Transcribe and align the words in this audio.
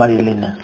Marilena. 0.00 0.56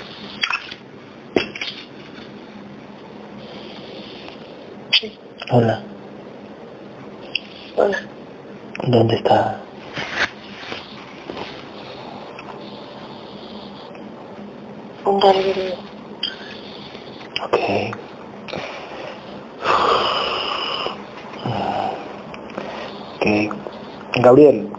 Sí, 4.93 5.13
Hola. 5.51 5.83
hola. 7.77 7.99
¿Dónde 8.87 9.17
está? 9.17 9.61
Un 15.05 15.21
barrio. 15.21 15.75
Ok. 17.45 17.59
Ok. 23.17 23.27
Gabriel, 24.23 24.71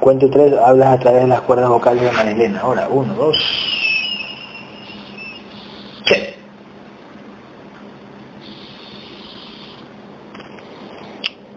cuento 0.00 0.28
tres, 0.28 0.52
hablas 0.62 0.88
a 0.88 0.98
través 0.98 1.22
de 1.22 1.28
las 1.28 1.40
cuerdas 1.40 1.70
vocales 1.70 2.02
de 2.02 2.12
Marilena. 2.12 2.60
Ahora, 2.60 2.88
uno, 2.90 3.14
dos. 3.14 3.38
Sí. 6.06 6.14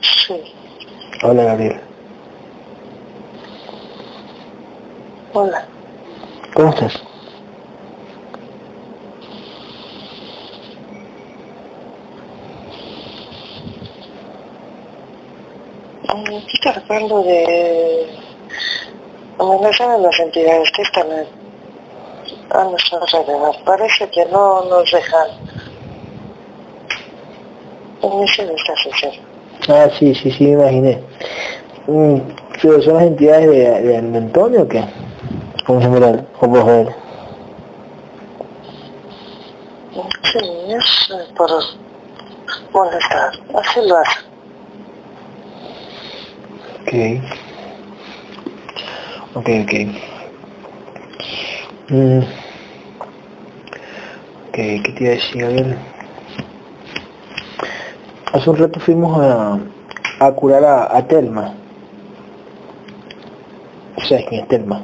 Sí, 0.02 0.41
Hola, 1.28 1.44
Gabriel. 1.44 1.81
hola. 5.34 5.66
¿Cómo 6.54 6.70
estás? 6.70 7.02
Mm, 16.14 16.40
Sí 16.48 16.58
te 16.62 16.72
recuerdo 16.72 17.23
de... 17.23 18.08
Me 19.62 19.73
saben 19.73 20.03
las 20.03 20.20
entidades 20.20 20.72
que 20.72 20.84
están 20.84 21.12
en- 21.12 21.28
a 22.52 22.64
nuestro 22.66 23.00
alrededor. 23.02 23.56
Parece 23.66 24.08
que 24.12 24.26
no 24.26 24.64
nos 24.66 24.91
dejan 24.91 25.28
inicio 28.03 28.46
de 28.46 28.53
esta 28.53 28.75
sesión. 28.75 29.25
Ah, 29.67 29.89
sí, 29.97 30.13
sí, 30.13 30.31
sí, 30.31 30.45
me 30.45 30.51
imaginé. 30.51 31.01
Mm, 31.88 32.17
¿pero 32.61 32.81
¿Son 32.81 32.95
las 32.95 33.03
entidades 33.03 33.49
de, 33.49 33.81
de, 33.81 33.97
Antonio 33.97 34.63
o 34.63 34.67
qué? 34.67 34.83
¿Cómo 35.66 35.81
se 35.81 35.88
mira? 35.88 36.25
¿O 36.39 36.47
vos 36.47 36.66
ver? 36.66 36.95
Sí, 40.31 40.39
es 40.69 41.33
por 41.35 41.49
molestar. 42.73 43.31
Así 43.55 43.79
lo 43.88 43.97
hace. 43.97 44.19
Ok. 46.81 46.93
Ok, 49.35 49.49
ok. 49.63 49.73
Mm. 51.89 52.19
Ok, 54.47 54.55
¿qué 54.55 54.93
te 54.95 55.03
iba 55.03 55.11
a 55.11 55.16
decir? 55.16 55.43
A. 55.43 55.94
Hace 58.35 58.50
un 58.50 58.57
rato 58.57 58.81
fuimos 58.81 59.18
a, 59.18 59.57
a 60.19 60.31
curar 60.34 60.66
a, 60.66 60.97
a 60.97 61.07
Telma. 61.07 61.53
¿Sabes 64.09 64.25
quién 64.28 64.41
es 64.41 64.47
Telma? 64.50 64.81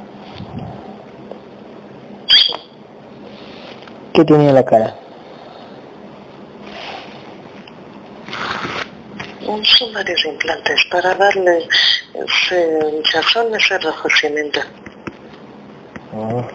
¿Qué 4.14 4.24
tenía 4.24 4.48
en 4.48 4.54
la 4.54 4.64
cara? 4.64 4.96
Son 9.64 9.92
varios 9.92 10.24
implantes 10.24 10.84
para 10.90 11.14
darle 11.14 11.68
ese 12.14 12.78
hinchazón, 12.90 13.54
ese 13.54 13.78
rojocimiento. 13.80 14.60
Ah. 16.14 16.48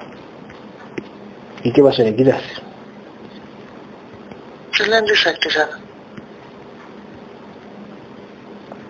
¿Y 1.62 1.72
qué 1.72 1.84
pasa? 1.84 2.02
¿Le 2.02 2.16
quitas? 2.16 2.41
Se 4.72 4.88
la 4.88 4.97
han 4.97 5.06
desactivado. 5.06 5.87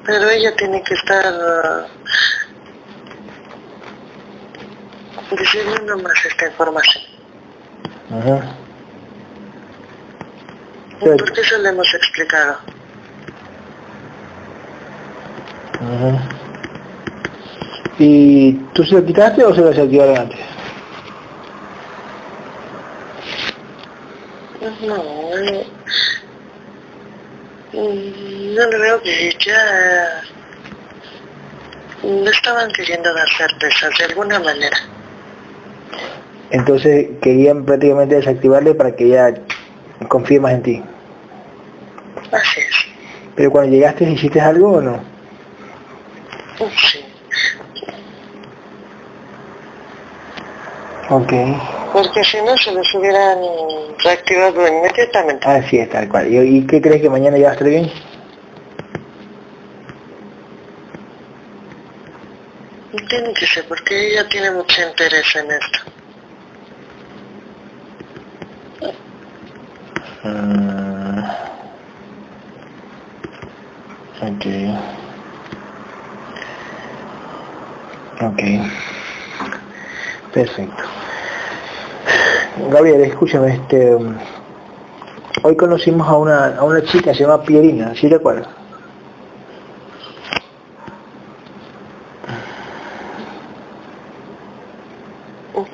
Pero 0.08 0.30
ella 0.30 0.56
tiene 0.56 0.82
que 0.84 0.94
estar 0.94 1.34
uh, 1.34 1.86
recibiendo 5.36 5.98
más 5.98 6.26
esta 6.26 6.48
información. 6.48 7.04
Ajá. 8.10 8.56
Pero- 11.02 11.18
Porque 11.18 11.42
eso 11.42 11.58
le 11.60 11.70
hemos 11.70 11.94
explicado. 11.94 12.58
Ajá. 15.74 16.30
¿Y 18.00 18.54
tú 18.74 18.84
se 18.86 18.96
lo 18.96 19.06
quitaste 19.06 19.44
o 19.44 19.54
se 19.54 19.62
lo 19.62 19.68
desactivaron 19.70 20.18
antes? 20.18 20.40
No, 24.82 24.96
no, 24.96 25.77
mm, 27.78 28.56
no 28.56 28.68
le 28.68 28.78
veo 28.78 29.02
que 29.02 29.36
ya 29.40 30.22
le 32.04 32.30
estaban 32.30 32.72
queriendo 32.72 33.14
dar 33.14 33.28
certezas 33.38 33.92
de 33.98 34.06
alguna 34.06 34.40
manera. 34.40 34.78
Entonces 36.52 37.08
querían 37.22 37.66
prácticamente 37.66 38.16
desactivarle 38.16 38.74
para 38.74 38.96
que 38.96 39.06
ella 39.06 39.34
confíe 40.08 40.40
más 40.40 40.54
en 40.54 40.64
ti. 40.64 40.84
Así 42.32 42.62
es. 42.62 42.76
Pero 43.36 43.52
cuando 43.52 43.72
llegaste 43.72 44.10
hiciste 44.10 44.40
algo 44.40 44.74
o 44.74 44.82
no? 44.82 45.00
Sí. 46.58 47.06
Ok. 51.10 51.34
Porque 51.98 52.24
si 52.24 52.40
no 52.44 52.56
se 52.56 52.72
los 52.72 52.94
hubieran 52.94 53.40
reactivado 54.04 54.68
inmediatamente. 54.68 55.48
Así 55.48 55.80
es, 55.80 55.90
tal 55.90 56.08
cual. 56.08 56.32
¿Y, 56.32 56.58
y 56.58 56.68
qué 56.68 56.80
crees 56.80 57.02
que 57.02 57.10
mañana 57.10 57.40
ya 57.40 57.46
va 57.46 57.50
a 57.50 57.54
estar 57.54 57.68
bien? 57.68 57.92
Tiene 63.10 63.34
que 63.34 63.48
ser, 63.48 63.68
porque 63.68 64.12
ella 64.12 64.30
tiene 64.30 64.52
mucho 64.52 64.80
interés 64.88 65.36
en 65.38 65.52
esto. 65.52 65.80
Mm. 70.24 71.24
Ok. 74.22 74.46
Ok. 78.22 78.42
Perfecto. 80.32 80.84
Gabriel, 82.70 83.02
escúchame, 83.02 83.54
este... 83.54 83.98
Hoy 85.44 85.56
conocimos 85.56 86.08
a 86.08 86.18
una, 86.18 86.58
a 86.58 86.64
una 86.64 86.82
chica, 86.82 87.14
se 87.14 87.22
llama 87.22 87.44
Pierina, 87.44 87.94
¿sí 87.96 88.10
te 88.10 88.16
acuerdas? 88.16 88.48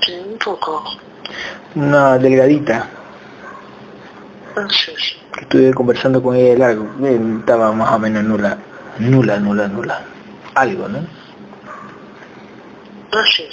Sí, 0.06 0.20
un 0.30 0.38
poco. 0.38 0.84
Una 1.76 2.18
delgadita, 2.18 2.90
que 5.34 5.42
estuve 5.42 5.74
conversando 5.74 6.22
con 6.22 6.36
ella 6.36 6.50
de 6.50 6.58
largo, 6.58 6.88
eh, 7.04 7.20
estaba 7.40 7.72
más 7.72 7.94
o 7.94 8.00
menos 8.00 8.24
nula, 8.24 8.58
nula, 9.00 9.40
nula, 9.40 9.68
nula, 9.70 10.02
algo, 10.56 10.90
¿no? 10.90 11.00
Así 13.12 13.48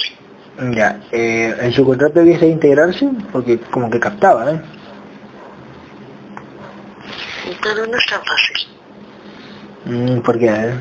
Ya, 0.59 0.99
eh, 1.11 1.55
en 1.59 1.73
su 1.73 1.85
contrato 1.85 2.19
debía 2.19 2.45
integrarse 2.45 3.09
porque 3.31 3.59
como 3.59 3.89
que 3.89 3.99
captaba, 3.99 4.51
¿eh? 4.51 4.61
Pero 7.63 7.85
no 7.87 7.97
es 7.97 8.05
tan 8.05 8.21
fácil. 8.23 8.67
Mm, 9.85 10.21
¿Por 10.21 10.37
qué? 10.37 10.51
Ver. 10.51 10.73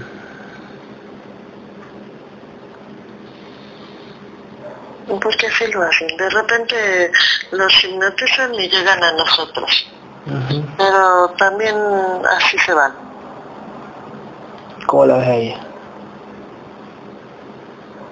Porque 5.21 5.47
así 5.47 5.67
lo 5.73 5.83
hacen. 5.83 6.17
De 6.17 6.31
repente 6.31 7.11
los 7.53 7.85
hipnotizan 7.85 8.55
y 8.55 8.69
llegan 8.69 9.03
a 9.03 9.13
nosotros. 9.13 9.91
Ujú. 10.27 10.65
Pero 10.77 11.29
también 11.39 11.77
así 12.37 12.59
se 12.59 12.73
van. 12.73 12.93
¿Cómo 14.87 15.07
la 15.07 15.17
ves 15.19 15.27
a 15.27 15.35
ella? 15.35 15.61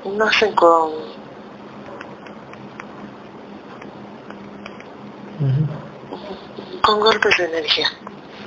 No 0.05 0.25
hacen 0.25 0.55
con, 0.55 0.91
con 6.83 7.01
golpes 7.01 7.37
de 7.39 7.45
energía. 7.45 7.87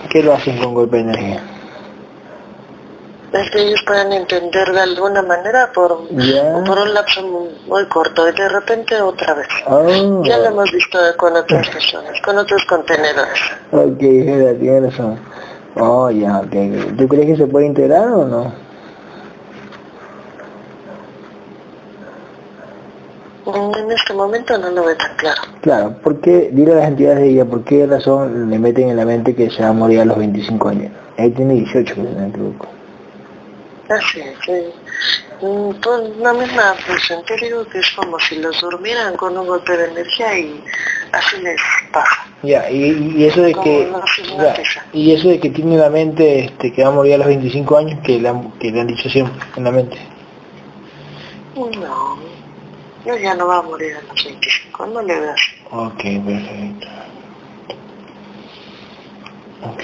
¿Qué 0.10 0.24
lo 0.24 0.34
hacen 0.34 0.58
con 0.58 0.74
golpe 0.74 0.98
de 0.98 1.04
energía? 1.04 1.42
Es 3.34 3.50
que 3.50 3.62
ellos 3.62 3.82
pueden 3.88 4.12
entender 4.12 4.74
de 4.74 4.82
alguna 4.82 5.22
manera 5.22 5.72
por, 5.74 6.06
Ya. 6.12 6.62
por 6.66 6.78
un 6.80 6.94
lapso 6.94 7.22
muy, 7.26 7.48
muy 7.66 7.88
corto 7.88 8.28
y 8.28 8.34
de 8.34 8.50
repente 8.50 9.02
otra 9.02 9.34
vez. 9.36 9.48
Oh, 9.68 10.22
Ya 10.26 10.38
lo 10.40 10.46
hemos 10.48 10.70
visto 10.72 11.00
con 11.18 11.36
otras 11.38 11.70
personas, 11.70 12.20
con 12.22 12.38
otros 12.38 12.66
contenedores. 12.66 13.40
ok, 13.72 14.02
mira, 14.02 14.54
tiene 14.60 14.90
razón. 14.90 15.18
Oh, 15.76 16.12
ya, 16.12 16.40
ok. 16.40 16.98
¿Tú 16.98 17.08
crees 17.08 17.28
que 17.28 17.38
se 17.38 17.48
puede 17.48 17.68
integrar 17.68 18.10
o 18.10 18.26
no? 18.26 18.54
En 23.54 23.92
este 23.92 24.14
momento 24.14 24.58
no 24.58 24.70
lo 24.70 24.86
ve 24.86 24.96
tan 24.96 25.16
claro. 25.18 25.42
Claro, 25.62 25.94
¿por 26.02 26.20
qué, 26.22 26.50
dile 26.52 26.74
a 26.74 26.76
las 26.76 26.88
entidades 26.88 27.20
de 27.20 27.30
ella, 27.30 27.46
por 27.46 27.64
qué 27.64 27.86
razón 27.86 28.50
le 28.50 28.60
meten 28.60 28.90
en 28.90 28.98
la 28.98 29.06
mente 29.06 29.36
que 29.36 29.50
se 29.50 29.62
va 29.62 29.70
a 29.70 29.74
morir 29.74 30.02
a 30.02 30.06
los 30.06 30.18
25 30.18 30.70
años? 30.70 30.92
Él 31.18 31.34
tiene 31.34 31.56
18, 31.56 31.94
si 31.96 32.02
no 32.02 32.10
me 32.20 32.28
equivoco. 32.28 32.68
Así 33.90 34.22
es, 34.22 34.38
sí. 34.46 35.46
Mm, 35.46 35.72
Pues 35.82 36.18
la 36.20 36.34
misma 36.34 36.74
presión, 36.88 37.24
te 37.26 37.36
digo 37.36 37.66
que 37.66 37.80
es 37.80 37.92
como 37.92 38.18
si 38.20 38.38
los 38.38 38.60
durmieran 38.62 39.16
con 39.18 39.38
un 39.38 39.46
golpe 39.48 39.76
de 39.76 39.86
energía 39.88 40.38
y 40.38 40.64
así 41.12 41.42
les 41.42 41.60
pasa. 41.92 42.26
Ya, 42.44 42.70
y, 42.72 43.16
y 43.18 43.26
eso 43.26 43.42
de 43.42 43.52
Como 43.52 43.64
que... 43.64 43.92
ya, 44.38 44.56
y 44.94 45.12
eso 45.14 45.28
de 45.28 45.40
que 45.40 45.50
tiene 45.50 45.76
en 45.76 45.82
la 45.82 45.90
mente 45.90 46.46
este, 46.46 46.72
que 46.72 46.84
va 46.84 46.90
a 46.90 46.92
morir 46.92 47.16
a 47.16 47.18
los 47.18 47.28
25 47.28 47.78
años, 47.78 48.00
que 48.04 48.20
le 48.20 48.30
han, 48.30 48.52
que 48.54 48.72
le 48.72 48.82
han 48.82 48.88
dicho 48.88 49.10
siempre 49.10 49.34
en 49.58 49.64
la 49.64 49.72
mente. 49.72 49.98
No, 51.56 52.18
yo 53.06 53.16
ya 53.18 53.34
no 53.36 53.48
va 53.48 53.58
a 53.58 53.62
morir 53.62 53.96
a 53.96 54.02
los 54.02 54.24
25, 54.24 54.86
no 54.88 55.02
le 55.02 55.14
así. 55.14 55.52
Ok, 55.72 56.02
perfecto. 56.26 56.88
Ok. 59.64 59.84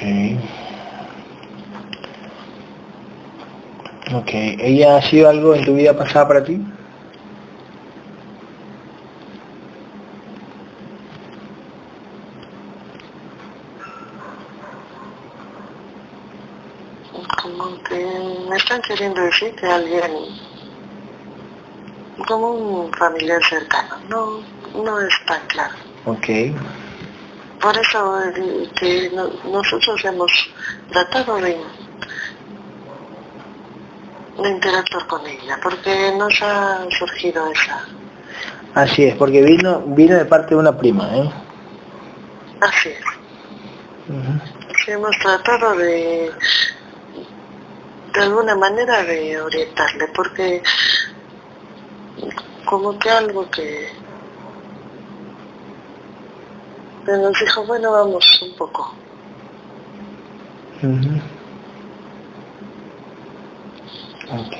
Ok, 4.13 4.29
¿ella 4.33 4.97
ha 4.97 5.01
sido 5.01 5.29
algo 5.29 5.53
en 5.53 5.65
tu 5.65 5.75
vida 5.75 5.95
pasada 5.97 6.27
para 6.27 6.43
ti? 6.43 6.61
Como 17.41 17.83
que 17.83 17.95
me 18.49 18.55
están 18.55 18.81
queriendo 18.81 19.21
decir 19.21 19.53
que 19.55 19.65
alguien, 19.65 20.11
como 22.25 22.51
un 22.51 22.93
familiar 22.93 23.41
cercano, 23.43 23.97
no, 24.09 24.39
no 24.83 24.99
es 25.01 25.13
tan 25.25 25.45
claro. 25.47 25.75
Ok. 26.05 26.27
Por 27.61 27.77
eso 27.77 28.21
eh, 28.23 28.69
que 28.79 29.09
no- 29.13 29.29
nosotros 29.51 30.03
hemos 30.05 30.31
tratado 30.91 31.37
de, 31.37 31.57
de 34.41 34.49
interactuar 34.49 35.07
con 35.07 35.25
ella, 35.25 35.57
porque 35.61 36.13
nos 36.17 36.41
ha 36.41 36.85
surgido 36.97 37.49
esa. 37.51 37.85
Así 38.75 39.05
es, 39.05 39.15
porque 39.15 39.41
vino 39.41 39.79
vino 39.87 40.15
de 40.15 40.25
parte 40.25 40.49
de 40.53 40.61
una 40.61 40.77
prima, 40.77 41.09
¿eh? 41.17 41.31
Así 42.61 42.89
es. 42.89 43.05
Ujú. 44.09 44.39
Sí, 44.85 44.91
hemos 44.91 45.17
tratado 45.19 45.75
de, 45.75 46.31
de 48.13 48.21
alguna 48.21 48.55
manera 48.55 49.03
de 49.03 49.41
orientarle, 49.41 50.07
porque 50.13 50.61
como 52.65 52.97
que 52.99 53.09
algo 53.09 53.49
que, 53.49 53.89
nos 57.05 57.39
dijo, 57.39 57.65
bueno, 57.65 57.91
vamos 57.91 58.41
un 58.41 58.57
poco. 58.57 58.93
Ok. 64.29 64.57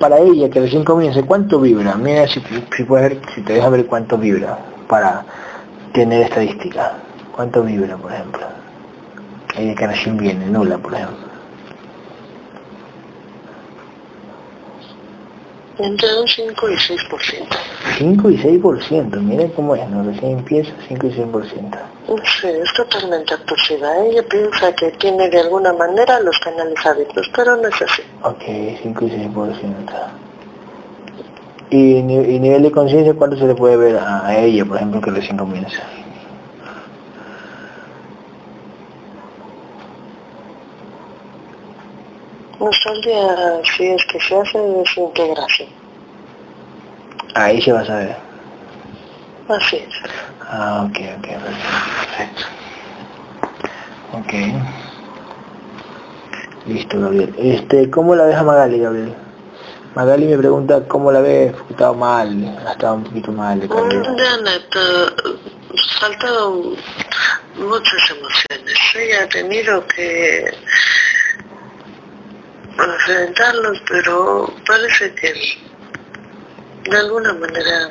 Para 0.00 0.18
ella, 0.18 0.50
que 0.50 0.60
recién 0.60 0.84
comience, 0.84 1.22
¿cuánto 1.22 1.60
vibra? 1.60 1.94
Mira 1.94 2.26
si, 2.26 2.42
si 2.76 2.84
puedes 2.84 3.10
ver, 3.10 3.20
si 3.34 3.42
te 3.42 3.54
deja 3.54 3.68
ver 3.68 3.86
cuánto 3.86 4.18
vibra 4.18 4.58
para 4.88 5.24
tener 5.92 6.22
estadística. 6.22 6.98
¿Cuánto 7.32 7.62
vibra, 7.62 7.96
por 7.96 8.12
ejemplo? 8.12 8.46
Ella 9.56 9.74
que 9.74 9.86
recién 9.86 10.16
viene, 10.16 10.46
nula, 10.46 10.78
por 10.78 10.94
ejemplo. 10.94 11.25
Entre 15.78 16.08
un 16.18 16.26
5 16.26 16.70
y 16.70 16.74
6%. 16.74 17.48
5 17.98 18.30
y 18.30 18.38
6%, 18.38 19.20
miren 19.20 19.48
cómo 19.50 19.74
es, 19.74 19.86
¿no? 19.90 20.02
Recién 20.02 20.38
empieza 20.38 20.72
5 20.88 21.06
y 21.06 21.10
6%. 21.10 21.78
Sí, 22.40 22.48
es 22.48 22.72
totalmente 22.74 23.34
absortiva. 23.34 23.88
Ella 24.06 24.22
piensa 24.28 24.72
que 24.74 24.90
tiene 24.92 25.28
de 25.28 25.40
alguna 25.40 25.72
manera 25.72 26.20
los 26.20 26.38
canales 26.38 26.86
abiertos, 26.86 27.30
pero 27.34 27.56
no 27.56 27.68
es 27.68 27.82
así. 27.82 28.02
Ok, 28.22 28.42
5 28.82 29.04
y 29.04 29.10
6%. 29.10 30.12
¿Y, 31.68 31.96
y 31.96 32.02
nivel 32.02 32.62
de 32.62 32.70
conciencia 32.70 33.12
cuánto 33.14 33.36
se 33.36 33.46
le 33.46 33.54
puede 33.54 33.76
ver 33.76 33.98
a 33.98 34.36
ella, 34.38 34.64
por 34.64 34.76
ejemplo, 34.76 35.00
que 35.00 35.10
recién 35.10 35.36
comienza? 35.36 35.82
Día, 42.58 43.60
si 43.76 43.86
es 43.86 44.04
que 44.06 44.18
se 44.18 44.34
hace, 44.34 44.58
es 44.82 44.96
integración. 44.96 45.68
Ahí 47.34 47.60
se 47.60 47.72
va 47.72 47.80
a 47.80 47.84
saber. 47.84 48.16
Así 49.48 49.76
es. 49.76 49.94
Ah, 50.40 50.88
ok, 50.88 50.98
ok, 51.18 51.28
perfecto. 52.08 52.42
Ok. 54.12 54.32
Listo, 56.66 57.00
Gabriel. 57.00 57.34
Este, 57.38 57.90
¿cómo 57.90 58.14
la 58.16 58.24
ves 58.24 58.36
a 58.36 58.42
Magali, 58.42 58.80
Gabriel? 58.80 59.14
Magali 59.94 60.26
me 60.26 60.38
pregunta 60.38 60.82
cómo 60.88 61.12
la 61.12 61.20
ves, 61.20 61.52
porque 61.52 61.74
estaba 61.74 61.94
mal, 61.94 62.58
ha 62.66 62.72
estado 62.72 62.94
un 62.96 63.04
poquito 63.04 63.32
mal 63.32 63.60
de. 63.60 63.68
Ya, 63.68 64.36
neta, 64.42 65.12
faltado 66.00 66.74
muchas 67.56 68.10
emociones. 68.10 68.78
Ella 68.94 69.24
ha 69.24 69.28
tenido 69.28 69.86
que 69.88 70.52
enfrentarlos, 72.84 73.82
pero 73.88 74.52
parece 74.66 75.14
que 75.14 75.32
de 76.90 76.96
alguna 76.96 77.32
manera 77.34 77.90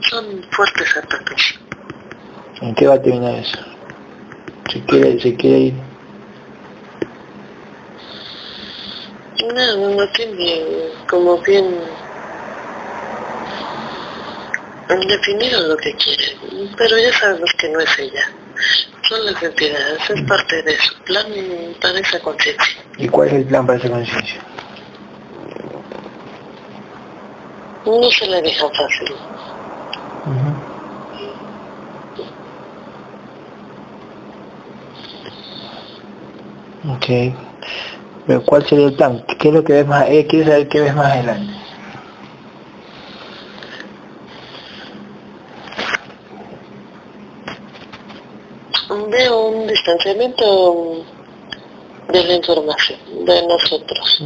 son 0.00 0.42
fuertes 0.50 0.96
ataques. 0.96 1.58
¿En 2.60 2.74
qué 2.74 2.86
va 2.86 2.94
a 2.94 3.02
terminar 3.02 3.34
eso? 3.34 3.58
¿Se 4.70 4.80
quiere, 4.84 5.18
se 5.20 5.34
quiere 5.36 5.58
ir? 5.58 5.74
No, 9.54 9.90
no 9.94 10.08
tiene 10.10 10.64
como 11.08 11.38
bien 11.38 11.78
definido 15.06 15.60
lo 15.68 15.76
que 15.76 15.92
quiere, 15.94 16.36
pero 16.76 16.98
ya 16.98 17.12
sabemos 17.12 17.50
que 17.58 17.68
no 17.68 17.80
es 17.80 17.98
ella. 17.98 18.30
Son 19.02 19.24
las 19.24 19.42
entidades, 19.42 20.10
es 20.10 20.22
parte 20.22 20.62
de 20.62 20.78
su 20.78 20.94
plan 21.04 21.26
para 21.80 21.98
esa 21.98 22.20
conciencia. 22.20 22.82
¿Y 22.98 23.08
cuál 23.08 23.28
es 23.28 23.34
el 23.34 23.44
plan 23.46 23.66
para 23.66 23.78
esa 23.78 23.90
conciencia? 23.90 24.40
No 27.86 28.10
se 28.10 28.26
la 28.26 28.40
deja 28.40 28.66
fácil. 28.68 29.16
Ok. 36.90 37.34
Pero 38.26 38.42
¿cuál 38.44 38.66
sería 38.66 38.86
el 38.88 38.94
plan? 38.94 39.24
¿Qué 39.38 39.48
es 39.48 39.54
lo 39.54 39.64
que 39.64 39.72
ves 39.72 39.86
más? 39.86 40.06
Eh, 40.08 40.26
quiere 40.28 40.44
saber 40.44 40.68
qué 40.68 40.80
ves 40.80 40.94
más 40.94 41.12
adelante. 41.12 41.57
Veo 48.88 49.48
un 49.48 49.66
distanciamiento 49.66 51.04
de 52.08 52.24
la 52.24 52.34
información 52.34 52.98
de 53.26 53.46
nosotros. 53.46 54.24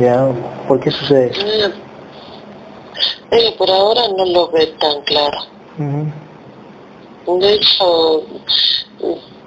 Ya, 0.00 0.28
¿por 0.66 0.80
qué 0.80 0.90
sucede 0.90 1.30
eso? 1.30 1.46
Ella, 1.46 1.72
ella 3.30 3.56
por 3.56 3.70
ahora 3.70 4.02
no 4.16 4.24
lo 4.24 4.48
ve 4.48 4.66
tan 4.78 5.02
claro. 5.02 5.38
De 7.26 7.52
hecho, 7.54 8.24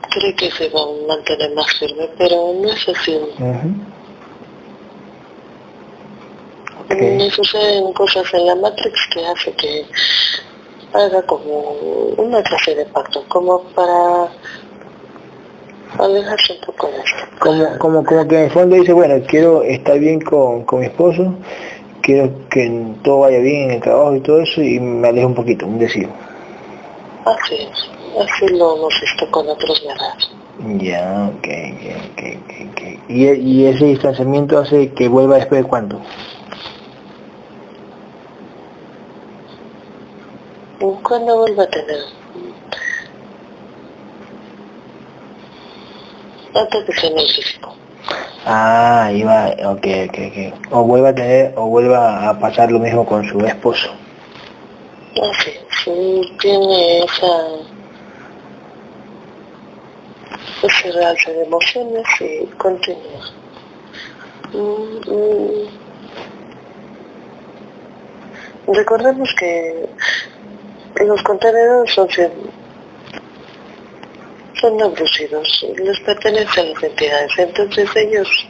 cree 0.10 0.36
que 0.36 0.52
se 0.52 0.70
va 0.70 0.82
a 0.82 1.08
mantener 1.08 1.54
más 1.54 1.72
firme, 1.74 2.10
pero 2.18 2.54
no 2.62 2.70
es 2.70 2.88
así. 2.88 3.20
Me 6.90 7.30
suceden 7.30 7.92
cosas 7.94 8.34
en 8.34 8.46
la 8.46 8.56
Matrix 8.56 9.08
que 9.12 9.26
hace 9.26 9.52
que 9.54 9.86
haga 10.96 11.22
como 11.24 11.60
una 12.18 12.42
clase 12.44 12.76
de 12.76 12.86
pacto, 12.86 13.24
como 13.28 13.62
para 13.76 14.30
alejarse 16.00 16.54
un 16.54 16.62
poco 16.66 16.88
de 16.88 16.98
esto. 16.98 17.24
Como, 17.40 17.78
como, 17.80 18.04
como 18.04 18.28
que 18.28 18.36
en 18.38 18.44
el 18.46 18.52
fondo 18.52 18.76
dice, 18.76 18.94
bueno, 18.94 19.16
quiero 19.28 19.64
estar 19.64 20.00
bien 20.00 20.22
con, 20.22 20.64
con 20.64 20.80
mi 20.80 20.88
esposo, 20.88 21.34
quiero 22.02 22.32
que 22.50 22.94
todo 23.04 23.20
vaya 23.20 23.40
bien 23.40 23.70
en 23.70 23.72
el 23.72 23.82
trabajo 23.82 24.16
y 24.16 24.22
todo 24.22 24.42
eso, 24.42 24.62
y 24.62 24.80
me 24.80 25.08
alejo 25.08 25.28
un 25.28 25.36
poquito, 25.36 25.66
un 25.66 25.80
decir. 25.80 26.10
Así 27.26 27.56
es, 27.56 27.90
así 28.22 28.48
lo 28.56 28.76
hemos 28.76 29.02
visto 29.02 29.30
con 29.32 29.48
otros 29.50 29.82
guerreros. 29.82 30.32
Ya, 30.80 31.30
ok, 31.36 31.48
ok, 31.74 31.96
ok, 32.12 32.22
ok, 32.44 32.54
ok. 32.72 32.82
¿Y, 33.10 33.26
¿Y 33.26 33.66
ese 33.66 33.86
distanciamiento 33.86 34.58
hace 34.58 34.94
que 34.94 35.10
vuelva 35.10 35.36
después 35.36 35.62
de 35.62 35.68
cuánto? 35.68 36.00
¿Cuándo 40.80 41.38
vuelva 41.38 41.64
a 41.64 41.68
tener? 41.68 42.00
Antes 46.54 46.88
de 46.88 46.94
ser 46.94 47.12
el 47.14 47.28
físico. 47.28 47.76
Ah, 48.46 49.10
iba, 49.14 49.48
ok, 49.72 49.88
ok, 50.08 50.18
ok. 50.28 50.72
O 50.72 50.84
vuelva 50.84 51.10
a 51.10 51.16
tener, 51.16 51.54
o 51.56 51.68
vuelva 51.68 52.30
a 52.30 52.40
pasar 52.40 52.72
lo 52.72 52.80
mismo 52.80 53.06
con 53.06 53.28
su 53.28 53.40
esposo. 53.40 53.90
Así, 55.14 55.52
sí, 55.84 56.36
tiene 56.40 57.00
esa, 57.00 57.48
ese 60.62 60.92
realce 60.92 61.34
de 61.34 61.44
emociones 61.44 62.06
y 62.20 62.46
continúa. 62.58 63.32
Mm, 64.54 65.12
mm. 65.12 65.86
Recordemos 68.68 69.34
que 69.36 69.90
los 71.04 71.22
contenedores 71.24 71.94
son 71.94 72.08
son 74.62 74.82
abusivos, 74.82 75.66
les 75.78 76.00
pertenecen 76.02 76.68
a 76.68 76.70
las 76.74 76.84
entidades. 76.84 77.32
Entonces 77.38 77.90
ellos 77.96 78.48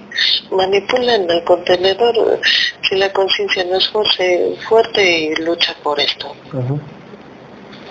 manipulan 0.51 1.29
el 1.29 1.43
contenedor 1.43 2.39
si 2.87 2.95
la 2.95 3.11
conciencia 3.11 3.63
no 3.65 3.77
es 3.77 3.91
fuerte, 4.67 5.09
y 5.19 5.35
lucha 5.35 5.75
por 5.83 5.99
esto. 5.99 6.35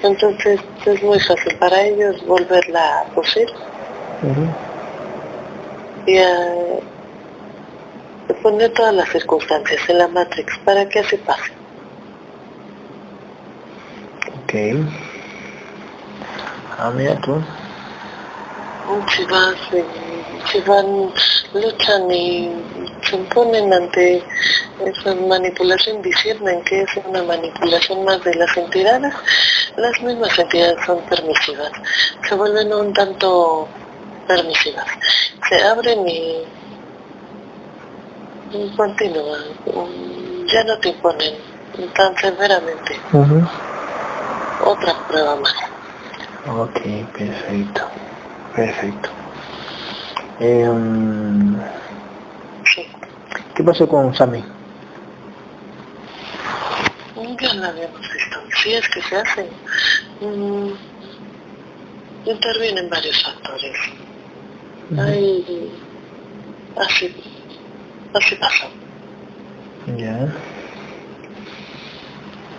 Entonces 0.03 0.61
es 0.87 1.03
muy 1.03 1.19
fácil 1.19 1.57
para 1.57 1.83
ellos 1.83 2.25
volverla 2.27 3.01
a 3.01 3.05
poseer 3.15 3.49
y 6.07 6.19
a 6.19 6.55
poner 8.43 8.71
todas 8.73 8.95
las 8.95 9.09
circunstancias 9.09 9.81
en 9.89 9.99
la 9.99 10.09
Matrix 10.09 10.59
para 10.65 10.89
que 10.89 11.01
así 11.01 11.17
pase. 11.17 11.54
Ok. 14.55 14.61
Ah, 16.79 16.93
mira 16.95 17.21
tú. 17.23 17.43
Si 20.53 20.61
van, 20.61 21.13
luchan 21.55 22.11
y 22.13 22.53
se 23.03 23.17
imponen 23.17 23.73
ante 23.73 24.23
esa 24.87 25.15
manipulación, 25.17 26.01
disciernen 26.03 26.63
que 26.63 26.83
es 26.83 26.91
una 27.05 27.25
manipulación 27.25 28.05
más 28.05 28.23
de 28.23 28.33
las 28.37 28.57
entidades, 28.57 29.13
las 29.77 30.01
mismas 30.03 30.39
entidades 30.39 30.77
son 30.87 31.01
permisivas, 31.07 31.73
se 32.29 32.35
vuelven 32.37 32.73
un 32.73 32.93
tanto 32.93 33.67
permisivas, 34.29 34.87
se 35.49 35.65
abren 35.65 36.07
y, 36.07 36.45
continúan, 38.77 39.43
ya 40.47 40.63
no 40.63 40.79
te 40.79 40.91
imponen 40.91 41.35
tan 41.97 42.17
severamente. 42.19 43.01
Otra 44.63 44.95
prueba 45.09 45.37
más. 45.37 45.55
Ok, 46.47 46.81
perfecto. 47.17 47.83
Perfecto. 48.55 49.09
Eh, 50.41 50.69
¿Qué 53.55 53.63
pasó 53.63 53.89
con 53.89 54.15
Sammy? 54.15 54.45
Ya 57.41 57.55
lo 57.55 57.67
habíamos 57.67 58.01
visto. 58.01 58.39
Si 58.63 58.75
es 58.75 58.89
que 58.89 59.03
se 59.03 59.17
hace, 59.17 59.49
mm, 60.21 60.71
intervienen 62.25 62.89
varios 62.89 63.23
factores. 63.23 63.77
Ahí, 64.99 65.73
así, 66.77 67.15
así 68.15 68.35
pasó. 68.37 68.67
Ya. 69.97 70.33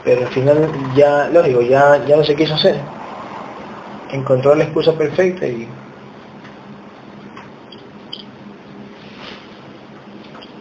Pero 0.06 0.22
al 0.22 0.32
final 0.32 0.72
ya, 0.96 1.28
lógico, 1.30 1.62
ya, 1.62 2.06
ya 2.06 2.16
no 2.16 2.24
se 2.24 2.36
quiso 2.36 2.54
hacer. 2.54 2.80
Encontró 4.12 4.54
la 4.56 4.64
excusa 4.64 4.94
perfecta 4.94 5.48
y 5.48 5.68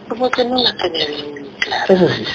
como 0.09 0.31
que 0.31 0.45
no 0.45 0.63
la 0.63 0.75
tenía 0.77 1.07
bien 1.07 1.47
clara. 1.59 1.85
Eso 1.89 2.09
sí. 2.09 2.25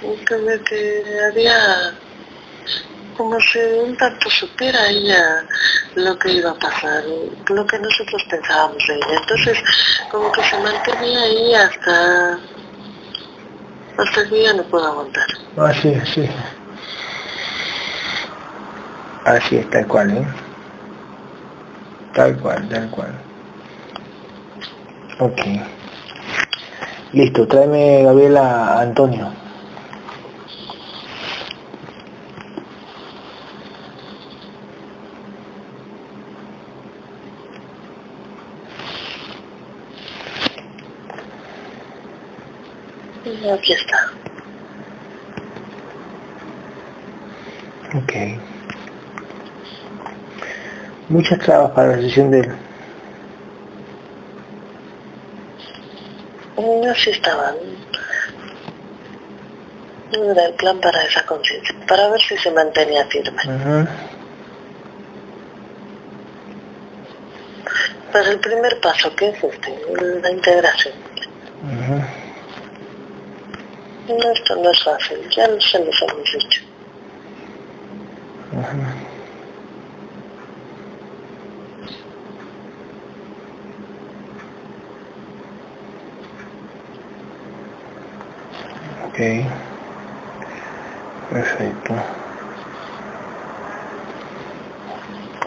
Como 0.00 0.64
que 0.64 1.04
había, 1.30 1.94
como 3.16 3.38
si 3.40 3.58
un 3.58 3.96
tanto 3.96 4.28
supiera 4.30 4.88
ella 4.88 5.44
lo 5.94 6.18
que 6.18 6.32
iba 6.32 6.50
a 6.50 6.58
pasar, 6.58 7.04
lo 7.04 7.66
que 7.66 7.78
nosotros 7.78 8.24
pensábamos 8.28 8.82
de 8.88 8.94
ella. 8.94 9.20
Entonces, 9.20 9.58
como 10.10 10.32
que 10.32 10.42
se 10.42 10.58
mantenía 10.58 11.20
ahí 11.20 11.54
hasta, 11.54 12.38
hasta 13.98 14.28
que 14.28 14.42
ya 14.42 14.52
no 14.54 14.62
puedo 14.64 14.86
aguantar. 14.86 15.26
Así, 15.56 15.94
así. 15.94 16.28
Así 19.24 19.56
es, 19.56 19.70
tal 19.70 19.86
cual, 19.86 20.10
¿eh? 20.16 20.26
Tal 22.14 22.36
cual, 22.38 22.68
tal 22.68 22.90
cual. 22.90 23.12
Ok. 25.20 25.40
Listo, 27.12 27.46
tráeme 27.46 28.02
Gabriela 28.02 28.80
Antonio. 28.80 29.41
Aquí 43.50 43.72
está. 43.72 44.10
Ok. 47.94 48.12
Muchas 51.08 51.38
trabas 51.40 51.72
para 51.72 51.88
la 51.88 51.96
decisión 51.96 52.30
de 52.30 52.40
él. 52.40 52.52
así 56.92 57.10
estaban. 57.10 57.54
No 60.12 60.30
era 60.30 60.44
el 60.44 60.54
plan 60.54 60.78
para 60.80 61.02
esa 61.04 61.24
conciencia, 61.24 61.74
para 61.88 62.08
ver 62.10 62.20
si 62.20 62.36
se 62.36 62.50
mantenía 62.50 63.06
firme. 63.06 63.42
Para 68.12 68.30
el 68.30 68.38
primer 68.40 68.78
paso, 68.80 69.14
que 69.16 69.30
es 69.30 69.42
este? 69.42 69.74
La 70.20 70.30
integración. 70.30 70.94
Esto 74.08 74.56
no 74.56 74.70
es 74.70 74.82
fácil, 74.82 75.18
ya 75.30 75.46
se 75.60 75.78
los 75.84 76.02
hemos 76.02 76.32
dicho. 76.32 76.62
Ok. 89.06 89.18
Perfecto. 91.30 91.94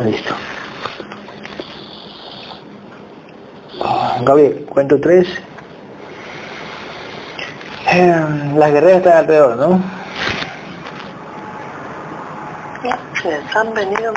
Listo. 0.03 0.35
Ah, 3.81 4.19
Gabriel, 4.23 4.65
cuento 4.65 4.99
tres. 4.99 5.27
Eh, 7.97 8.13
las 8.55 8.71
guerreras 8.71 8.97
están 8.97 9.17
alrededor, 9.19 9.55
¿no? 9.55 9.81
Sí, 13.21 13.29
han 13.55 13.73
venido 13.73 14.13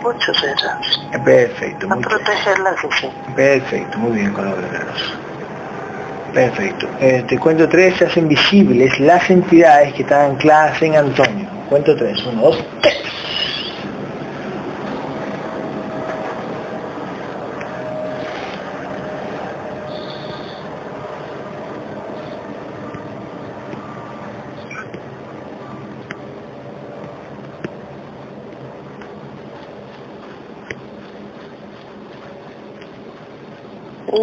muchos 0.00 0.40
de 0.40 0.48
ellas. 0.48 1.00
Perfecto. 1.24 1.88
A 1.90 1.96
protegerlas, 1.96 2.76
sí. 3.00 3.10
Perfecto, 3.34 3.98
muy 3.98 4.12
bien 4.18 4.32
con 4.32 4.44
los 4.48 4.60
guerreros. 4.60 5.18
Perfecto. 6.32 6.86
Eh, 7.00 7.24
te 7.26 7.36
cuento 7.38 7.68
tres, 7.68 7.96
se 7.96 8.06
hacen 8.06 8.28
visibles 8.28 9.00
las 9.00 9.28
entidades 9.28 9.92
que 9.94 10.02
están 10.02 10.30
ancladas 10.32 10.80
en 10.82 10.94
Antonio. 10.96 11.48
Cuento 11.68 11.96
tres, 11.96 12.24
uno, 12.26 12.42
dos, 12.42 12.64
tres. 12.80 13.05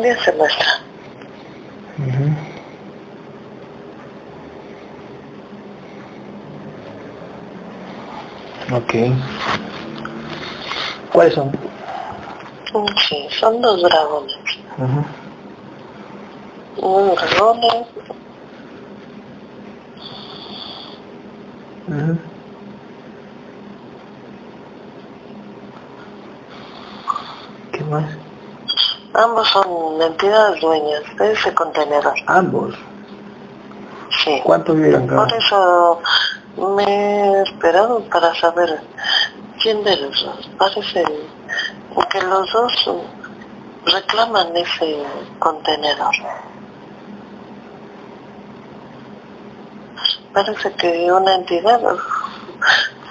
Día 0.03 0.21
se 0.21 0.33
muestra. 0.33 0.67
Ok. 8.73 8.95
¿Cuáles 11.13 11.33
son? 11.35 11.51
Sí, 13.07 13.27
son 13.39 13.61
dos 13.61 13.81
dragones. 13.81 14.35
Un 16.77 17.15
dragón. 17.15 17.61
¿Qué 27.71 27.83
más? 27.85 28.17
Ambos 29.13 29.47
son 29.47 29.62
son 29.93 30.01
entidades 30.01 30.61
dueñas 30.61 31.03
de 31.17 31.31
ese 31.33 31.53
contenedor. 31.53 32.13
Ambos. 32.27 32.73
Sí. 34.23 34.41
¿Cuántos 34.43 34.75
cada 34.75 35.25
Por 35.25 35.33
eso 35.33 35.99
me 36.77 36.83
he 36.83 37.41
esperado 37.43 37.99
para 38.09 38.33
saber 38.35 38.81
quién 39.61 39.83
de 39.83 39.97
los 39.97 40.23
dos. 40.23 40.49
Parece 40.57 41.03
que 42.09 42.21
los 42.21 42.51
dos 42.53 42.89
reclaman 43.85 44.55
ese 44.55 45.03
contenedor. 45.39 46.15
Parece 50.33 50.71
que 50.73 51.11
una 51.11 51.35
entidad 51.35 51.79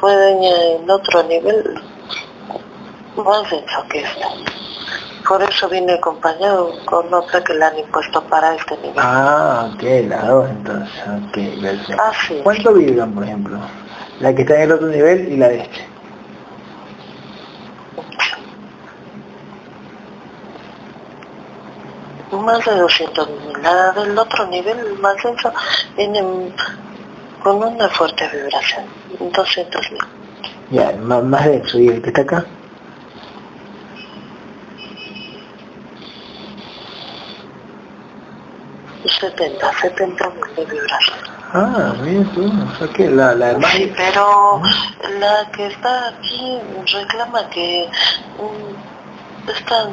fue 0.00 0.14
dueña 0.14 0.56
en 0.76 0.90
otro 0.90 1.22
nivel 1.24 1.82
más 3.16 3.50
denso 3.50 3.84
que 3.88 4.02
esta. 4.02 4.61
Por 5.26 5.42
eso 5.42 5.68
vine 5.68 5.94
acompañado 5.94 6.72
con 6.84 7.12
otra 7.14 7.42
que 7.42 7.54
le 7.54 7.64
han 7.64 7.78
impuesto 7.78 8.22
para 8.24 8.54
este 8.54 8.76
nivel. 8.78 8.96
Ah, 8.98 9.70
ok, 9.72 9.82
la 10.08 10.22
dos 10.24 10.50
entonces, 10.50 11.02
ok, 11.06 11.60
perfecto. 11.60 12.02
Ah, 12.02 12.12
sí. 12.26 12.40
¿Cuánto 12.42 12.72
vibran, 12.74 13.12
por 13.12 13.24
ejemplo? 13.24 13.58
La 14.20 14.34
que 14.34 14.42
está 14.42 14.56
en 14.56 14.62
el 14.62 14.72
otro 14.72 14.88
nivel 14.88 15.32
y 15.32 15.36
la 15.36 15.48
de 15.48 15.60
este. 15.62 15.92
Más 22.32 22.64
de 22.64 22.74
200 22.76 23.28
mil. 23.28 23.62
La 23.62 23.92
del 23.92 24.18
otro 24.18 24.46
nivel 24.46 24.98
más 24.98 25.16
denso 25.22 25.52
viene 25.96 26.22
con 27.42 27.62
una 27.62 27.88
fuerte 27.90 28.28
vibración. 28.28 28.84
200 29.20 29.92
mil. 29.92 30.00
Ya, 30.70 30.92
más, 30.92 31.22
más 31.22 31.44
de 31.44 31.56
eso. 31.58 31.78
¿Y 31.78 31.88
el 31.88 32.02
que 32.02 32.08
está 32.08 32.22
acá? 32.22 32.46
Setenta 39.08 39.72
70 39.80 40.30
mil 40.30 40.54
de 40.54 40.64
vibración. 40.64 41.18
Ah, 41.54 41.94
mira 42.02 42.24
tú, 42.32 42.46
o 42.46 42.78
sea 42.78 42.88
que 42.88 43.10
la, 43.10 43.34
la. 43.34 43.60
Sí, 43.70 43.92
pero 43.96 44.62
la 45.18 45.50
que 45.50 45.66
está 45.66 46.08
aquí 46.08 46.58
reclama 46.92 47.48
que 47.50 47.88
mm, 48.38 49.50
está 49.50 49.88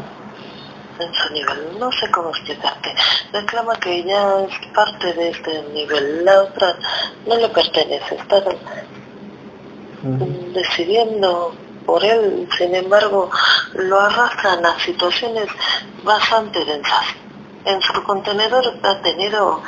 en 1.00 1.14
su 1.14 1.34
nivel, 1.34 1.80
no 1.80 1.92
sé 1.92 2.10
cómo 2.12 2.30
explicarte, 2.30 2.94
reclama 3.32 3.76
que 3.78 4.04
ya 4.04 4.42
es 4.42 4.68
parte 4.74 5.14
de 5.14 5.30
este 5.30 5.64
nivel, 5.74 6.26
la 6.26 6.44
otra 6.44 6.76
no 7.26 7.36
le 7.36 7.50
pertenece, 7.50 8.16
está 8.16 8.44
decidiendo 10.54 11.56
por 11.86 12.04
él, 12.04 12.48
sin 12.58 12.76
embargo, 12.76 13.30
lo 13.74 14.00
arrastran 14.00 14.66
a 14.66 14.80
situaciones 14.80 15.48
bastante 16.04 16.64
densas. 16.66 17.06
En 17.66 17.82
su 17.82 18.04
contenedor 18.04 18.64
ha 18.84 19.02
tenido 19.02 19.62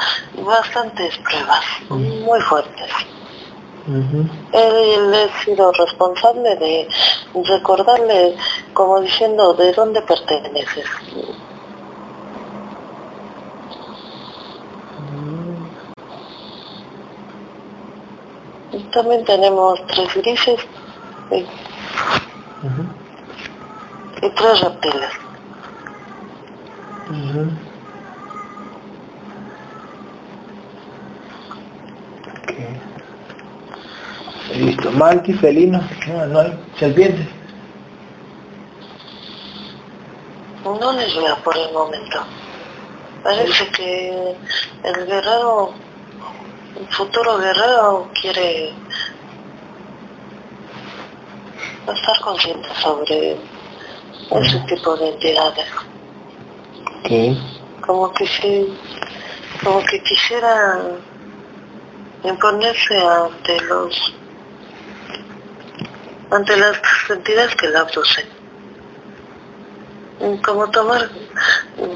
bastantes 0.44 1.18
pruebas, 1.20 1.64
muy 1.90 2.40
fuertes. 2.42 2.90
Ujú. 3.88 4.26
Él 4.54 5.14
ha 5.14 5.44
sido 5.44 5.72
responsable 5.72 6.56
de 6.56 6.88
recordarle, 7.48 8.36
como 8.74 9.02
diciendo, 9.02 9.54
de 9.54 9.74
dónde 9.74 10.02
perteneces. 10.02 10.86
También 18.92 19.24
tenemos 19.26 19.86
tres 19.88 20.14
grises 20.16 20.60
y, 21.32 21.46
y 24.26 24.30
tres 24.36 24.62
reptiles. 24.62 25.12
Ujú. 27.10 27.52
Ok. 32.28 32.54
Listo. 34.62 34.92
Malti, 34.92 35.34
felino, 35.34 35.82
no, 36.08 36.26
no 36.28 36.40
hay. 36.40 36.60
Serpiente. 36.78 37.28
No 40.64 40.94
les 40.94 41.16
veo 41.16 41.36
por 41.44 41.58
el 41.58 41.74
momento. 41.74 42.20
Parece 43.24 43.68
que 43.70 44.36
el 44.84 45.06
guerrero, 45.08 45.72
el 46.80 46.88
futuro 46.90 47.40
guerrero 47.40 48.08
quiere 48.22 48.72
estar 51.88 52.22
consciente 52.22 52.70
sobre 52.80 53.38
ese 54.42 54.60
tipo 54.68 54.96
de 54.98 55.10
entidades. 55.10 55.66
Ok. 57.00 57.84
Como 57.88 58.12
que 58.14 58.28
si, 58.28 58.78
como 59.64 59.84
que 59.86 60.04
quisiera 60.04 60.82
imponerse 62.24 62.98
ante 63.00 63.60
los, 63.62 64.14
ante 66.32 66.58
las 66.58 66.78
entidades 67.10 67.56
que 67.56 67.68
la 67.68 67.82
abducen. 67.82 68.26
Como 70.46 70.70
tomar 70.70 71.10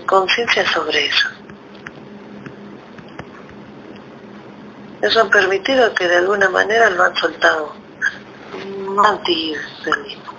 conciencia 0.06 0.68
sobre 0.72 1.06
eso. 1.08 1.30
Eso 5.02 5.22
ha 5.22 5.30
permitido 5.30 5.94
que 5.94 6.08
de 6.08 6.18
alguna 6.18 6.50
manera 6.50 6.90
lo 6.90 7.04
han 7.04 7.16
soltado. 7.16 7.74
Manti 8.88 9.54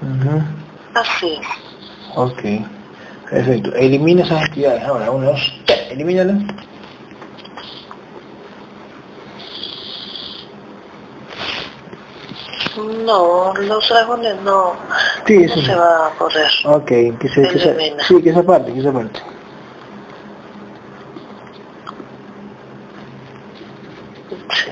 Ujú. 0.03 0.43
Así 0.95 1.39
es. 1.41 1.47
Ok. 2.17 2.43
Perfecto. 3.31 3.75
Elimina 3.75 4.25
esas 4.25 4.49
entidades 4.49 4.83
ahora. 4.85 5.11
Uno, 5.11 5.27
dos. 5.27 5.53
ya, 5.67 5.75
Elimínalas. 5.91 6.37
No, 12.77 13.55
los 13.55 13.89
dragones 13.89 14.41
no, 14.43 14.75
Sí, 15.27 15.39
no 15.39 15.45
eso 15.47 15.63
se 15.63 15.75
va 15.75 16.09
a 16.09 16.11
poder. 16.19 16.51
Ok, 16.67 16.87
que 16.87 17.29
se, 17.35 17.43
que 17.49 17.59
se, 17.59 17.97
sí, 18.07 18.23
que 18.23 18.31
esa 18.31 18.43
parte, 18.43 18.73
que 18.73 18.81
esa 18.81 18.93
parte. 18.93 19.21
Sí. 24.29 24.71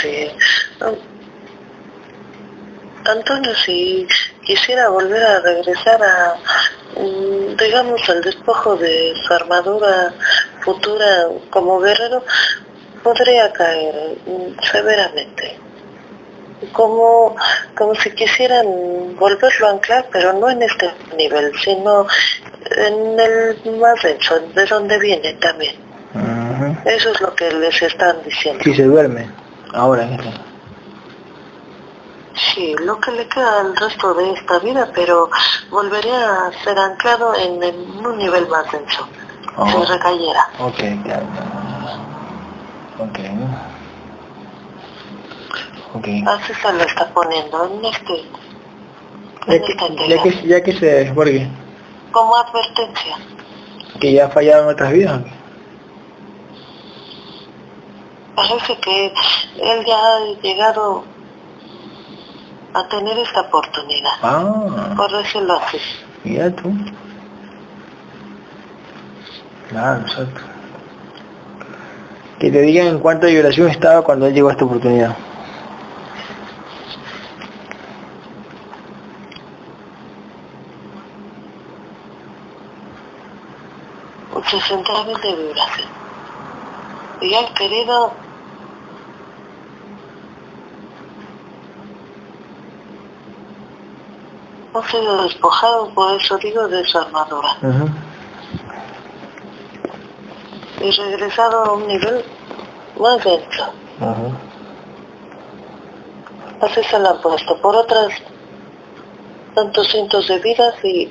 Sí. 0.00 0.28
Antonio, 3.08 3.54
si 3.54 4.06
quisiera 4.44 4.88
volver 4.88 5.22
a 5.22 5.40
regresar 5.40 6.02
a, 6.02 6.34
mm, 7.00 7.56
digamos, 7.56 8.08
al 8.08 8.22
despojo 8.22 8.76
de 8.76 9.14
su 9.26 9.34
armadura 9.34 10.12
futura 10.60 11.28
como 11.50 11.80
guerrero, 11.80 12.22
podría 13.02 13.52
caer 13.52 14.18
mm, 14.26 14.62
severamente. 14.70 15.58
Como, 16.72 17.36
como 17.76 17.94
si 17.94 18.10
quisieran 18.10 18.66
volverlo 19.16 19.68
a 19.68 19.70
anclar, 19.70 20.06
pero 20.12 20.32
no 20.32 20.50
en 20.50 20.62
este 20.62 20.90
nivel, 21.16 21.52
sino 21.62 22.06
en 22.76 23.20
el 23.20 23.78
más 23.78 24.02
denso, 24.02 24.40
de 24.54 24.66
donde 24.66 24.98
viene 24.98 25.34
también. 25.34 25.76
Eso 26.84 27.10
es 27.10 27.20
lo 27.20 27.34
que 27.34 27.50
les 27.52 27.80
están 27.80 28.22
diciendo. 28.24 28.62
Sí, 28.64 28.74
se 28.74 28.82
duerme. 28.82 29.30
Ahora 29.72 30.04
esta. 30.04 30.47
Sí, 32.38 32.74
lo 32.80 33.00
que 33.00 33.10
le 33.12 33.26
queda 33.28 33.60
al 33.60 33.76
resto 33.76 34.14
de 34.14 34.32
esta 34.32 34.58
vida, 34.60 34.88
pero 34.94 35.28
volvería 35.70 36.46
a 36.46 36.52
ser 36.64 36.78
anclado 36.78 37.34
en, 37.34 37.62
en 37.62 38.06
un 38.06 38.16
nivel 38.18 38.46
más 38.48 38.70
denso. 38.70 39.08
Oh. 39.56 39.68
Se 39.68 39.92
recayera. 39.92 40.48
Ok, 40.60 40.78
claro. 41.04 41.26
Ok. 43.00 43.18
Ok. 45.94 46.08
Así 46.26 46.52
se 46.54 46.72
lo 46.72 46.82
está 46.84 47.08
poniendo 47.12 47.64
en 47.64 47.84
este, 47.84 48.24
Ya 49.48 49.58
que, 49.60 49.72
esta 49.72 49.88
ya 50.06 50.22
que, 50.22 50.46
ya 50.46 50.62
que 50.62 50.72
se 50.74 50.86
desborgue, 50.86 51.48
Como 52.12 52.36
advertencia. 52.36 53.16
que 54.00 54.12
ya 54.12 54.26
ha 54.26 54.28
fallado 54.28 54.64
en 54.64 54.68
otras 54.74 54.92
vidas. 54.92 55.20
Parece 58.36 58.76
que 58.78 59.06
él 59.06 59.84
ya 59.84 59.98
ha 59.98 60.20
llegado 60.42 61.04
a 62.80 62.88
tener 62.88 63.18
esta 63.18 63.42
oportunidad. 63.42 64.12
Ah. 64.22 64.94
Por 64.96 65.10
decirlo 65.12 65.54
así. 65.54 65.78
Mira 66.24 66.50
tú. 66.50 66.72
Claro, 69.68 70.00
exacto. 70.02 70.40
Que 72.38 72.50
te 72.50 72.60
digan 72.62 72.86
en 72.86 72.98
cuánta 73.00 73.26
vibración 73.26 73.68
estaba 73.68 74.02
cuando 74.02 74.28
llegó 74.28 74.48
a 74.48 74.52
esta 74.52 74.64
oportunidad. 74.64 75.16
centavos 84.68 85.20
de 85.22 85.34
vibración. 85.34 85.88
Y 87.20 87.34
han 87.34 87.52
querido 87.54 88.12
han 94.78 94.90
sido 94.90 95.22
despojados, 95.22 95.92
por 95.92 96.20
eso 96.20 96.36
digo, 96.38 96.68
de 96.68 96.84
su 96.84 96.98
armadura. 96.98 97.56
Y 100.80 100.90
regresado 100.90 101.64
a 101.64 101.72
un 101.72 101.86
nivel 101.86 102.24
más 102.98 103.22
denso. 103.24 103.72
Así 106.60 106.82
se 106.84 106.98
lo 106.98 107.10
han 107.10 107.20
puesto 107.20 107.60
por 107.60 107.76
otras 107.76 108.08
tantos 109.54 109.88
cientos 109.88 110.26
de 110.28 110.38
vidas 110.38 110.74
y 110.84 111.10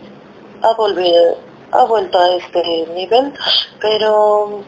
ha, 0.62 0.74
volvido, 0.74 1.38
ha 1.72 1.84
vuelto 1.84 2.20
a 2.20 2.36
este 2.36 2.88
nivel, 2.94 3.34
pero 3.80 4.64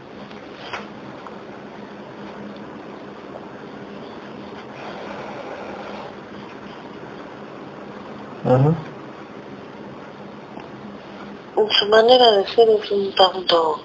Su 11.68 11.88
manera 11.88 12.32
de 12.32 12.48
ser 12.48 12.70
es 12.70 12.92
un 12.92 13.14
tanto 13.16 13.82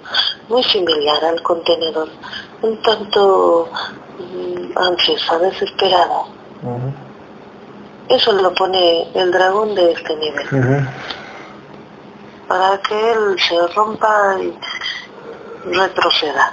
muy 0.48 0.62
similar 0.62 1.24
al 1.24 1.42
contenedor, 1.42 2.08
un 2.62 2.80
tanto 2.82 3.68
mm, 4.18 4.78
ansiosa, 4.78 5.38
desesperada. 5.38 6.24
Eso 8.08 8.32
lo 8.32 8.54
pone 8.54 9.08
el 9.14 9.32
dragón 9.32 9.74
de 9.74 9.92
este 9.92 10.14
nivel. 10.16 10.87
Para 12.46 12.78
que 12.78 13.12
él 13.12 13.37
se 13.40 13.66
rompa 13.74 14.37
y 14.40 14.56
retroceda. 15.74 16.52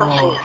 Así 0.00 0.26
es. 0.26 0.40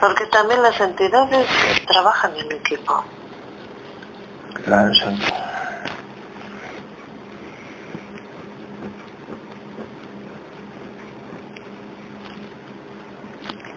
Porque 0.00 0.26
también 0.26 0.62
las 0.62 0.80
entidades 0.80 1.46
trabajan 1.86 2.36
en 2.36 2.52
equipo. 2.52 3.04
Claro, 4.64 4.88
exacto. 4.88 5.34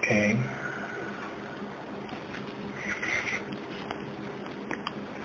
Okay. 0.04 0.36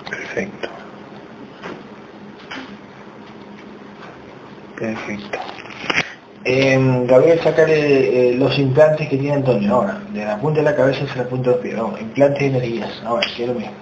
Perfecto. 0.09 0.69
Perfecto. 4.77 5.39
Eh, 6.45 7.05
Gabriel, 7.07 7.41
sacarle 7.43 8.35
los 8.37 8.57
implantes 8.57 9.09
que 9.09 9.17
tiene 9.17 9.35
Antonio 9.35 9.75
ahora, 9.75 10.01
de 10.11 10.25
la 10.25 10.39
punta 10.39 10.61
de 10.61 10.65
la 10.65 10.77
cabeza 10.77 11.05
hacia 11.05 11.25
la 11.25 11.29
punta 11.29 11.51
del 11.51 11.59
pie. 11.59 11.75
Vamos, 11.75 12.01
implantes 12.01 12.39
de 12.39 12.47
energías. 12.47 13.03
Ahora, 13.05 13.27
quiero 13.35 13.55
lo 13.55 13.59
mismo. 13.59 13.75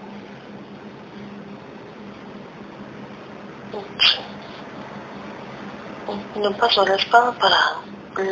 No 6.36 6.52
paso 6.56 6.86
la 6.86 6.94
espada 6.94 7.32
para 7.32 7.58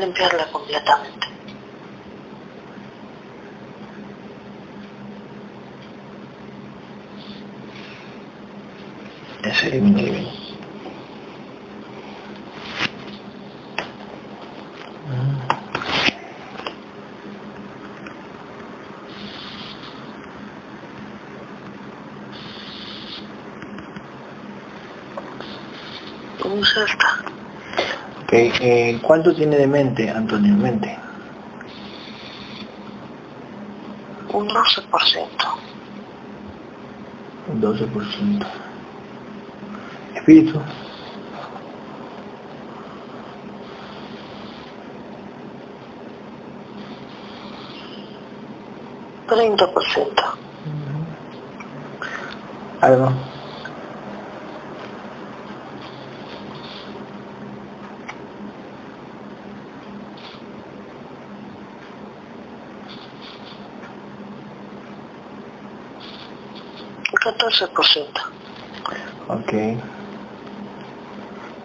limpiarla 0.00 0.46
completamente. 0.50 1.23
Ese 9.54 9.68
elimina, 9.68 10.00
elimina. 10.00 10.30
¿Cómo 26.40 26.56
es 26.56 26.76
esta? 26.76 27.24
Okay. 28.24 28.52
Eh, 28.60 28.98
¿Cuánto 29.02 29.32
tiene 29.36 29.56
de 29.56 29.68
mente, 29.68 30.10
Antonio, 30.10 30.52
mente? 30.56 30.98
Un 34.32 34.48
12%. 34.48 35.28
Un 37.52 37.62
12%. 37.62 38.63
Espíritu. 40.24 40.58
Treinta 49.28 49.70
por 49.70 49.84
ciento. 49.84 50.22
Algo. 52.80 53.12
Catorce 67.20 67.66
por 67.68 67.87
ciento. 67.87 68.20
Ok. 69.28 69.93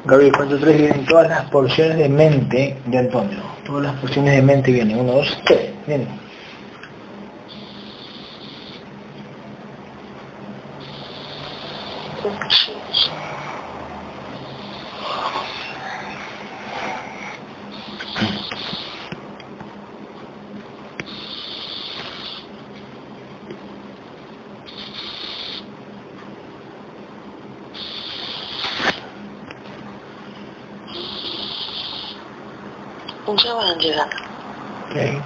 Gabriel, 0.10 0.34
cuando 0.36 0.58
tres 0.58 0.76
vienen 0.76 1.06
todas 1.06 1.30
las 1.30 1.50
porciones 1.52 1.98
de 1.98 2.10
mente 2.10 2.78
de 2.84 2.98
Antonio. 2.98 3.38
Todas 3.64 3.84
las 3.84 3.96
porciones 4.00 4.36
de 4.36 4.42
mente 4.42 4.72
vienen. 4.72 5.00
Uno, 5.00 5.14
dos, 5.14 5.38
tres. 5.46 5.70
Vienen. 5.86 6.08
Ya 33.44 33.54
van 33.54 33.80
llegando. 33.80 34.16
Ok. 34.90 35.22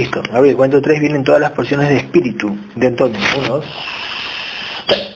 Listo. 0.00 0.22
Gabriel, 0.32 0.56
cuento 0.56 0.80
tres 0.80 0.98
vienen 0.98 1.22
todas 1.22 1.42
las 1.42 1.50
porciones 1.50 1.90
de 1.90 1.98
espíritu 1.98 2.56
de 2.74 2.86
Antonio. 2.86 3.20
Uno, 3.36 3.48
dos, 3.48 3.66
tres. 4.86 5.14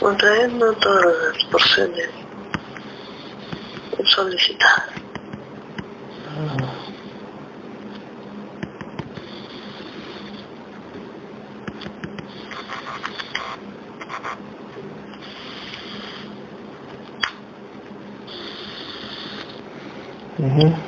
contrayendo 0.00 0.72
todas 0.72 1.04
las 1.32 1.44
porciones 1.44 2.10
solicitadas. 4.02 4.88
here. 20.54 20.83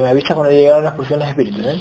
Me 0.00 0.08
avisa 0.08 0.34
cuando 0.34 0.52
llegaron 0.52 0.84
las 0.84 0.94
porciones 0.94 1.26
de 1.26 1.30
espíritu, 1.30 1.68
¿eh? 1.68 1.80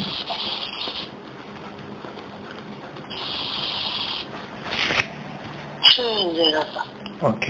Sí. 5.95 6.53
Ok. 7.21 7.45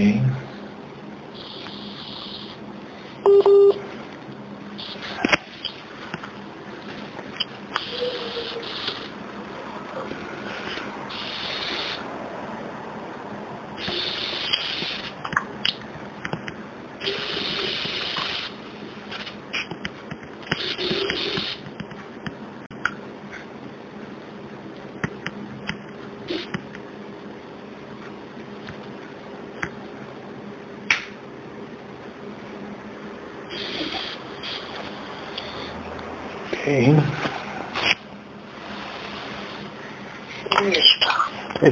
Listo. 40.62 41.08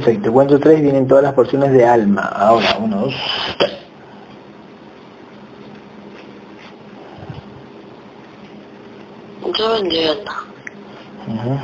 Perfecto. 0.08 0.32
Cuento 0.32 0.58
tres 0.58 0.80
vienen 0.80 1.06
todas 1.06 1.22
las 1.22 1.34
porciones 1.34 1.70
de 1.70 1.84
alma. 1.84 2.22
Ahora, 2.22 2.78
uno, 2.80 3.00
dos, 3.02 3.14
tres. 3.58 3.72
Ya 9.58 9.68
van 9.68 9.90
llegando. 9.90 10.32
Ujú. 11.26 11.58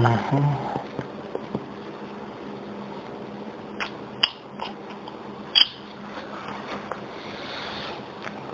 Ujú. 0.00 0.38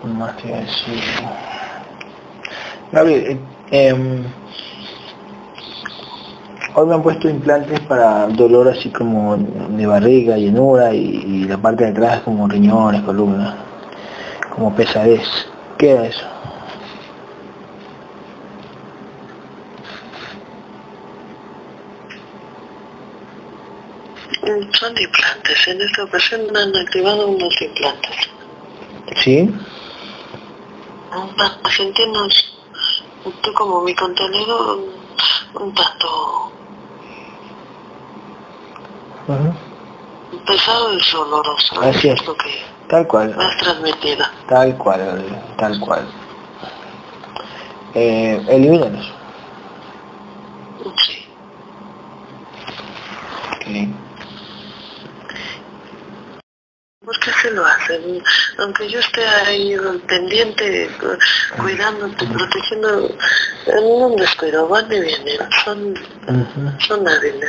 ¿Qué 0.02 0.08
más 0.08 0.30
a 0.44 0.48
decir? 0.48 1.00
Gabriel, 2.92 3.40
eh, 3.70 3.88
em, 3.88 4.24
hoy 6.74 6.86
me 6.86 6.94
han 6.94 7.02
puesto 7.02 7.28
implantes 7.28 7.78
para 7.80 8.26
dolor 8.28 8.68
así 8.68 8.90
como 8.90 9.36
de 9.36 9.86
barriga, 9.86 10.36
llenura 10.36 10.92
y, 10.94 10.98
y 11.26 11.44
la 11.44 11.58
parte 11.58 11.84
de 11.84 11.90
atrás 11.90 12.20
como 12.22 12.48
riñones, 12.48 13.02
columna, 13.02 13.54
como 14.54 14.74
pesadez. 14.74 15.22
¿Qué 15.78 15.90
era 15.90 16.06
eso? 16.06 16.26
Mm, 24.42 24.65
Son 24.78 24.96
implantes. 24.98 25.68
En 25.68 25.80
esta 25.80 26.04
ocasión 26.04 26.40
han 26.56 26.76
activado 26.76 27.26
unos 27.28 27.62
implantes. 27.62 28.16
¿Sí? 29.22 29.50
Para 31.36 31.70
sentirnos, 31.74 32.58
tú 33.42 33.52
como 33.54 33.80
mi 33.82 33.94
contenedor, 33.94 34.80
un 35.54 35.74
tanto 35.74 36.52
Ujú. 39.28 39.54
pesado 40.46 40.92
y 40.92 41.00
doloroso. 41.12 41.80
Así 41.80 42.08
es. 42.08 42.24
Lo 42.26 42.34
que 42.36 42.62
Tal 42.88 43.06
cual. 43.06 43.34
me 43.36 43.44
has 43.44 43.56
transmitido. 43.58 44.24
Tal 44.48 44.76
cual, 44.76 45.24
tal 45.56 45.80
cual. 45.80 46.06
Eh, 47.94 48.40
elimínalos. 48.48 49.12
Sí. 51.04 51.26
Ok. 53.50 53.66
¿Por 57.04 57.18
qué 57.20 57.30
se 57.32 57.50
lo 57.52 57.64
hacen? 57.64 58.22
Aunque 58.66 58.88
yo 58.88 58.98
esté 58.98 59.24
ahí 59.46 59.76
pendiente, 60.08 60.90
cu- 60.98 61.62
cuidándote, 61.62 62.26
protegiendo, 62.26 63.14
en 63.68 63.84
un 63.84 64.16
descuido, 64.16 64.66
van 64.66 64.86
y 64.92 65.00
vienen, 65.02 65.38
son, 65.64 65.94
son 66.80 67.06
hábiles. 67.06 67.48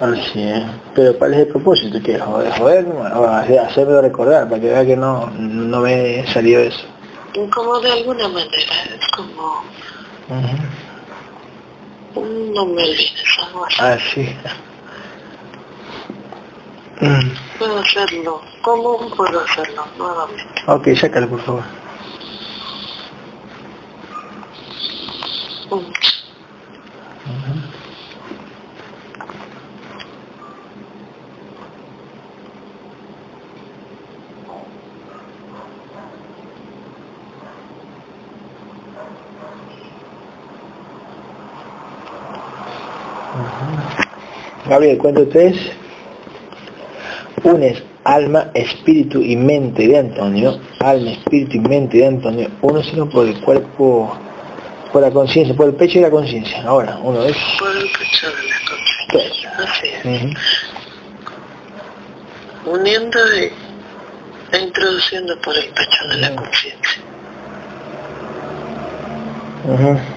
Así 0.00 0.42
es. 0.42 0.64
Pero 0.92 1.16
¿cuál 1.18 1.34
es 1.34 1.40
el 1.42 1.46
propósito? 1.46 1.98
¿Qué? 2.04 2.18
Joder, 2.18 2.52
joder, 2.58 2.84
o 2.88 3.28
hacer- 3.28 3.60
hacerme 3.60 4.00
recordar 4.02 4.48
para 4.48 4.60
que 4.60 4.66
vea 4.70 4.84
que 4.84 4.96
no, 4.96 5.30
no 5.38 5.80
me 5.82 6.26
salió 6.32 6.58
eso. 6.58 6.84
Como 7.54 7.78
de 7.78 7.92
alguna 7.92 8.26
manera, 8.26 8.74
es 8.98 9.06
como, 9.16 9.62
Ujú. 10.28 12.20
un 12.22 12.52
no 12.54 12.66
me 12.66 12.82
olvides, 12.82 13.38
algo 13.46 13.64
así. 13.66 13.80
Así. 13.80 14.36
Mm. 17.00 17.45
Puedo 17.58 17.78
hacerlo, 17.78 18.42
¿cómo 18.62 18.98
puedo 19.16 19.40
hacerlo 19.40 19.86
nuevamente? 19.96 20.44
Ok, 20.66 20.88
sácalo 20.94 21.28
por 21.28 21.40
favor. 21.40 21.64
Mm. 25.70 26.06
Gabriel, 44.68 44.98
cuento 44.98 45.28
tres. 45.28 45.85
Alma, 48.16 48.50
espíritu 48.54 49.20
y 49.20 49.36
mente 49.36 49.86
de 49.86 49.98
Antonio. 49.98 50.58
Alma, 50.80 51.10
espíritu 51.10 51.58
y 51.58 51.60
mente 51.60 51.98
de 51.98 52.06
Antonio. 52.06 52.50
Uno 52.62 52.82
sino 52.82 53.06
por 53.06 53.26
el 53.26 53.38
cuerpo, 53.42 54.16
por 54.90 55.02
la 55.02 55.10
conciencia, 55.10 55.54
por 55.54 55.68
el 55.68 55.74
pecho 55.74 55.98
y 55.98 56.02
la 56.02 56.10
conciencia. 56.10 56.62
Ahora, 56.62 56.98
uno, 57.02 57.18
dos, 57.18 57.36
Por 57.58 57.76
el 57.76 57.90
pecho 57.90 58.26
de 58.28 58.42
la 58.48 58.56
conciencia, 58.70 59.52
así 59.58 59.88
es. 60.02 60.34
Uniendo 62.64 63.18
e 63.32 63.52
introduciendo 64.62 65.38
por 65.42 65.54
el 65.54 65.66
pecho 65.66 66.08
de 66.08 66.16
la 66.16 66.34
conciencia. 66.34 67.02
Ujú. 69.68 70.15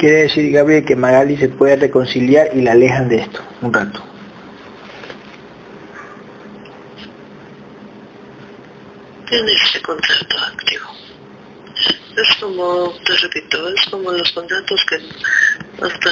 Quiere 0.00 0.22
decir, 0.22 0.50
Gabriel, 0.50 0.82
que 0.82 0.96
Magali 0.96 1.36
se 1.36 1.50
puede 1.50 1.76
reconciliar 1.76 2.48
y 2.54 2.62
la 2.62 2.72
alejan 2.72 3.10
de 3.10 3.16
esto 3.16 3.42
un 3.60 3.70
rato. 3.70 4.02
Tiene 9.28 9.52
ese 9.52 9.82
contrato 9.82 10.38
activo. 10.38 10.86
Es 12.16 12.34
como, 12.40 12.94
te 13.04 13.14
repito, 13.14 13.68
es 13.68 13.84
como 13.90 14.10
los 14.12 14.32
contratos 14.32 14.86
que 14.88 14.96
hasta 15.84 16.10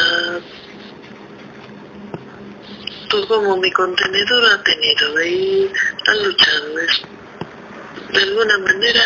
tú 3.08 3.26
como 3.26 3.56
mi 3.56 3.70
contenedor 3.72 4.52
ha 4.52 4.62
tenido 4.64 5.24
y 5.24 5.72
ha 6.06 6.14
luchado. 6.26 6.74
de 8.12 8.18
alguna 8.18 8.58
manera 8.58 9.02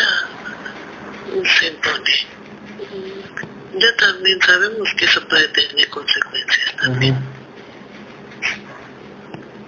se 1.57 1.67
impone. 1.67 2.32
Ya 3.75 3.95
también 3.97 4.39
sabemos 4.41 4.89
que 4.97 5.05
eso 5.05 5.27
puede 5.27 5.47
tener 5.49 5.89
consecuencias 5.89 6.75
también. 6.81 7.17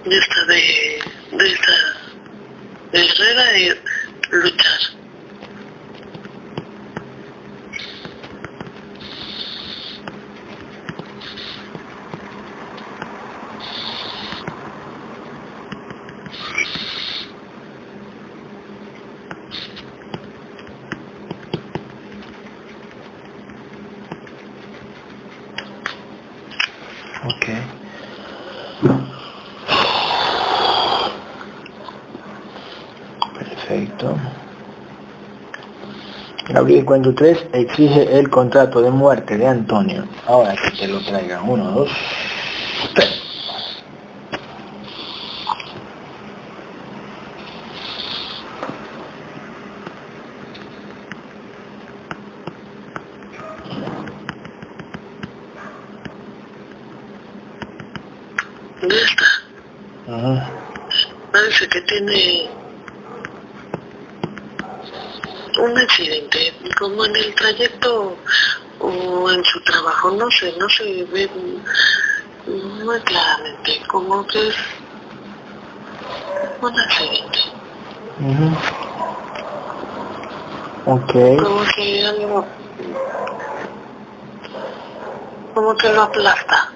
De 0.04 0.16
esta 0.16 0.44
de, 0.44 1.02
de 1.32 1.52
esta 1.52 1.72
guerrera 2.92 3.58
y 3.58 3.80
luchar. 4.30 4.95
Gabriel 36.66 37.14
3 37.14 37.46
exige 37.52 38.18
el 38.18 38.28
contrato 38.28 38.82
de 38.82 38.90
muerte 38.90 39.38
de 39.38 39.46
Antonio. 39.46 40.04
Ahora 40.26 40.56
que 40.56 40.76
te 40.76 40.88
lo 40.88 41.00
traigan. 41.00 41.48
Uno, 41.48 41.70
dos, 41.70 41.90
tres. 42.92 43.22
Parece 61.30 61.68
que 61.68 61.80
tiene 61.82 62.48
un 65.58 65.78
accidente, 65.78 66.52
como 66.78 67.04
en 67.04 67.16
el 67.16 67.34
trayecto 67.34 68.16
o 68.80 69.30
en 69.30 69.44
su 69.44 69.60
trabajo, 69.62 70.10
no 70.12 70.30
sé, 70.30 70.54
no 70.58 70.68
se 70.68 71.04
ve 71.04 71.28
muy 72.46 73.00
claramente, 73.00 73.80
como 73.88 74.26
que 74.26 74.48
es 74.48 74.54
un 76.60 76.80
accidente. 76.80 77.38
Okay. 80.86 81.36
Como 81.36 81.62
que 81.74 82.06
algo, 82.06 82.46
como 85.54 85.76
que 85.76 85.88
lo 85.92 86.02
aplasta, 86.02 86.70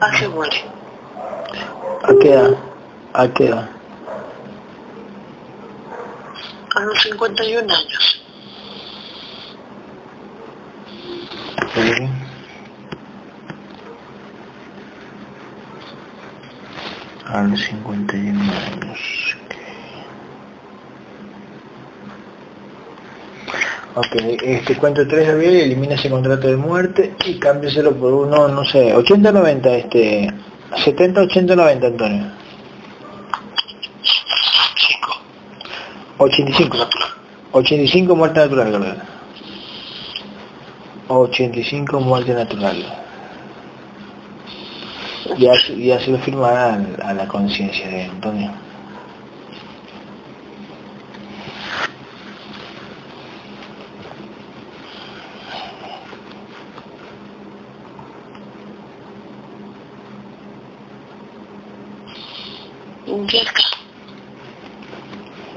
hace 0.00 0.28
muere. 0.28 0.64
¿A 2.02 2.12
qué 2.20 2.32
edad? 2.32 2.56
¿A 3.12 3.28
qué 3.28 3.46
edad? 3.46 3.77
A 6.78 6.84
los 6.84 7.02
51 7.02 7.60
años. 7.60 8.22
A 17.26 17.42
los 17.42 17.60
51 17.60 18.40
años. 18.40 18.98
Ok, 23.94 24.14
este 24.42 24.76
cuento 24.76 25.06
3 25.08 25.26
de 25.26 25.32
abril, 25.32 25.56
elimina 25.56 25.96
ese 25.96 26.08
contrato 26.08 26.46
de 26.46 26.56
muerte 26.56 27.14
y 27.26 27.40
cámbieselo 27.40 27.96
por 27.96 28.12
uno, 28.12 28.46
no 28.46 28.64
sé, 28.64 28.94
80-90, 28.94 29.66
este, 29.70 30.32
70-80-90, 30.70 31.84
Antonio. 31.84 32.37
85. 36.18 36.76
85 37.52 38.16
muerte 38.16 38.40
natural, 38.40 38.72
¿verdad? 38.72 39.02
85 41.08 42.00
muerte 42.00 42.34
natural. 42.34 42.84
Ya, 45.38 45.52
ya 45.76 46.00
se 46.00 46.10
lo 46.10 46.18
firmará 46.18 46.78
a 47.04 47.14
la 47.14 47.28
conciencia 47.28 47.88
de 47.88 48.04
Antonio. 48.04 48.52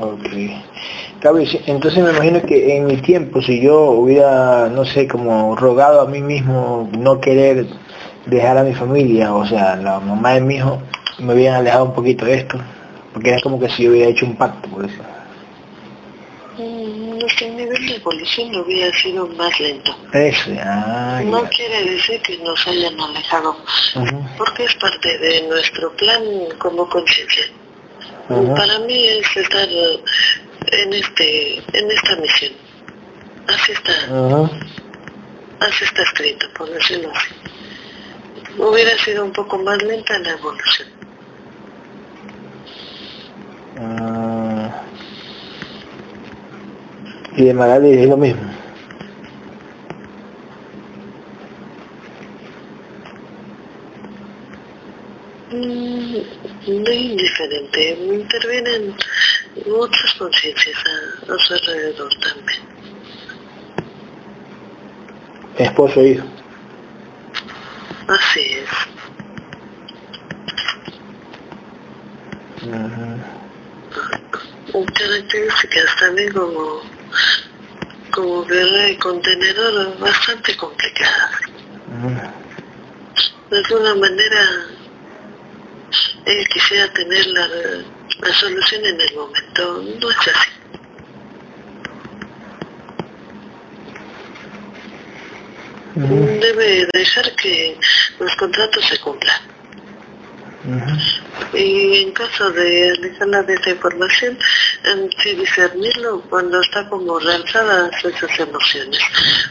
Ok. 0.02 0.26
Entonces 1.68 2.04
me 2.04 2.10
imagino 2.10 2.42
que 2.42 2.78
en 2.78 2.88
mi 2.88 2.98
tiempo, 2.98 3.42
si 3.42 3.62
yo 3.62 3.92
hubiera, 3.92 4.70
no 4.70 4.84
sé, 4.86 5.08
como 5.08 5.56
rogado 5.56 6.02
a 6.02 6.08
mí 6.08 6.22
mismo 6.22 6.90
no 6.98 7.22
querer 7.22 7.68
dejar 8.26 8.58
a 8.58 8.64
mi 8.64 8.74
familia, 8.74 9.34
o 9.34 9.46
sea, 9.46 9.76
la 9.76 10.00
mamá 10.00 10.34
de 10.34 10.42
mi 10.42 10.56
hijo, 10.56 10.82
me 11.20 11.34
hubieran 11.34 11.58
alejado 11.58 11.86
un 11.86 11.94
poquito 11.94 12.26
de 12.26 12.36
esto, 12.36 12.58
porque 13.14 13.30
era 13.30 13.42
como 13.42 13.60
que 13.60 13.70
si 13.70 13.84
yo 13.84 13.92
hubiera 13.92 14.10
hecho 14.10 14.26
un 14.26 14.36
pacto 14.36 14.68
por 14.70 14.86
eso. 14.86 15.02
Mm, 16.58 17.12
nivel 17.56 17.88
de 17.88 17.96
evolución 17.96 18.56
hubiera 18.56 18.96
sido 18.98 19.28
más 19.28 19.60
lento. 19.60 19.96
Eso, 20.14 20.52
ah, 20.60 21.22
no 21.26 21.48
quiere 21.50 21.84
decir 21.84 22.22
que 22.22 22.38
nos 22.40 22.68
hayan 22.68 23.00
alejado, 23.00 23.58
porque 24.38 24.66
es 24.66 24.76
parte 24.76 25.18
de 25.20 25.48
nuestro 25.48 25.92
plan 25.94 26.22
como 26.60 26.88
conciencia. 26.90 27.46
Para 28.56 28.80
mí 28.80 29.08
es 29.08 29.38
estar 29.38 29.68
en 29.70 30.94
este 30.94 31.58
en 31.58 31.92
esta 31.92 32.16
misión. 32.18 32.54
Así 33.48 33.72
está. 33.72 33.94
Así 35.60 35.84
está 35.84 36.02
escrito, 36.04 36.48
por 36.58 36.70
decirlo 36.70 37.12
así. 37.14 37.34
Hubiera 38.58 38.98
sido 38.98 39.24
un 39.26 39.32
poco 39.32 39.58
más 39.58 39.82
lenta 39.84 40.18
la 40.20 40.32
evolución. 40.32 40.88
Ah. 43.84 44.84
y 47.36 47.46
de 47.46 47.54
Magali 47.54 47.94
es 47.94 48.10
lo 48.10 48.18
mismo. 48.18 48.42
Mm, 55.52 56.18
muy 56.68 56.96
indiferente. 56.96 57.92
Intervienen 57.92 58.96
muchas 59.66 60.14
conciencias 60.16 60.78
a, 60.86 61.38
su 61.40 61.54
alrededor 61.54 62.14
también. 62.20 62.62
Esposo 65.58 66.02
e 66.02 66.10
hijo. 66.10 66.26
Así 68.08 68.40
es. 68.40 68.70
Características 74.94 75.96
también 76.00 76.32
como, 76.32 76.82
como 78.12 78.46
guerra 78.46 78.90
y 78.90 78.98
contenedor 78.98 79.98
bastante 80.00 80.56
complicadas. 80.56 81.40
De 83.50 83.58
alguna 83.58 83.96
manera 83.96 84.68
él 86.32 86.48
quisiera 86.50 86.92
tener 86.94 87.26
la, 87.28 87.48
la 87.48 88.34
solución 88.34 88.86
en 88.86 89.02
el 89.02 89.16
momento. 89.16 89.84
No 90.00 90.10
es 90.10 90.18
así. 90.18 90.52
Debe 95.96 96.88
dejar 96.94 97.36
que 97.36 97.78
los 98.20 98.36
contratos 98.36 98.86
se 98.86 98.98
cumplan. 99.00 99.42
Y 101.54 102.04
en 102.04 102.12
caso 102.12 102.52
de 102.52 102.92
alejarla 102.92 103.44
de 103.44 103.56
esa 103.56 103.72
información, 103.72 104.38
sí 105.18 105.34
discernirlo 105.36 106.22
cuando 106.30 106.62
está 106.62 106.88
como 106.88 107.20
realzadas 107.20 107.92
esas 108.06 108.40
emociones, 108.40 109.02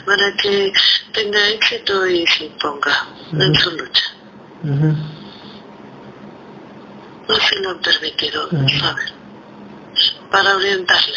para 0.06 0.32
que 0.36 0.72
tenga 1.12 1.48
éxito 1.48 2.06
y 2.06 2.26
se 2.26 2.44
imponga 2.44 3.08
en 3.32 3.54
su 3.56 3.70
lucha 3.72 4.04
no 7.30 7.36
se 7.36 7.60
lo 7.60 7.70
han 7.70 7.78
permitido 7.78 8.50
saber 8.50 9.12
para 10.30 10.56
orientarle. 10.56 11.16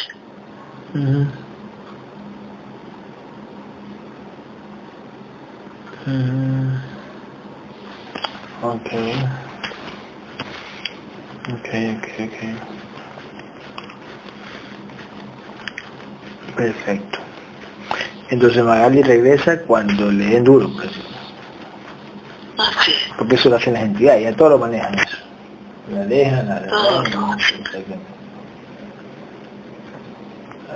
Ok. 8.61 8.89
Ok, 11.51 11.69
ok, 11.97 12.07
ok. 12.19 12.37
Perfecto. 16.55 17.19
Entonces 18.29 18.63
Magali 18.63 19.01
regresa 19.01 19.59
cuando 19.63 20.11
le 20.11 20.25
den 20.25 20.43
duro, 20.43 20.69
pues. 20.73 20.87
Es. 20.87 20.93
porque 23.17 23.35
eso 23.35 23.49
lo 23.49 23.55
hacen 23.57 23.73
las 23.73 23.83
entidades, 23.83 24.23
ya 24.23 24.33
todo 24.35 24.49
lo 24.49 24.57
manejan 24.59 24.93
eso. 24.95 25.17
La 25.91 26.05
dejan, 26.05 26.47
la 26.47 26.57
exactamente. 26.57 27.97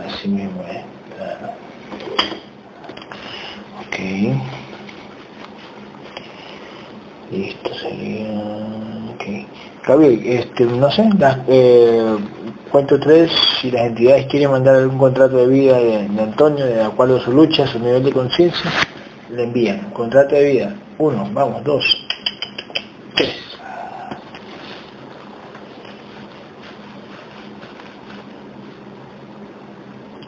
Así 0.06 0.28
mismo 0.28 0.62
es, 0.64 0.84
claro. 1.16 1.54
Ok. 3.80 3.98
Listo, 7.32 7.74
sería... 7.74 8.28
Ok. 9.14 9.24
Gabriel, 9.88 10.22
este, 10.26 10.66
no 10.66 10.92
sé, 10.92 11.10
eh, 11.48 12.18
cuento 12.70 13.00
tres, 13.00 13.32
si 13.62 13.72
las 13.72 13.86
entidades 13.86 14.28
quieren 14.28 14.52
mandar 14.52 14.76
algún 14.76 14.98
contrato 14.98 15.38
de 15.38 15.48
vida 15.48 15.78
de, 15.78 16.10
de 16.10 16.22
Antonio, 16.22 16.66
de 16.66 16.84
acuerdo 16.84 17.18
a 17.18 17.22
su 17.22 17.32
lucha, 17.32 17.66
su 17.66 17.80
nivel 17.80 18.04
de 18.04 18.12
conciencia, 18.12 18.70
le 19.32 19.44
envían. 19.44 19.92
Contrato 19.92 20.36
de 20.36 20.52
vida, 20.52 20.76
uno, 20.98 21.30
vamos, 21.32 21.64
dos, 21.64 22.06
tres. 23.16 23.36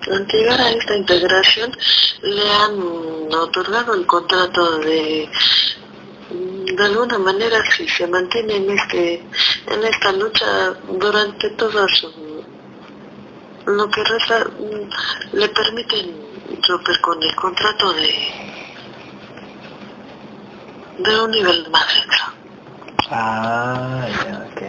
Llegar 0.10 0.60
a 0.60 0.72
esta 0.72 0.96
integración 0.96 1.72
le 2.24 2.52
han 2.52 3.32
otorgado 3.32 3.94
el 3.94 4.08
contrato 4.08 4.80
de 4.80 5.30
de 6.30 6.84
alguna 6.84 7.20
manera 7.20 7.64
si 7.72 7.88
se 7.88 8.08
mantiene 8.08 8.56
en 8.56 8.72
este 8.72 9.24
en 9.68 9.84
esta 9.84 10.12
lucha 10.14 10.74
durante 11.00 11.52
todo 11.52 11.88
su 11.90 12.12
lo 13.68 13.90
que 13.92 14.02
mm, 14.02 15.36
le 15.38 15.50
permiten 15.50 16.60
romper 16.68 17.02
con 17.02 17.22
el 17.22 17.36
contrato 17.36 17.94
de 17.94 18.14
de 20.98 21.22
un 21.22 21.32
nivel 21.32 21.70
más 21.70 21.86
denso. 21.94 22.39
Ah, 23.12 24.08
ya, 24.08 24.48
ok. 24.52 24.62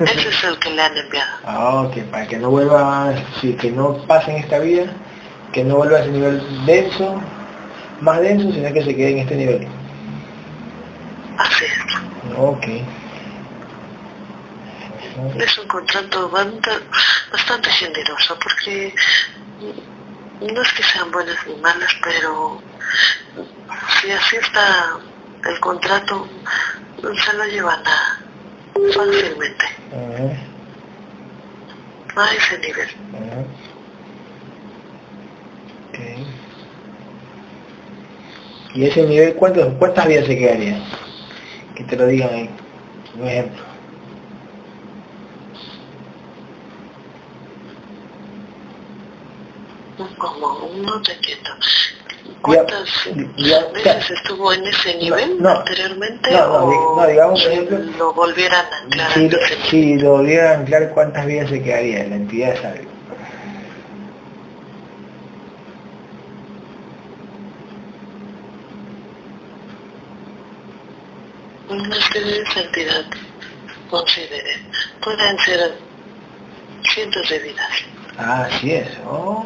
Ese 0.00 0.28
es 0.28 0.44
el 0.44 0.58
que 0.58 0.70
le 0.70 0.82
han 0.82 0.96
enviado. 0.96 1.30
Ah, 1.44 1.82
ok, 1.82 1.98
para 2.10 2.26
que 2.26 2.36
no 2.38 2.50
vuelva, 2.50 3.14
sí, 3.40 3.54
que 3.54 3.70
no 3.70 3.96
pase 4.06 4.32
en 4.32 4.38
esta 4.38 4.58
vida, 4.58 4.92
que 5.52 5.64
no 5.64 5.76
vuelva 5.76 5.98
a 5.98 6.00
ese 6.00 6.10
nivel 6.10 6.66
denso, 6.66 7.20
más 8.00 8.20
denso, 8.20 8.52
sino 8.52 8.72
que 8.72 8.84
se 8.84 8.94
quede 8.94 9.10
en 9.12 9.18
este 9.18 9.36
nivel. 9.36 9.68
Así 11.38 11.64
es. 11.64 12.36
Ok. 12.36 12.66
Es 15.38 15.58
un 15.58 15.66
contrato 15.68 16.28
bastante, 16.28 16.70
bastante 17.32 17.70
generoso 17.70 18.38
porque 18.42 18.94
no 20.40 20.62
es 20.62 20.72
que 20.74 20.82
sean 20.82 21.10
buenas 21.10 21.38
ni 21.46 21.54
malas, 21.56 21.90
pero 22.02 22.60
si 24.00 24.10
así 24.10 24.36
está 24.36 24.98
el 25.44 25.58
contrato, 25.60 26.28
se 27.14 27.36
lo 27.36 27.44
llevan 27.44 27.80
a 27.86 28.18
fácilmente 28.94 29.64
Ujú, 29.92 30.36
a 32.16 32.34
ese 32.34 32.58
nivel. 32.58 32.88
¿Y 38.74 38.84
ese 38.84 39.04
nivel 39.04 39.34
cuántos, 39.34 39.72
cuántas 39.78 40.06
vidas 40.06 40.26
se 40.26 40.36
quedaría? 40.36 40.78
Que 41.74 41.84
te 41.84 41.96
lo 41.96 42.06
digan 42.06 42.28
ahí, 42.28 42.50
un 43.18 43.26
ejemplo. 43.26 43.62
Como 50.18 50.70
no 50.76 51.00
te 51.02 51.12
entiendo. 51.14 51.50
¿Cuántas 52.42 52.88
ya, 53.36 53.66
veces 53.72 54.10
estuvo 54.10 54.52
en 54.52 54.64
ese 54.66 54.94
nivel 54.98 55.42
no, 55.42 55.48
anteriormente 55.50 56.30
no, 56.30 57.06
digamos, 57.06 57.42
por 57.42 57.50
si 57.50 57.56
ejemplo, 57.58 57.78
lo 57.98 58.12
volvieran 58.14 58.64
a 58.72 58.78
anclar 58.84 59.12
Si, 59.12 59.20
en 59.20 59.30
lo- 59.32 59.38
si 59.68 59.94
lo 59.96 60.10
volvieran 60.12 60.46
a 60.46 60.58
anclar, 60.60 60.90
¿cuántas 60.90 61.26
vidas 61.26 61.48
se 61.50 61.62
quedaría? 61.62 62.04
La 62.06 62.16
entidad 62.16 62.54
sabe. 62.62 62.86
Unas 71.68 72.08
que 72.10 72.18
esa 72.42 72.60
entidad 72.60 73.04
considere. 73.90 74.60
Pueden 75.02 75.38
ser 75.40 75.74
cientos 76.94 77.28
de 77.28 77.38
vidas. 77.40 77.72
Ah, 78.18 78.46
así 78.50 78.72
es. 78.72 78.88
Oh. 79.06 79.44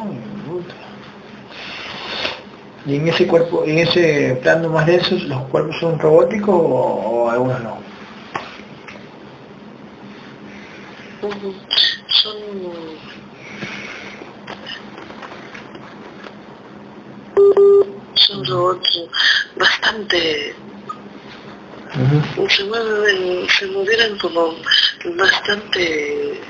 ¿Y 2.85 2.95
en 2.95 3.07
ese 3.07 3.27
cuerpo, 3.27 3.63
en 3.65 3.79
ese 3.79 4.39
plano 4.41 4.69
más 4.69 4.87
denso, 4.87 5.15
los 5.27 5.43
cuerpos 5.47 5.77
son 5.79 5.99
robóticos 5.99 6.55
o, 6.55 6.59
o 6.59 7.29
algunos 7.29 7.61
no? 7.61 7.81
Son 11.21 11.31
son 18.15 18.45
robots 18.45 19.03
bastante 19.55 20.55
se 22.49 22.63
mueven 22.65 23.47
se 23.49 23.67
movieran 23.67 24.17
como 24.19 24.55
bastante 25.17 26.41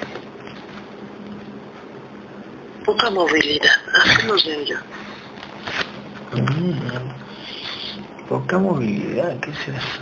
poca 2.85 3.09
movilidad 3.09 3.75
así 4.03 4.27
los 4.27 4.45
veo 4.45 4.63
yo 4.63 5.00
Mm. 6.33 8.27
Poca 8.29 8.57
movilidad, 8.57 9.37
¿qué 9.39 9.51
es 9.51 9.67
eso? 9.67 10.01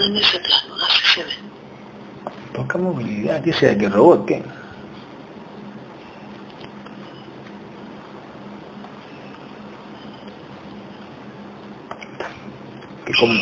en 0.00 0.16
ese 0.16 0.38
plano 0.38 0.74
así 0.86 1.02
se 1.14 1.24
ven 1.24 1.48
Poca 2.54 2.78
movilidad, 2.78 3.42
¿qué 3.42 3.52
será? 3.52 3.76
¿Qué 3.76 3.88
robot? 3.88 4.26
¿Qué? 4.26 4.42
Que 13.06 13.12
como, 13.14 13.34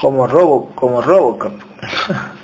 como 0.00 0.26
robo, 0.26 0.70
como 0.74 1.02
Robocop. 1.02 1.52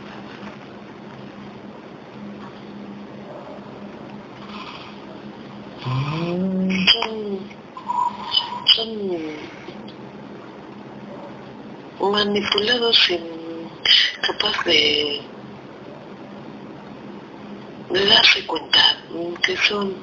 Son 8.74 8.98
manipulados 12.12 12.96
sin 12.96 13.20
capaz 14.22 14.64
de 14.64 15.20
de 17.90 18.06
darse 18.06 18.46
cuenta 18.46 18.78
que 19.42 19.56
son 19.56 19.94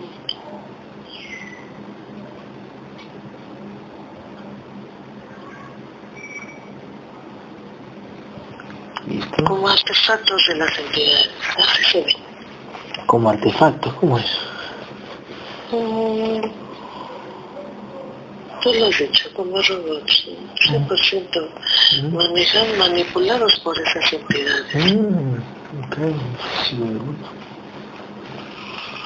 ¿Listo? 9.08 9.44
como 9.46 9.70
artefactos 9.70 10.48
de 10.48 10.56
las 10.56 10.78
entidades 10.80 11.30
así 11.58 11.84
se 11.84 12.02
ven 12.02 12.18
Como 13.06 13.30
artefactos, 13.30 13.94
¿cómo 13.94 14.18
es? 14.18 14.26
Mm, 15.72 16.42
Has 18.66 18.98
dicho, 18.98 19.30
como 19.36 19.62
robots, 19.62 20.28
100% 20.68 21.54
manejan, 22.12 22.78
manipulados 22.80 23.60
por 23.60 23.78
esas 23.80 24.12
entidades. 24.12 24.74
Mm, 24.74 25.36
ok, 25.84 25.98
sí, 26.68 26.82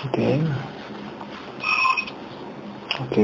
ok. 0.05 0.17
Ok. 3.01 3.17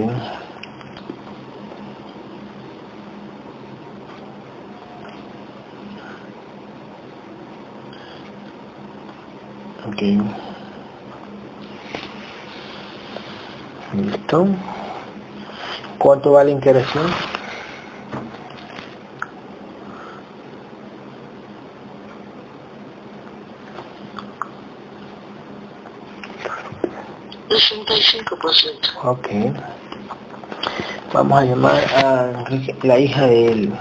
Ok. 9.85 10.01
Listo. 13.93 14.74
¿Cuánto 16.05 16.33
vale 16.33 16.51
la 16.51 16.57
integración? 16.57 17.07
El 27.49 27.57
65%. 27.57 28.89
Ok. 29.03 29.29
Vamos 31.11 31.41
a 31.41 31.45
llamar 31.45 31.83
a 32.05 32.29
Enrique- 32.37 32.77
la 32.83 32.99
hija 32.99 33.25
de 33.25 33.47
él. 33.47 33.73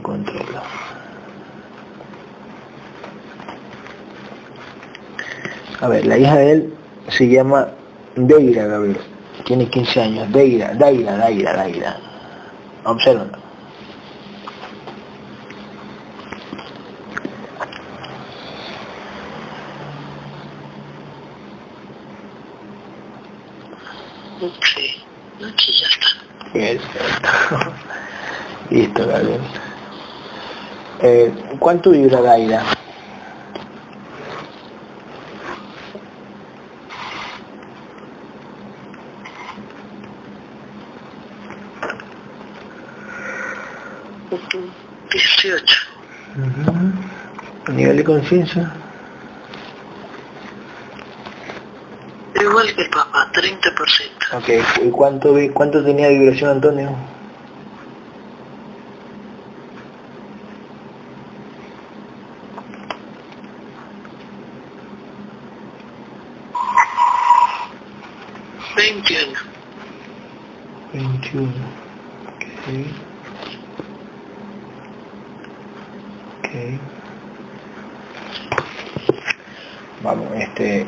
controlo. 0.00 0.62
A 5.80 5.88
ver, 5.88 6.06
la 6.06 6.18
hija 6.18 6.36
de 6.36 6.52
él 6.52 6.83
se 7.08 7.28
llama 7.28 7.68
Deira, 8.16 8.66
Gabriel. 8.66 9.00
Tiene 9.44 9.68
15 9.68 10.00
años. 10.00 10.32
Deira, 10.32 10.74
Daira, 10.74 11.16
Daira, 11.16 11.54
Daira. 11.54 11.96
Observa. 12.84 13.26
Sí, 24.40 25.04
aquí 25.44 25.72
ya 25.72 25.86
está. 25.86 27.72
Listo, 28.70 29.06
Gabriel. 29.06 29.40
Eh, 31.00 31.32
¿Cuánto 31.58 31.90
vibra 31.90 32.20
Daira? 32.20 32.62
Ujú, 44.30 44.70
18. 45.12 45.76
A 47.66 47.72
nivel 47.72 47.93
de 48.04 48.12
conciencia. 48.12 48.70
Igual 52.40 52.74
que 52.74 52.82
el 52.82 52.90
papá, 52.90 53.30
30%. 53.32 54.36
Ok. 54.36 54.84
¿Y 54.84 54.90
cuánto, 54.90 55.34
cuánto 55.54 55.82
tenía 55.82 56.08
de 56.08 56.18
vibración 56.18 56.50
Antonio? 56.50 56.90
Veintiuno. 68.76 69.40
21. 70.92 71.48
Ok. 72.28 72.44
Ok. 76.40 76.80
Vamos, 80.04 80.28
este... 80.36 80.86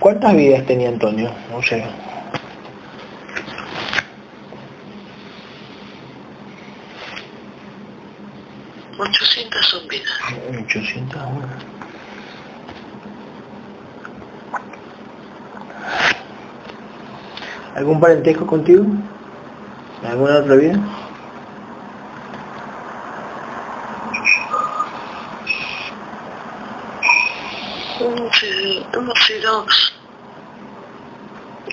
¿Cuántas 0.00 0.34
vidas 0.34 0.66
tenía 0.66 0.88
Antonio? 0.88 1.30
No 1.48 1.62
sé. 1.62 1.84
Ochocientas 8.98 9.64
son 9.66 9.86
vidas. 9.86 10.10
801. 10.64 11.48
¿Algún 17.76 18.00
parentesco 18.00 18.44
contigo? 18.44 18.84
¿En 20.02 20.10
alguna 20.10 20.38
otra 20.38 20.56
vida? 20.56 20.78
Hemos 28.00 28.36
sido, 28.36 28.86
hemos 28.94 29.18
sido 29.24 29.66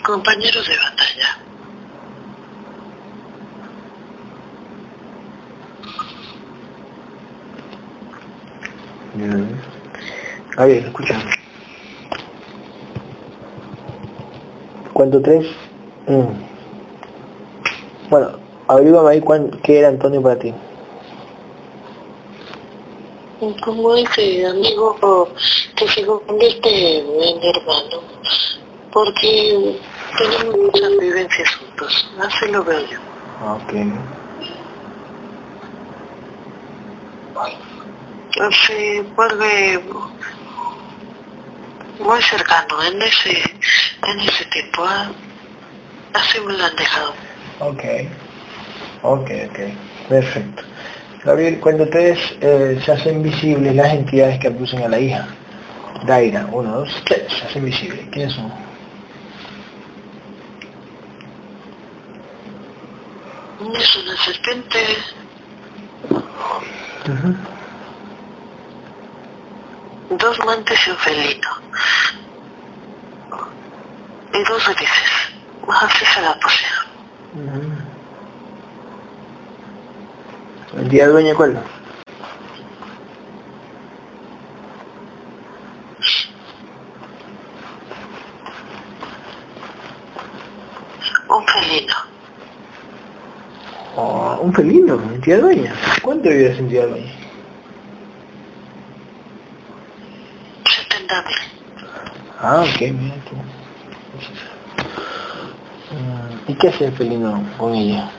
compañeros 0.10 0.68
de 0.68 0.76
batalla. 0.76 1.38
Bien. 9.14 9.62
A 10.58 10.66
ver, 10.66 10.86
escucha. 10.86 11.16
¿Cuánto 14.94 15.22
tres? 15.22 15.46
Mm. 16.08 16.50
Bueno, 18.10 18.32
averígame 18.68 19.10
ahí 19.10 19.22
cuán, 19.22 19.52
qué 19.64 19.80
era 19.80 19.90
Antonio 19.90 20.22
para 20.22 20.40
ti. 20.40 20.54
Como 23.64 23.96
ese 23.96 24.46
amigo 24.46 25.30
que 25.76 25.88
se 25.88 26.06
convierte 26.06 26.98
en 26.98 27.44
hermano, 27.44 28.02
porque 28.92 29.80
tenemos 30.20 30.58
muchas 30.58 30.98
vivencias 31.00 31.56
juntos, 31.56 32.12
así 32.20 32.48
lo 32.52 32.64
veo 32.64 32.82
yo. 32.88 33.00
Ok. 33.54 33.74
Se 38.68 39.02
vuelve 39.16 39.82
muy 42.00 42.22
cercano 42.22 42.84
en 42.84 43.02
ese, 43.02 43.42
en 44.08 44.20
ese 44.20 44.46
tiempo, 44.46 44.84
¿ah? 44.86 45.12
así 46.14 46.40
me 46.42 46.54
lo 46.54 46.64
han 46.64 46.76
dejado. 46.76 47.14
Ok. 47.60 47.84
Ok, 49.02 49.32
ok. 49.50 49.60
Perfecto. 50.10 50.64
Gabriel, 51.24 51.60
cuando 51.60 51.84
ustedes 51.84 52.20
eh, 52.42 52.80
se 52.84 52.92
hacen 52.92 53.22
visibles 53.22 53.76
las 53.76 53.94
entidades 53.94 54.40
que 54.40 54.48
acusan 54.48 54.84
a 54.84 54.88
la 54.88 55.00
hija, 55.00 55.28
Daira, 56.06 56.48
uno, 56.52 56.80
dos, 56.80 57.04
tres, 57.06 57.24
se 57.34 57.46
hacen 57.46 57.66
visibles. 57.66 58.06
¿Quiénes 58.12 58.34
son? 58.34 58.69
Es 64.30 64.38
una 64.38 64.44
serpiente, 64.44 64.80
dos 70.12 70.40
mantes 70.46 70.88
y 70.88 70.92
un 70.92 70.98
felino. 70.98 71.50
Y 74.32 74.44
dos 74.44 74.68
grises. 74.68 75.34
Así 75.68 76.06
se 76.06 76.22
la 76.22 76.40
pusieron. 76.40 76.86
¿El 80.78 80.90
día 80.90 81.08
cuál? 81.34 81.64
Un 91.30 91.46
felino. 91.48 92.10
Oh, 94.60 94.62
un 94.62 94.68
felino, 94.68 95.02
entidad 95.14 95.40
dueña. 95.40 95.74
¿Cuánto 96.02 96.30
vive 96.30 96.52
esa 96.52 96.60
entidad 96.60 96.88
dueña? 96.90 97.14
70 100.66 101.22
mil. 101.22 101.38
Ah, 102.42 102.62
ok, 102.62 102.82
mira 102.92 103.16
tú. 103.30 103.36
Mm, 105.96 106.52
¿Y 106.52 106.56
qué 106.56 106.68
hace 106.68 106.86
el 106.86 106.92
felino 106.94 107.42
con 107.58 107.74
ella? 107.74 108.12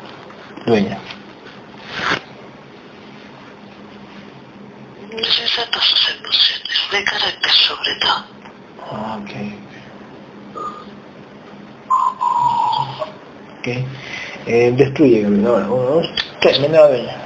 Dueña. 0.66 0.98
Necesita 5.12 5.80
sus 5.80 6.10
emociones, 6.10 6.62
de 6.90 7.04
carácter 7.04 7.52
sobre 7.52 7.94
todo. 8.00 8.24
Ah, 8.90 9.18
ok. 9.20 9.30
Ok. 13.58 13.68
Eh, 14.52 14.72
destruye, 14.76 15.22
Gabriel. 15.22 15.46
Uno, 15.46 15.60
dos, 15.60 16.10
tres, 16.40 16.60
ven 16.60 16.74
a 16.74 16.80
la 16.80 16.88
dueña. 16.88 17.16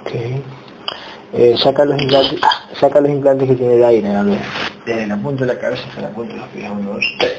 Ok. 0.00 0.10
Eh, 1.34 1.54
saca 1.58 1.84
los 1.84 2.00
implantes, 2.00 2.40
saca 2.80 3.00
los 3.02 3.10
implantes 3.10 3.46
que 3.46 3.56
tiene 3.56 3.76
Gabriel. 3.76 4.38
Desde 4.86 5.06
la 5.06 5.18
punta 5.18 5.44
de 5.44 5.52
la 5.52 5.60
cabeza 5.60 5.86
hasta 5.86 6.00
la 6.00 6.08
punta 6.08 6.32
de 6.32 6.40
los 6.40 6.48
pies. 6.48 6.70
Uno, 6.70 6.92
dos, 6.94 7.04
tres. 7.18 7.33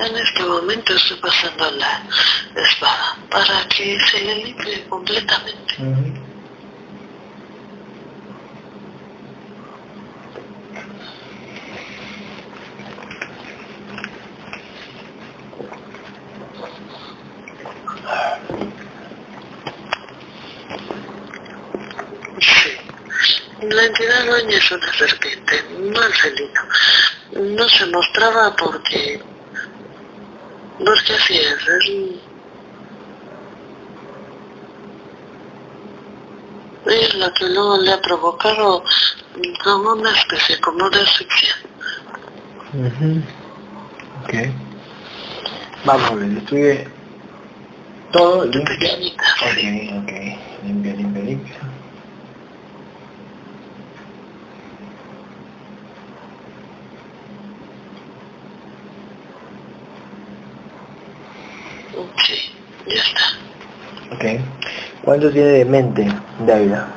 En 0.00 0.16
este 0.16 0.42
momento 0.44 0.94
estoy 0.94 1.18
pasando 1.18 1.70
la 1.72 2.02
espada 2.56 3.18
para 3.30 3.68
que 3.68 3.98
se 4.00 4.24
le 4.24 4.34
limpie 4.44 4.82
completamente. 4.88 5.74
Sí. 22.40 22.76
La 23.68 23.84
entidad 23.84 24.24
dueña 24.24 24.56
es 24.56 24.70
una 24.70 24.92
serpiente, 24.94 25.62
no 25.78 26.02
el. 26.02 27.54
No 27.56 27.68
se 27.68 27.84
mostraba 27.84 28.56
porque... 28.56 29.29
Porque 30.90 31.12
así 31.14 31.34
es. 31.36 31.68
es- 31.68 32.20
es 36.86 37.14
la 37.14 37.32
que 37.34 37.48
luego 37.48 37.78
le 37.78 37.92
ha 37.92 38.00
provocado 38.00 38.82
como 39.62 39.92
una 39.92 40.10
especie 40.10 40.58
como 40.60 40.90
de 40.90 41.00
asfixia. 41.00 41.54
Ujú. 42.72 43.22
Ok. 44.24 44.34
Vamos 45.84 46.10
a 46.10 46.14
ver, 46.16 46.38
estuve 46.38 46.88
todo 48.12 48.50
sí. 48.50 49.14
Ok, 49.42 50.02
ok. 50.02 50.12
Limpia, 50.64 50.94
limpia, 50.94 51.22
limpia. 51.22 51.60
Sí, 62.26 62.52
ya 62.94 63.02
está. 63.02 64.14
Ok. 64.14 64.24
¿Cuánto 65.02 65.30
tiene 65.30 65.48
de 65.48 65.64
mente 65.64 66.06
Daira? 66.46 66.88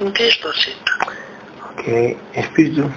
Un 0.00 0.12
10%. 0.12 0.74
Ok. 1.72 2.16
Espíritu. 2.34 2.90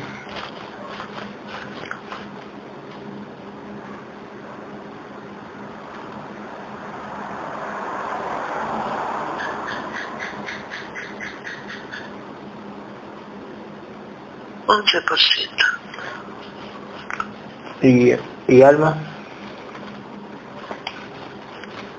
Once 14.78 15.02
por 15.02 15.20
ciento. 15.20 15.66
Y, 17.82 18.14
y 18.48 18.62
alma. 18.62 18.96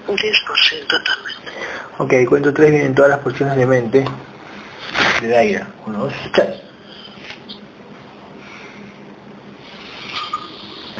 Un 0.06 0.16
10% 0.16 0.86
también. 0.88 1.38
Ok, 1.98 2.28
cuento 2.28 2.54
tres 2.54 2.70
vienen 2.70 2.94
todas 2.94 3.10
las 3.10 3.20
porciones 3.20 3.56
de 3.56 3.66
mente 3.66 4.04
de 5.20 5.28
Daira. 5.28 5.66
Uno, 5.86 6.04
dos, 6.04 6.12
tres. 6.32 6.60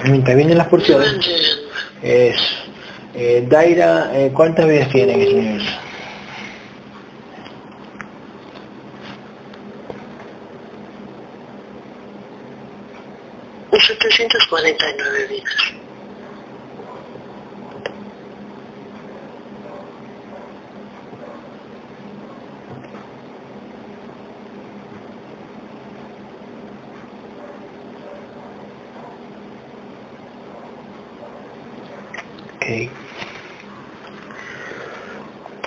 Mientras 0.04 0.36
vienen 0.36 0.58
las 0.58 0.66
porciones, 0.66 1.60
es 2.02 2.36
eh, 3.14 3.46
Daira, 3.48 4.10
eh, 4.14 4.32
¿cuántas 4.34 4.66
vidas 4.66 4.88
tiene 4.88 5.14
en 5.14 5.20
ese 5.20 5.34
universo? 5.34 5.88
Y 13.70 14.37
749 14.48 15.26
vidas. 15.26 15.54
Ok. 32.56 32.90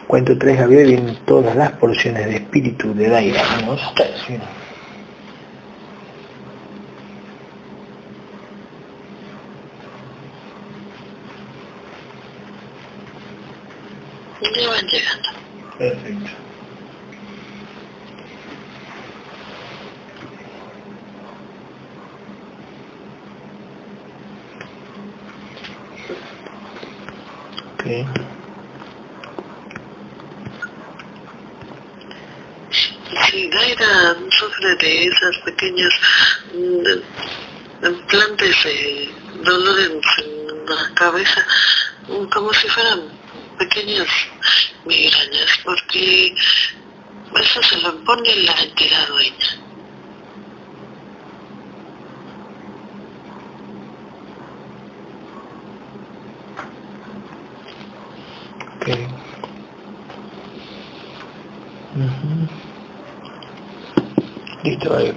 Cuento 0.07 0.37
tres, 0.37 0.57
Gabriel, 0.57 0.87
vienen 0.87 1.15
todas 1.25 1.55
las 1.55 1.71
porciones 1.73 2.25
de 2.25 2.35
espíritu 2.37 2.93
de 2.93 3.09
Daira. 3.09 3.43
Uno. 3.63 4.60
Llegando. 14.53 15.29
Perfecto. 15.77 16.31
Ok. 27.73 27.85
Si 33.29 33.49
Daira 33.49 34.15
sufre 34.29 34.75
de 34.75 35.05
esas 35.07 35.37
pequeñas 35.39 35.93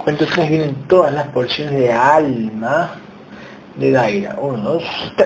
cuento 0.05 0.23
tres 0.27 0.47
vienen 0.47 0.75
todas 0.87 1.11
las 1.11 1.27
porciones 1.29 1.73
de 1.73 1.91
alma 1.91 2.91
de 3.75 3.91
Daira. 3.91 4.37
Uno, 4.39 4.57
dos, 4.57 4.83
tres. 5.17 5.24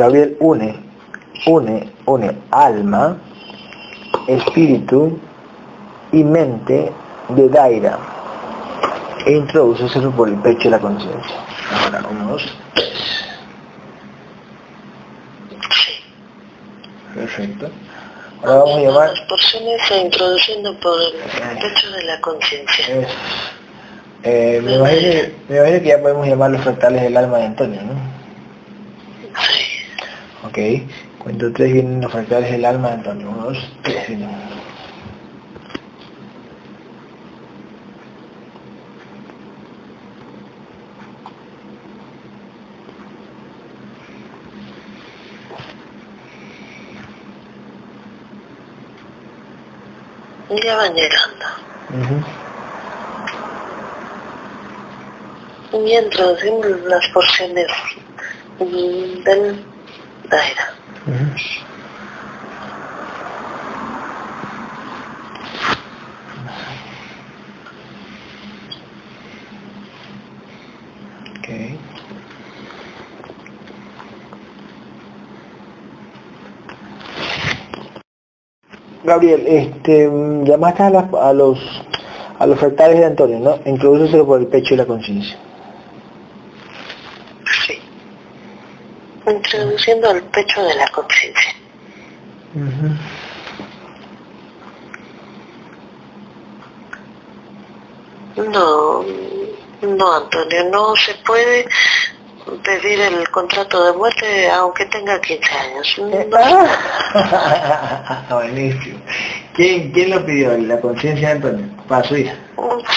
Gabriel 0.00 0.36
une, 0.40 0.74
une, 1.46 1.90
une 2.06 2.36
alma, 2.50 3.16
espíritu 4.26 5.18
y 6.12 6.24
mente 6.24 6.90
de 7.28 7.48
Daira 7.48 7.98
e 9.26 9.32
introduce 9.32 9.84
eso 9.86 10.10
por 10.12 10.28
el 10.28 10.36
pecho 10.36 10.64
de 10.64 10.70
la 10.70 10.78
conciencia. 10.78 11.36
Ahora, 11.84 12.02
unos 12.10 12.42
tres. 12.74 13.24
Sí. 15.84 15.92
Perfecto. 17.14 17.68
Ahora 18.42 18.54
vamos 18.58 18.76
a 18.78 18.80
llamar... 18.80 19.10
Las 19.10 19.20
porciones 19.28 19.82
se 19.86 19.98
introduciendo 19.98 20.74
por 20.80 20.98
el 21.02 21.12
pecho 21.58 21.90
de 21.90 22.04
la 22.04 22.20
conciencia. 22.20 22.86
eh, 24.22 24.60
me, 24.64 24.74
imagino, 24.76 25.00
que- 25.12 25.34
me 25.48 25.56
imagino 25.58 25.78
que 25.82 25.88
ya 25.88 25.98
podemos 26.00 26.26
llamar 26.26 26.50
los 26.50 26.62
fractales 26.62 27.02
del 27.02 27.16
alma 27.16 27.38
de 27.38 27.44
Antonio, 27.46 27.80
¿no? 27.82 27.92
Sí. 29.42 29.69
Ok. 30.50 30.58
Cuento 31.22 31.52
tres 31.52 31.72
vienen 31.72 32.00
los 32.00 32.10
fractales 32.10 32.50
del 32.50 32.64
alma 32.64 32.92
Antonio. 32.94 33.30
Uno, 33.30 33.44
dos, 33.44 33.72
tres. 33.82 34.08
vienen. 34.08 34.28
Ya 50.64 50.76
van 50.76 50.94
llegando. 50.94 51.46
Y 55.72 55.96
introducimos 55.96 56.66
las 56.86 57.06
porciones 57.08 57.68
mm, 58.58 59.22
Gabriel, 79.04 79.44
este, 79.46 80.10
llamaste 80.44 80.82
a, 80.82 80.90
las- 80.90 81.14
a 81.14 81.32
los 81.32 81.58
a 82.38 82.46
los 82.46 82.58
fractales 82.58 82.98
de 82.98 83.04
Antonio, 83.04 83.38
¿no? 83.38 83.58
Introduceselo 83.66 84.24
por 84.26 84.40
el 84.40 84.46
pecho 84.46 84.72
y 84.72 84.76
la 84.78 84.86
conciencia. 84.86 85.36
Sí. 87.66 87.78
Introduciendo 89.30 90.10
el 90.10 90.22
pecho 90.24 90.62
de 90.64 90.74
la 90.74 90.88
conciencia. 90.88 91.54
No, 98.36 99.04
no, 99.82 100.16
Antonio, 100.16 100.64
no 100.70 100.96
se 100.96 101.14
puede 101.26 101.66
pedir 102.64 103.00
el 103.00 103.28
contrato 103.30 103.84
de 103.84 103.92
muerte 103.92 104.50
aunque 104.50 104.86
tenga 104.86 105.20
15 105.20 105.54
años. 105.54 105.96
Buenísimo. 108.30 108.98
¿Quién, 109.54 109.92
¿Quién 109.92 110.10
lo 110.10 110.24
pidió? 110.24 110.56
¿La 110.58 110.80
conciencia 110.80 111.28
de 111.28 111.34
Antonio? 111.34 111.66
¿Para 111.90 112.06
su 112.06 112.16
hija? 112.16 112.34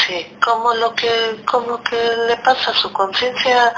Sí, 0.06 0.28
como 0.39 0.72
lo 0.76 0.94
que, 0.94 1.10
como 1.46 1.82
que 1.82 1.96
le 2.28 2.38
pasa 2.38 2.70
a 2.70 2.74
su 2.76 2.94
conciencia 2.94 3.74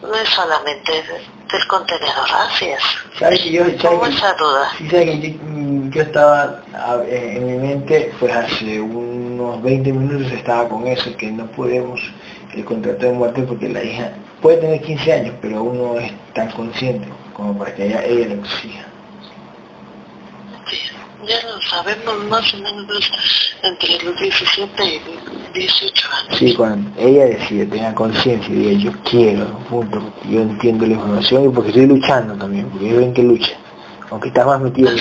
no 0.00 0.14
es 0.14 0.28
solamente 0.28 0.92
del 0.92 1.66
contenedor, 1.66 2.28
así 2.38 2.66
es. 2.66 2.80
¿Sabes 3.18 3.40
que 3.40 3.50
yo, 3.50 3.64
¿Cómo 3.82 4.06
esa 4.06 4.32
duda? 4.34 4.70
Sí, 4.78 4.86
que 4.86 5.20
yo, 5.20 5.44
mm, 5.44 5.90
yo 5.90 6.02
estaba 6.02 6.62
en 7.08 7.46
mi 7.48 7.66
mente, 7.66 8.14
pues 8.20 8.32
hace 8.32 8.80
unos 8.80 9.60
20 9.60 9.92
minutos 9.92 10.30
estaba 10.30 10.68
con 10.68 10.86
eso, 10.86 11.16
que 11.16 11.32
no 11.32 11.46
podemos 11.46 12.00
el 12.54 12.64
contrato 12.64 13.06
de 13.06 13.12
muerte 13.12 13.42
porque 13.42 13.68
la 13.68 13.82
hija 13.82 14.12
puede 14.40 14.58
tener 14.58 14.80
15 14.82 15.12
años, 15.12 15.34
pero 15.42 15.58
aún 15.58 15.78
no 15.78 15.98
es 15.98 16.12
tan 16.32 16.48
consciente 16.52 17.08
como 17.32 17.58
para 17.58 17.74
que 17.74 17.86
ella, 17.86 18.04
ella 18.04 18.28
lo 18.28 18.34
exija. 18.34 18.84
Ya 21.26 21.40
lo 21.48 21.60
sabemos 21.62 22.24
más 22.28 22.54
o 22.54 22.58
menos 22.58 23.10
entre 23.62 24.04
los 24.04 24.20
17 24.20 24.84
y 24.84 25.58
18 25.58 26.08
años. 26.08 26.38
Sí, 26.38 26.54
cuando 26.54 26.90
ella 27.00 27.24
decide, 27.26 27.66
tenga 27.66 27.94
conciencia 27.94 28.54
y 28.54 28.58
diga 28.58 28.90
yo 28.90 28.92
quiero, 29.04 29.46
punto, 29.70 30.12
yo 30.28 30.40
entiendo 30.40 30.86
la 30.86 30.94
información 30.94 31.44
y 31.44 31.48
porque 31.48 31.70
estoy 31.70 31.86
luchando 31.86 32.34
también, 32.34 32.68
porque 32.68 32.88
yo 32.88 32.96
ven 32.98 33.14
que 33.14 33.22
lucha, 33.22 33.52
aunque 34.10 34.28
estás 34.28 34.46
más 34.46 34.60
metido 34.60 34.90
en. 34.90 34.96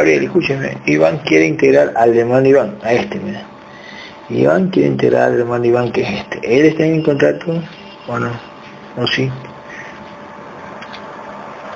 Gabriel, 0.00 0.24
escúcheme, 0.24 0.78
Iván 0.86 1.18
quiere 1.18 1.44
integrar 1.44 1.92
al 1.94 2.16
hermano 2.16 2.48
Iván, 2.48 2.78
a 2.82 2.90
este, 2.94 3.18
mira. 3.18 3.46
Iván 4.30 4.70
quiere 4.70 4.88
integrar 4.88 5.24
al 5.24 5.40
hermano 5.40 5.66
Iván, 5.66 5.92
que 5.92 6.00
es 6.00 6.20
este. 6.20 6.40
¿Él 6.42 6.64
está 6.64 6.84
en 6.84 7.02
contrato 7.02 7.62
o 8.06 8.18
no? 8.18 8.40
¿O 8.96 9.06
sí? 9.06 9.30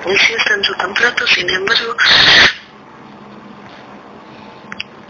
Él 0.07 0.17
sí 0.17 0.33
está 0.35 0.55
en 0.55 0.63
su 0.63 0.73
contrato, 0.73 1.27
sin 1.27 1.47
embargo, 1.51 1.95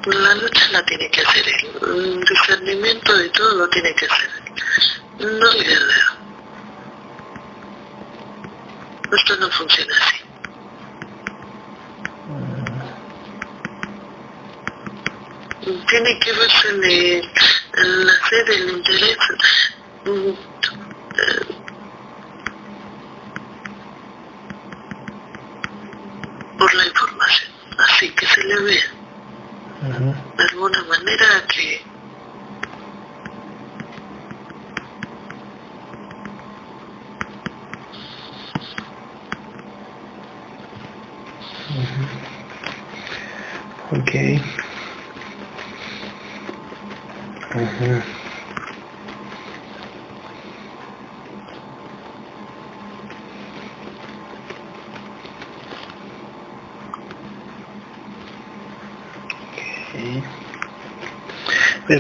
la 0.08 0.36
lucha 0.36 0.68
la 0.74 0.84
tiene 0.84 1.10
que 1.10 1.22
hacer 1.22 1.48
él. 1.48 1.70
El 1.88 2.20
discernimiento 2.20 3.18
de 3.18 3.30
todo 3.30 3.56
lo 3.56 3.70
tiene 3.70 3.96
que 3.96 4.08
hacer 4.08 4.30
él. 5.20 5.40
No 5.40 5.54
le. 5.54 5.74
Esto 9.16 9.38
no 9.38 9.50
funciona 9.52 9.94
así. 10.02 10.15
Tiene 15.88 16.20
que 16.20 16.32
verse 16.34 16.70
en, 16.70 16.84
el, 16.84 18.06
la 18.06 18.14
sede, 18.30 18.56
el 18.56 18.70
interés 18.70 19.18
mm, 20.06 20.30
eh, 20.30 21.56
por 26.58 26.74
la 26.74 26.86
información, 26.86 27.52
así 27.78 28.10
que 28.12 28.26
se 28.26 28.44
le 28.44 28.62
ve 28.62 28.80
de 30.38 30.44
alguna 30.44 30.84
manera 30.84 31.26
que 31.48 31.82
Okay. 43.92 44.42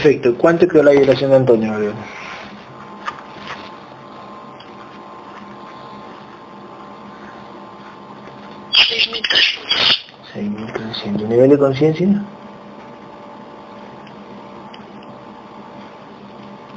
Perfecto. 0.06 0.38
¿Cuánto 0.38 0.68
quedó 0.68 0.84
la 0.84 0.92
vibración 0.92 1.32
de 1.32 1.38
Antonio? 1.38 1.74
A 1.74 1.78
ver. 1.80 1.94
6.300. 8.72 10.06
6.300. 10.36 11.28
¿Nivel 11.28 11.50
de 11.50 11.58
conciencia? 11.58 12.08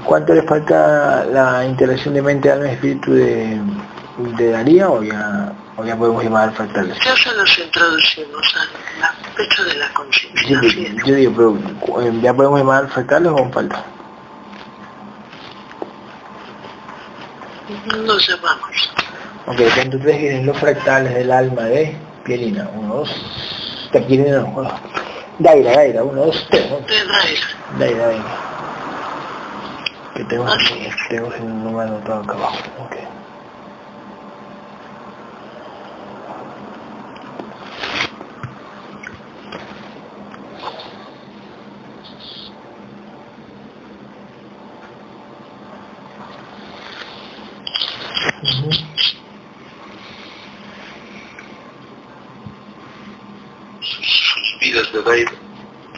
¿cuánto 0.05 0.33
le 0.33 0.43
falta 0.43 1.25
la 1.25 1.65
interacción 1.65 2.13
de 2.13 2.21
mente, 2.21 2.49
alma 2.49 2.67
y 2.67 2.71
espíritu 2.71 3.11
de, 3.11 3.59
de 4.17 4.49
Daría 4.51 4.89
o 4.89 5.03
ya, 5.03 5.53
o 5.75 5.85
ya 5.85 5.95
podemos 5.95 6.23
llamar 6.23 6.53
fractales? 6.53 6.97
Ya 7.03 7.15
se 7.15 7.33
los 7.35 7.59
introducimos 7.59 8.55
al 8.55 9.33
pecho 9.35 9.63
de 9.63 9.75
la 9.75 9.93
conciencia. 9.93 10.61
Sí, 10.61 10.95
yo 11.05 11.15
digo, 11.15 11.33
pero 11.35 12.01
eh, 12.01 12.19
¿ya 12.21 12.33
podemos 12.33 12.59
llamar 12.59 12.87
fractales 12.89 13.31
o 13.31 13.49
falta? 13.51 13.83
Nos 17.95 18.27
llamamos. 18.27 18.91
Ok, 19.45 19.59
ustedes 19.61 20.03
vienen 20.03 20.45
los 20.45 20.57
fractales 20.57 21.13
del 21.13 21.31
alma 21.31 21.63
de 21.63 21.95
Pielina, 22.23 22.69
uno, 22.75 22.95
dos, 22.95 23.89
te 23.91 24.01
Pielina 24.01 24.39
no, 24.39 24.47
uno, 24.47 24.71
Daira, 25.39 25.71
Daira, 25.71 26.03
uno, 26.03 26.25
dos, 26.25 26.47
tres, 26.49 26.69
¿no? 26.69 26.77
De 26.79 27.05
Daira. 27.05 27.47
Daira, 27.79 28.07
venga. 28.07 28.47
Que 30.15 30.23
tengo, 30.25 30.47
aquí, 30.47 30.89
tengo 31.09 31.31
un 31.39 31.63
número 31.63 31.89
anotado 31.89 32.23
acá 32.23 32.33
abajo, 32.33 32.57
ok. 32.79 32.95
del 54.93 55.07
aire. 55.07 55.31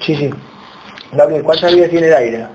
Sí, 0.09 0.15
sí. 0.15 0.29
Gabriel, 1.11 1.43
¿cuántas 1.43 1.71
vidas 1.71 1.91
tiene 1.91 2.07
el 2.07 2.13
aire? 2.15 2.47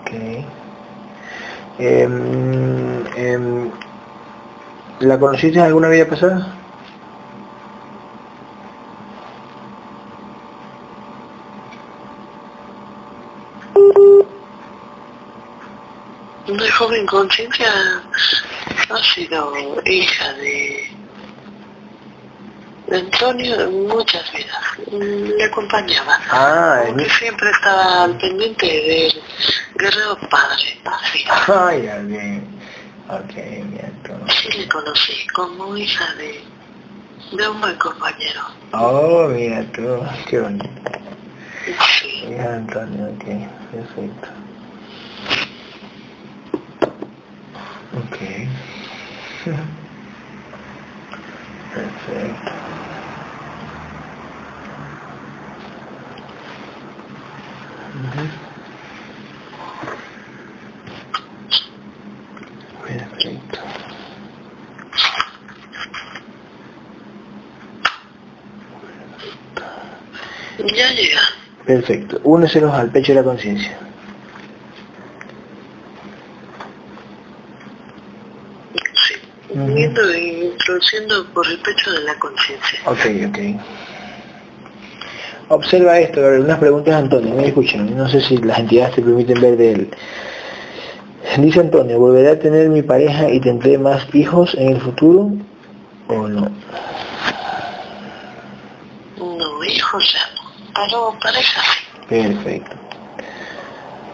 Ok. 0.00 0.10
Em, 1.80 3.04
em, 3.16 3.70
¿La 5.00 5.18
conociste 5.18 5.58
en 5.58 5.64
alguna 5.64 5.88
vida 5.88 6.06
pasada? 6.06 6.54
Una 16.48 16.64
joven 16.78 17.06
conciencia 17.06 17.72
ha 18.90 18.98
sido 19.02 19.52
hija 19.84 20.32
de, 20.34 20.90
de 22.88 22.96
Antonio 22.98 23.60
en 23.60 23.86
muchas 23.88 24.30
vidas. 24.32 24.64
Le 24.92 25.44
acompañaba. 25.44 26.18
Ah, 26.30 26.82
en- 26.86 26.94
Porque 26.94 27.10
siempre 27.10 27.50
estaba 27.50 28.04
al 28.04 28.18
pendiente 28.18 28.66
del 28.66 29.22
guerrero 29.76 30.16
padre. 30.30 30.80
Así. 30.84 31.24
Ay, 31.48 31.82
Gabriel. 31.86 32.42
Ok, 33.08 33.34
bien. 33.34 33.92
Sí 34.28 34.58
le 34.58 34.68
conocí 34.68 35.26
como 35.28 35.76
hija 35.76 36.12
de, 36.14 36.42
de 37.36 37.48
un 37.48 37.60
buen 37.60 37.76
compañero. 37.76 38.40
Oh, 38.72 39.28
mira 39.28 39.64
tú, 39.72 40.00
qué 40.28 40.40
bonito. 40.40 40.68
Sí. 42.00 42.26
De 42.26 42.40
Antonio, 42.40 43.06
ok, 43.06 43.24
perfecto. 43.72 44.28
Ok. 47.94 48.16
Perfecto. 51.74 52.52
Perfecto. 62.86 63.58
Ya 70.76 70.90
llega. 70.92 71.20
Perfecto. 71.64 72.20
Úneselos 72.24 72.72
al 72.72 72.90
pecho 72.90 73.12
de 73.12 73.18
la 73.20 73.24
conciencia. 73.24 73.85
Introduciendo 80.86 81.26
por 81.32 81.46
el 81.46 81.58
pecho 81.58 81.92
de 81.92 82.00
la 82.00 82.14
conciencia. 82.18 82.78
Ok, 82.86 83.00
ok. 83.28 83.38
Observa 85.48 85.98
esto. 85.98 86.20
Unas 86.20 86.58
preguntas 86.58 86.94
de 86.94 87.00
Antonio. 87.00 87.34
Me 87.34 87.48
escuchan. 87.48 87.96
No 87.96 88.08
sé 88.08 88.20
si 88.20 88.36
las 88.38 88.58
entidades 88.58 88.96
te 88.96 89.02
permiten 89.02 89.40
ver 89.40 89.56
de 89.56 89.72
él. 89.72 89.90
Dice 91.38 91.60
Antonio, 91.60 91.98
¿volveré 91.98 92.30
a 92.30 92.38
tener 92.38 92.68
mi 92.68 92.82
pareja 92.82 93.28
y 93.28 93.40
tendré 93.40 93.78
más 93.78 94.06
hijos 94.14 94.54
en 94.54 94.68
el 94.68 94.80
futuro 94.80 95.32
o 96.08 96.28
no? 96.28 96.50
No, 99.18 99.64
hijos 99.64 100.12
ya 100.12 100.20
no. 100.34 100.52
Pero 100.74 101.18
pareja. 101.20 101.62
Perfecto. 102.08 102.76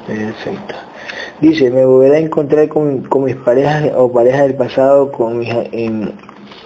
Perfecto. 0.07 0.75
Dice, 1.41 1.70
me 1.70 1.85
volveré 1.85 2.16
a 2.16 2.20
encontrar 2.20 2.68
con, 2.68 3.03
con 3.03 3.25
mis 3.25 3.37
parejas 3.37 3.91
o 3.95 4.11
parejas 4.11 4.43
del 4.43 4.55
pasado 4.55 5.12
con 5.12 5.39
mis, 5.39 5.51
en, 5.73 6.14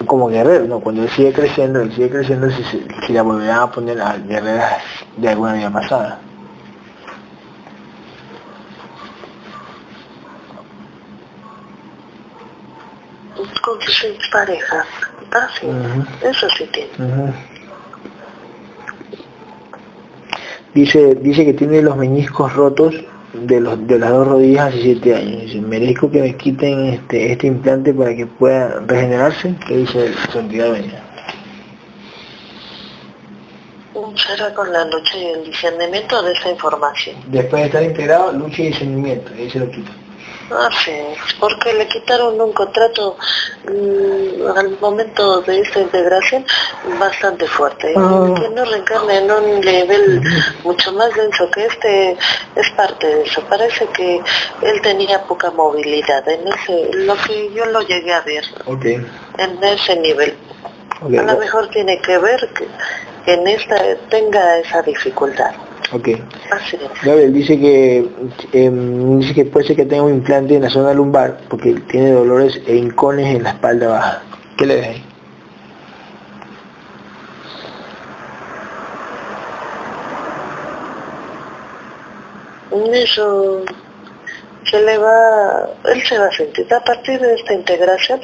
como 0.05 0.29
guerrero, 0.29 0.67
no, 0.67 0.81
cuando 0.81 1.03
él 1.03 1.11
sigue 1.11 1.33
creciendo, 1.33 1.81
él 1.81 1.93
sigue 1.95 2.11
creciendo 2.11 2.51
si, 2.51 2.63
si, 3.07 3.13
la 3.13 3.23
volverán 3.23 3.61
a 3.61 3.71
poner 3.71 4.01
a 4.01 4.17
guerreras 4.19 4.83
de 5.17 5.29
alguna 5.29 5.55
vida 5.55 5.71
pasada. 5.71 6.21
Con 13.63 13.81
sus 13.81 14.29
parejas. 14.31 14.87
Sí. 15.61 15.67
Ujú. 15.67 16.05
Eso 16.23 16.49
sí 16.57 16.69
tiene. 16.73 16.91
Ujú. 16.99 17.33
Dice, 20.75 21.15
dice 21.17 21.45
que 21.45 21.55
tiene 21.55 21.83
los 21.83 21.97
meñiscos 21.97 22.53
rotos 22.55 22.95
de 23.43 23.61
los 23.61 23.87
de 23.87 23.99
las 23.99 24.11
dos 24.11 24.27
rodillas 24.27 24.69
hace 24.69 24.83
siete 24.83 25.15
años. 25.15 25.43
Dice, 25.43 25.61
merezco 25.61 26.11
que 26.11 26.21
me 26.21 26.37
quiten 26.37 26.87
este 26.87 27.33
este 27.33 27.47
implante 27.47 27.93
para 27.93 28.15
que 28.15 28.27
pueda 28.27 28.81
regenerarse. 28.87 29.55
¿Qué 29.67 29.79
dice 29.79 30.13
su 30.31 30.39
entidad 30.39 30.69
dueña? 30.69 31.03
Será 34.17 34.53
con 34.55 34.73
la 34.73 34.85
lucha 34.87 35.17
y 35.17 35.27
el 35.27 35.45
discernimiento 35.45 36.23
de 36.23 36.33
esa 36.33 36.51
información. 36.51 37.17
Después 37.29 37.63
de 37.63 37.67
estar 37.67 37.83
integrado, 37.83 38.33
lucha 38.33 38.63
y 38.63 38.67
discernimiento. 38.69 39.31
Ahí 39.37 39.51
se 39.51 39.59
lo 39.59 39.71
quita. 39.71 39.91
Ah, 40.51 40.69
sí, 40.85 40.93
porque 41.41 41.75
le 41.75 41.89
quitaron 41.89 42.41
un 42.41 42.53
contrato 42.53 43.17
mm, 43.65 44.47
al 44.57 44.79
momento 44.81 45.41
de 45.43 45.61
esta 45.61 45.81
integración 45.81 46.45
bastante 47.01 47.47
fuerte. 47.49 47.93
Ah. 47.97 48.33
Que 48.37 48.49
no 48.51 48.65
reencarne 48.65 49.19
en 49.19 49.31
un 49.31 49.61
nivel 49.61 50.23
mucho 50.63 50.93
más 50.93 51.15
denso 51.15 51.51
que 51.51 51.67
este 51.67 52.17
es 52.55 52.71
parte 52.77 53.07
de 53.07 53.23
eso. 53.23 53.43
Parece 53.49 53.87
que 53.89 54.21
él 54.63 54.81
tenía 54.83 55.23
poca 55.25 55.51
movilidad 55.51 56.29
en 56.29 56.47
ese, 56.47 56.91
lo 56.93 57.17
que 57.17 57.53
yo 57.53 57.67
lo 57.67 57.81
llegué 57.81 58.13
a 58.13 58.21
ver, 58.21 58.45
en 59.39 59.65
ese 59.65 59.97
nivel. 59.97 60.37
A 61.03 61.23
lo 61.23 61.39
mejor 61.39 61.69
tiene 61.69 62.01
que 62.01 62.19
ver 62.19 62.49
que 62.55 62.67
en 63.27 63.47
esta 63.47 63.77
tenga 64.09 64.59
esa 64.59 64.83
dificultad. 64.83 65.53
Ok. 65.93 66.09
Así 66.51 66.77
es. 66.77 67.03
Gabriel 67.03 67.33
dice 67.33 67.59
que 67.59 68.09
em, 68.53 69.19
dice 69.21 69.35
que 69.35 69.45
puede 69.45 69.67
ser 69.67 69.77
que 69.77 69.87
tenga 69.87 70.03
un 70.03 70.15
implante 70.15 70.57
en 70.57 70.63
la 70.63 70.71
zona 70.71 70.93
lumbar 70.93 71.39
porque 71.49 71.75
tiene 71.91 72.11
dolores 72.11 72.61
e 72.67 72.77
hincones 72.77 73.35
en 73.35 73.45
la 73.45 73.51
espalda 73.51 73.89
baja. 73.89 74.23
¿Qué 74.57 74.67
le 74.67 74.77
ves 74.77 74.89
ahí? 74.89 75.05
Eso 82.93 83.65
se 84.71 84.83
le 84.83 84.99
va, 84.99 85.69
él 85.85 86.03
se 86.03 86.19
va 86.19 86.27
a 86.27 86.33
sentir 86.33 86.73
a 86.73 86.83
partir 86.83 87.21
de 87.21 87.35
esta 87.35 87.55
integración 87.55 88.21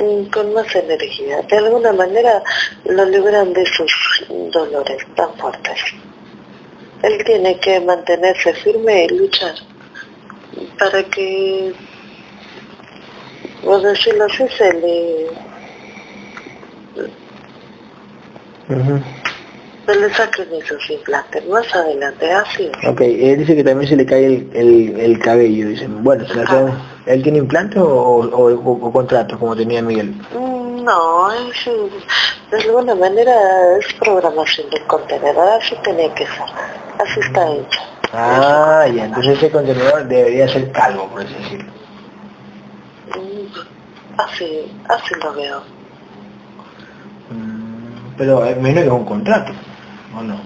mm, 0.00 0.24
con 0.30 0.52
más 0.54 0.74
energía. 0.74 1.42
De 1.42 1.56
alguna 1.58 1.92
manera 1.92 2.42
lo 2.84 3.04
liberan 3.04 3.52
de 3.52 3.66
sus 3.66 4.24
dolores 4.52 4.98
tan 5.16 5.34
fuertes. 5.36 5.80
Él 7.02 7.22
tiene 7.24 7.58
que 7.58 7.80
mantenerse 7.80 8.54
firme 8.54 9.04
y 9.04 9.08
luchar 9.08 9.54
para 10.78 11.02
que, 11.04 11.72
por 13.64 13.82
decirlo 13.82 14.24
así, 14.24 14.44
se 14.56 14.72
le. 14.72 15.26
Se 19.92 20.00
le 20.00 20.14
saquen 20.14 20.48
esos 20.54 20.90
implantes 20.90 21.46
más 21.48 21.74
adelante. 21.74 22.32
Así 22.32 22.70
es. 22.80 22.88
Ok, 22.88 23.00
él 23.02 23.38
dice 23.38 23.56
que 23.56 23.64
también 23.64 23.88
se 23.88 23.96
le 23.96 24.06
cae 24.06 24.26
el, 24.26 24.50
el, 24.54 25.00
el 25.00 25.18
cabello. 25.18 25.68
Dicen, 25.68 26.02
bueno, 26.02 26.26
¿se 26.26 26.34
le 26.34 26.44
cae- 26.44 26.72
¿él 27.06 27.22
tiene 27.22 27.38
implante 27.38 27.78
o, 27.78 27.86
o, 27.86 28.52
o- 28.54 28.86
o 28.86 28.92
contrato 28.92 29.38
como 29.38 29.54
tenía 29.56 29.82
Miguel? 29.82 30.14
Mm, 30.34 30.84
No, 30.84 31.30
es, 31.32 31.64
de 32.50 32.56
alguna 32.68 32.94
manera 32.94 33.32
es 33.78 33.92
programación 33.94 34.68
del 34.70 34.84
contenedor, 34.86 35.48
así 35.60 35.74
tenía 35.84 36.12
que 36.14 36.24
ser, 36.26 36.44
así 36.98 37.20
está 37.20 37.50
hecho. 37.52 37.80
Ah, 38.12 38.84
ya, 38.94 39.04
entonces 39.06 39.38
ese 39.38 39.50
contenedor 39.50 40.04
debería 40.06 40.46
ser 40.48 40.70
calvo, 40.72 41.08
por 41.08 41.22
así 41.22 41.34
decirlo. 41.34 41.72
Mm, 43.16 44.20
Así, 44.20 44.70
así 44.88 45.14
lo 45.22 45.32
veo. 45.32 45.62
Mm, 47.30 48.14
Pero 48.18 48.40
menos 48.60 48.82
que 48.82 48.86
es 48.86 48.92
un 48.92 49.04
contrato, 49.06 49.52
¿o 50.16 50.22
no? 50.22 50.40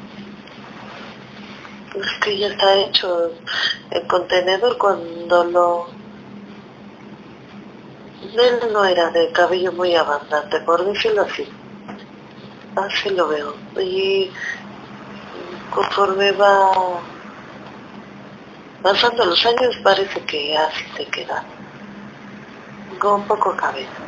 Es 1.95 2.13
que 2.21 2.39
ya 2.39 2.49
está 2.49 2.75
hecho 2.75 3.33
el 3.91 4.07
contenedor 4.07 4.77
cuando 4.77 5.45
lo... 5.45 5.87
Él 8.37 8.73
no 8.73 8.85
era 8.85 9.11
de 9.11 9.33
cabello 9.33 9.73
muy 9.73 9.95
abundante, 9.95 10.61
por 10.61 10.85
decirlo 10.85 11.23
así. 11.23 11.49
Así 12.75 13.11
lo 13.11 13.29
veo. 13.29 13.55
Y 13.81 14.31
conforme 15.71 16.33
va 16.33 17.01
pasando 18.83 19.25
los 19.25 19.47
años 19.47 19.77
parece 19.83 20.21
que 20.25 20.57
así 20.57 20.85
se 20.97 21.07
queda. 21.07 21.45
Con 22.99 23.23
poco 23.25 23.57
cabello. 23.57 24.06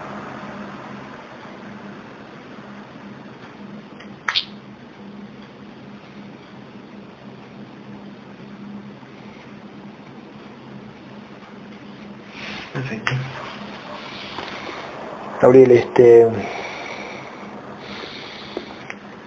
Perfecto. 12.78 13.12
Gabriel, 15.40 15.70
este... 15.72 16.28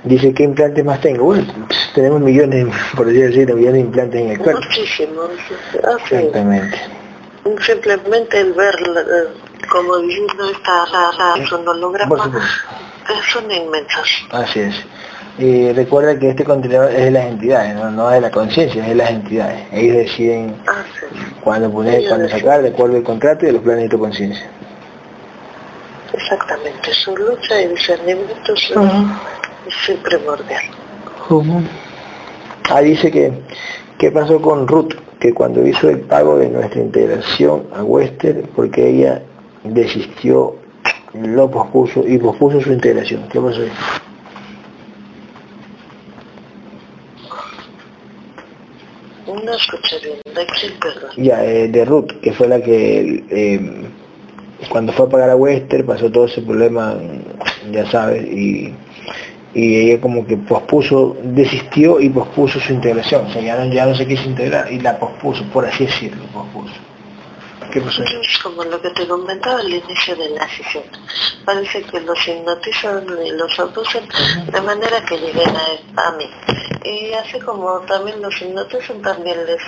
Dice, 0.04 0.34
¿qué 0.34 0.44
implantes 0.44 0.84
más 0.84 1.00
tengo? 1.00 1.26
Bueno, 1.26 1.46
tenemos 1.94 2.22
millones, 2.22 2.68
por 2.96 3.06
decir 3.06 3.26
así, 3.26 3.46
de 3.46 3.54
millones 3.54 3.74
de 3.74 3.80
implantes 3.82 4.22
en 4.22 4.30
el 4.32 4.40
cuerpo. 4.40 4.62
Muchísimos. 4.62 5.30
Exactamente. 6.10 6.82
Simplemente 7.62 8.40
el 8.40 8.54
ver, 8.54 8.76
como 9.70 9.98
diciendo 10.00 10.50
esta 10.50 10.86
rara 10.86 11.46
sonolograma, 11.48 12.32
son 13.32 13.52
inmensas. 13.52 14.08
Así 14.32 14.62
es. 14.62 14.76
Y 15.38 15.72
recuerda 15.72 16.20
que 16.20 16.30
este 16.30 16.44
contenedor 16.44 16.92
es 16.92 17.06
de 17.06 17.12
las 17.12 17.26
entidades, 17.26 17.74
no, 17.76 17.90
no 17.90 18.10
es 18.10 18.16
de 18.16 18.22
la 18.22 18.32
conciencia, 18.32 18.82
es 18.84 18.90
de 18.90 18.96
las 18.96 19.10
entidades. 19.12 19.64
Ellos 19.72 19.98
deciden 19.98 20.56
Ah, 20.68 20.84
cuándo 21.44 21.72
poner, 21.72 22.08
cuándo 22.08 22.28
sacar, 22.30 22.62
de 22.62 22.70
acuerdo 22.70 22.98
al 22.98 23.04
contrato 23.04 23.46
y 23.46 23.50
a 23.50 23.54
los 23.54 23.62
planes 23.62 23.84
de 23.84 23.90
tu 23.90 24.00
conciencia. 24.00 24.46
Exactamente, 26.14 26.94
su 26.94 27.16
lucha 27.16 27.62
y 27.62 27.70
discernimiento 27.70 28.54
es, 28.54 28.72
es 29.90 29.98
primordial. 30.00 30.64
Ah, 32.70 32.82
dice 32.82 33.10
que, 33.10 33.32
¿qué 33.98 34.12
pasó 34.12 34.42
con 34.42 34.68
Ruth? 34.68 34.94
Que 35.20 35.34
cuando 35.34 35.66
hizo 35.66 35.90
el 35.90 36.02
pago 36.02 36.38
de 36.38 36.50
nuestra 36.50 36.82
integración 36.82 37.68
a 37.76 37.84
Wester, 37.84 38.44
porque 38.56 38.90
ella 38.90 39.22
desistió, 39.64 40.56
lo 41.14 41.50
pospuso 41.50 42.04
y 42.06 42.18
pospuso 42.18 42.60
su 42.62 42.72
integración. 42.74 43.28
¿Qué 43.30 43.40
pasó 43.40 43.62
ahí? 43.62 43.72
No 49.44 49.54
escuché 49.54 50.00
bien, 50.00 50.22
¿de 50.36 50.46
quién, 50.46 50.74
perdón? 50.80 51.12
Ya, 51.18 51.44
eh, 51.44 51.68
de 51.68 51.86
Ruth, 51.86 52.12
que 52.22 52.32
fue 52.34 52.48
la 52.48 52.62
que 52.62 53.24
eh, 53.30 53.90
cuando 54.70 54.94
fue 54.94 55.08
a 55.08 55.10
pagar 55.10 55.30
a 55.32 55.36
Wester 55.36 55.86
pasó 55.86 56.12
todo 56.12 56.26
ese 56.26 56.42
problema, 56.42 56.96
ya 57.72 57.90
sabes, 57.90 58.24
y, 58.24 58.74
y 59.54 59.76
ella 59.78 60.02
como 60.02 60.26
que 60.26 60.38
pospuso, 60.38 61.18
desistió 61.24 62.00
y 62.00 62.10
pospuso 62.10 62.60
su 62.60 62.74
integración, 62.74 63.26
o 63.26 63.32
sea, 63.32 63.42
ya 63.42 63.56
no, 63.58 63.74
ya 63.74 63.86
no 63.86 63.96
se 63.96 64.08
quiso 64.08 64.30
integrar 64.30 64.72
y 64.72 64.80
la 64.80 65.00
pospuso, 65.00 65.44
por 65.46 65.66
así 65.66 65.86
decirlo, 65.86 66.24
pospuso. 66.34 66.74
¿Qué 67.72 67.80
pasó? 67.80 68.04
Como 68.44 68.66
lo 68.66 68.82
que 68.82 68.90
te 68.90 69.08
comentaba 69.08 69.62
al 69.62 69.74
inicio 69.74 70.16
de 70.18 70.30
la 70.32 70.46
sesión. 70.50 70.84
Parece 71.46 71.82
que 71.84 72.02
los 72.02 72.28
hipnotizan 72.28 73.06
y 73.26 73.32
los 73.32 73.60
abusan 73.60 74.04
de 74.52 74.62
manera 74.62 75.02
que 75.06 75.18
lleguen 75.18 75.56
a, 75.56 76.08
a 76.08 76.12
mí. 76.18 76.26
Y 76.84 77.14
así 77.14 77.40
como 77.40 77.80
también 77.82 78.22
los 78.22 78.42
hipnotizan, 78.42 79.02
también 79.02 79.46
les... 79.46 79.62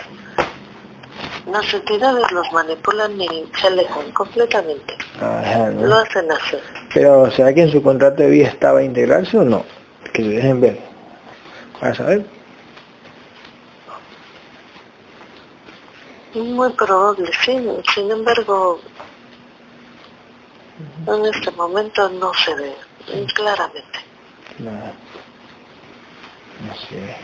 Las 1.52 1.74
entidades 1.74 2.32
los 2.32 2.52
manipulan 2.54 3.20
y 3.20 3.50
se 3.60 3.68
alejan 3.68 4.12
completamente. 4.14 4.98
Ajá, 5.20 5.70
¿no? 5.72 5.88
Lo 5.88 5.96
hacen 5.98 6.32
así. 6.32 6.58
Pero 6.94 7.30
¿será 7.32 7.54
que 7.54 7.64
en 7.64 7.72
su 7.72 7.84
contrato 7.84 8.24
de 8.24 8.30
vida 8.30 8.48
estaba 8.48 8.82
integrarse 8.82 9.38
o 9.38 9.44
no? 9.44 9.66
Que 10.14 10.24
se 10.24 10.30
dejen 10.30 10.62
ver. 10.62 10.80
Para 11.80 11.94
saber. 11.94 12.26
Muy 16.34 16.72
probable, 16.74 17.30
sí. 17.44 17.60
Sin 17.94 18.10
embargo, 18.10 18.80
en 21.06 21.26
este 21.26 21.52
momento 21.52 22.10
no 22.10 22.34
se 22.34 22.56
ve 22.56 22.74
claramente. 23.36 24.00
Nada. 24.60 24.94
No 26.66 26.74
sé. 26.76 27.16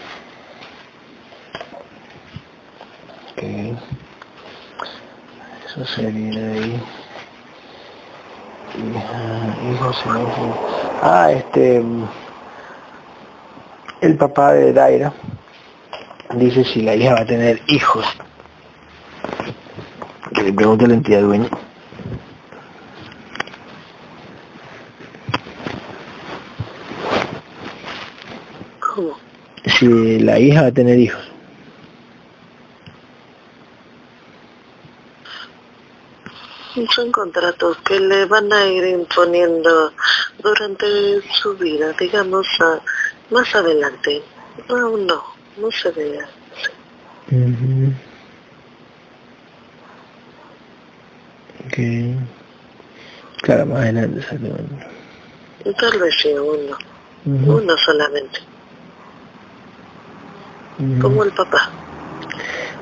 Ok. 3.31 3.43
Eso 5.65 5.85
sería 5.85 6.51
ahí. 6.51 6.81
Y 8.77 9.73
hijos. 9.73 10.03
Ah, 11.01 11.31
este. 11.31 11.83
El 14.01 14.17
papá 14.17 14.53
de 14.53 14.73
Daira 14.73 15.13
dice 16.35 16.63
si 16.63 16.81
la 16.81 16.95
hija 16.95 17.13
va 17.13 17.21
a 17.21 17.25
tener 17.25 17.61
hijos. 17.67 18.05
Que 20.33 20.43
le 20.43 20.53
pregunte 20.53 20.87
la 20.87 20.93
entidad 20.93 21.21
dueña. 21.21 21.49
¿Cómo? 28.79 29.28
Si 29.65 30.19
la 30.19 30.39
hija 30.39 30.61
va 30.61 30.67
a 30.67 30.71
tener 30.71 30.97
hijos. 30.99 31.21
Son 36.95 37.11
contratos 37.11 37.77
que 37.79 37.99
le 37.99 38.25
van 38.25 38.51
a 38.53 38.65
ir 38.67 38.85
imponiendo 38.85 39.91
durante 40.41 40.85
su 41.33 41.55
vida, 41.57 41.93
digamos, 41.99 42.47
a- 42.61 42.79
más 43.31 43.53
adelante. 43.55 44.21
No, 44.69 44.95
no, 44.97 45.23
no 45.57 45.71
se 45.71 45.91
ve 45.91 46.19
así. 46.19 47.35
Ujú. 47.35 47.93
Ok. 51.65 52.21
Claro, 53.41 53.65
más 53.65 53.79
adelante. 53.81 54.21
Tal 55.79 55.99
vez 55.99 56.15
sí, 56.21 56.29
uno, 56.33 56.77
uno 57.25 57.77
solamente, 57.77 58.39
Como 61.01 61.23
el 61.25 61.31
papá. 61.33 61.69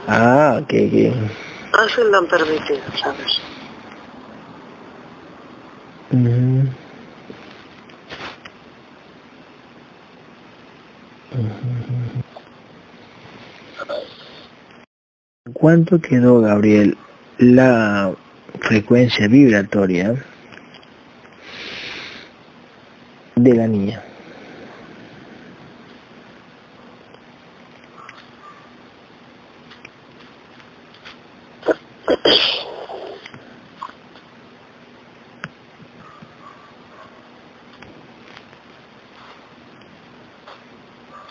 Ah, 0.07 0.59
ok, 0.61 0.73
ok. 0.87 1.79
Así 1.79 2.01
lo 2.11 2.17
han 2.17 2.27
permitido, 2.27 2.79
¿sabes? 2.95 3.41
Ujú. 6.11 6.69
¿Cuánto 15.53 15.99
quedó, 15.99 16.41
Gabriel, 16.41 16.95
la 17.39 18.13
frecuencia 18.59 19.27
vibratoria 19.27 20.13
de 23.35 23.53
la 23.55 23.67
niña? 23.67 24.03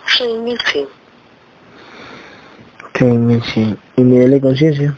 Sí, 0.06 0.24
mil 0.42 0.58
sí. 0.72 0.86
Que 2.94 3.04
me- 3.04 3.40
sí. 3.42 3.76
¿Y 3.96 4.02
nivel 4.02 4.30
de 4.30 4.40
conciencia? 4.40 4.96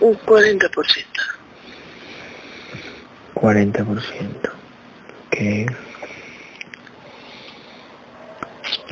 Un 0.00 0.14
40%. 0.24 1.06
40%. 3.34 4.50
Ok. 5.26 5.36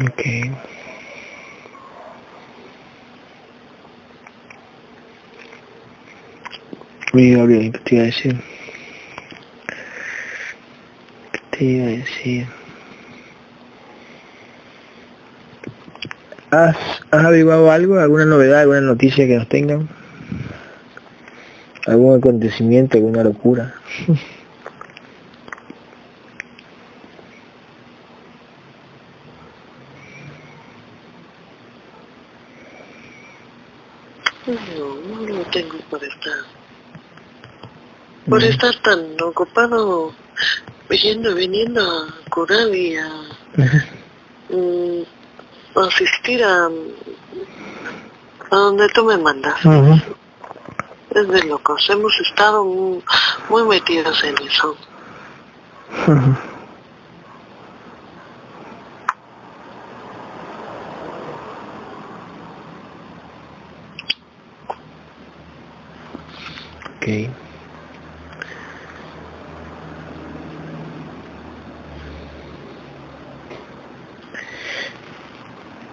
Ok. 0.01 0.23
Oye, 7.13 7.37
Gabriel, 7.37 7.71
¿qué 7.73 7.79
te 7.79 7.95
iba 7.95 8.03
a 8.03 8.07
decir? 8.07 8.41
¿Qué 11.31 11.41
te 11.51 11.65
iba 11.65 11.85
a 11.85 11.89
decir? 11.91 12.47
¿Has, 16.51 16.77
¿Has 17.13 17.25
averiguado 17.25 17.71
algo? 17.71 18.01
¿Alguna 18.01 18.25
novedad, 18.25 18.63
alguna 18.63 18.81
noticia 18.81 19.29
que 19.29 19.37
nos 19.37 19.49
tengan? 19.49 19.89
¿Algún 21.87 22.19
acontecimiento, 22.19 22.97
alguna 22.97 23.23
locura? 23.23 23.75
No, 34.47 34.95
no 35.09 35.27
lo 35.27 35.43
tengo 35.45 35.79
por 35.89 36.05
estar. 36.05 36.35
Por 38.35 38.43
estar 38.43 38.75
tan 38.83 39.15
ocupado 39.23 40.13
yendo 40.91 41.31
y 41.31 41.35
viniendo 41.35 41.81
a 41.81 42.31
curar 42.31 42.67
y 42.75 42.97
a 42.97 43.09
mm, 44.49 45.03
asistir 45.77 46.43
a, 46.43 46.67
a 48.51 48.57
donde 48.57 48.89
tú 48.89 49.05
me 49.05 49.17
mandas. 49.19 49.65
Ujú. 49.65 50.01
Es 51.15 51.29
de 51.29 51.45
locos. 51.45 51.89
Hemos 51.89 52.19
estado 52.19 52.65
muy, 52.65 53.05
muy 53.51 53.63
metidos 53.69 54.25
en 54.25 54.35
eso. 54.45 54.77
Ok. 66.97 67.31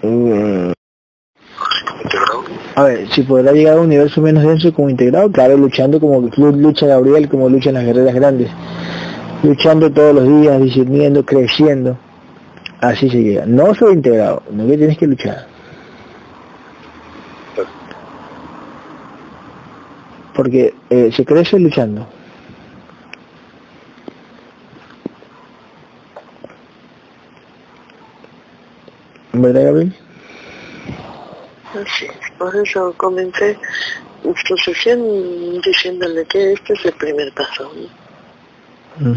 Mm. 0.04 0.72
¿Integrado? 2.04 2.44
A 2.76 2.84
ver, 2.84 3.01
si 3.12 3.24
podrá 3.24 3.52
llegar 3.52 3.78
a 3.78 3.82
un 3.82 3.88
universo 3.88 4.22
menos 4.22 4.44
denso 4.44 4.74
como 4.74 4.90
integrado, 4.90 5.30
claro, 5.32 5.58
luchando 5.58 6.00
como 6.00 6.22
lucha 6.22 6.88
Gabriel, 6.88 7.28
como 7.28 7.50
luchan 7.50 7.74
las 7.74 7.84
guerreras 7.84 8.16
grandes. 8.16 8.50
Luchando 9.44 9.92
todos 9.92 10.16
los 10.16 10.42
días, 10.42 10.62
discerniendo, 10.62 11.26
creciendo. 11.26 11.98
Así 12.80 13.10
se 13.10 13.22
llega. 13.22 13.46
No 13.46 13.76
solo 13.76 13.94
integrado, 13.94 14.44
no 14.52 14.66
que 14.66 14.78
tienes 14.78 14.98
que 14.98 15.08
luchar. 15.08 15.46
Porque 20.34 20.74
eh, 20.90 21.12
se 21.12 21.26
crece 21.26 21.60
luchando. 21.60 22.08
¿Verdad, 29.34 29.64
Gabriel? 29.66 29.96
Así 31.82 32.06
es, 32.06 32.32
por 32.38 32.56
eso 32.56 32.94
comencé 32.98 33.58
su 34.46 34.58
sesión 34.58 35.62
diciéndole 35.62 36.26
que 36.26 36.54
este 36.54 36.74
es 36.74 36.86
el 36.86 36.94
primer 36.94 37.34
paso. 37.34 37.72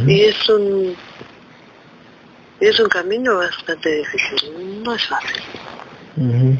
Y 0.06 0.22
es 0.22 0.48
un 0.48 0.96
y 2.60 2.66
es 2.66 2.80
un 2.80 2.88
camino 2.88 3.36
bastante 3.36 3.96
difícil, 3.96 4.82
no 4.82 4.94
es 4.94 5.06
fácil. 5.06 5.42
Ujú. 6.16 6.56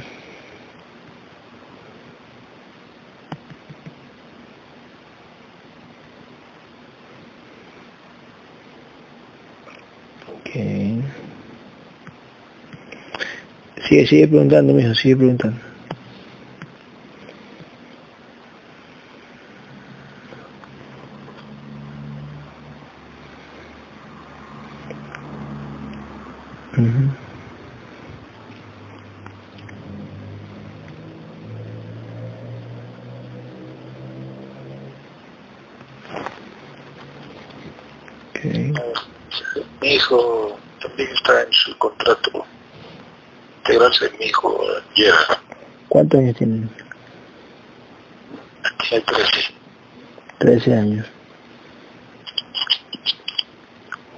Ok. 10.33 10.51
Sigue, 13.89 14.07
sigue 14.07 14.29
preguntando, 14.29 14.73
mijo, 14.75 14.95
sigue 14.95 15.17
preguntando. 15.17 15.61
Ujú. 26.77 27.11
Ok. 38.31 38.41
Mi 39.81 39.89
hijo 39.95 40.59
también 40.81 41.11
está 41.11 41.43
en 41.43 41.53
su 41.53 41.77
contrato. 41.79 42.45
Integrarse 43.59 44.11
mi 44.19 44.27
hijo 44.27 44.67
llega, 44.95 45.41
¿Cuántos 46.15 46.21
años 46.21 46.37
tienen? 46.37 46.71
aquí 48.63 48.95
hay 48.95 49.01
13. 49.01 49.55
13 50.39 50.75
años. 50.75 51.07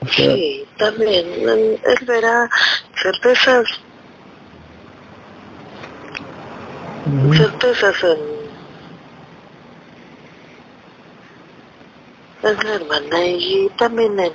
O 0.03 0.07
sea, 0.09 0.35
Sí, 0.35 0.67
también. 0.77 1.27
Él 1.49 2.05
verá 2.07 2.51
certezas, 3.03 3.67
certezas 7.35 8.05
en, 8.05 8.19
en 12.51 12.57
la 12.69 12.75
hermana 12.75 13.27
y 13.27 13.71
también 13.79 14.13
en 14.21 14.27
el 14.27 14.33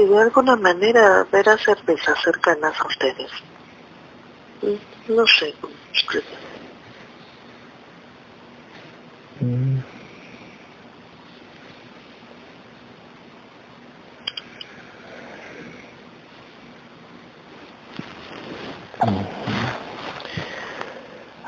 Sí, 0.00 0.06
de 0.06 0.18
alguna 0.18 0.56
manera 0.56 1.26
verá 1.30 1.58
certezas 1.58 2.18
cercanas 2.24 2.72
a 2.80 2.86
ustedes. 2.86 3.30
Mm, 4.62 5.14
No 5.14 5.26
sé. 5.26 5.52
Mm. 9.40 9.80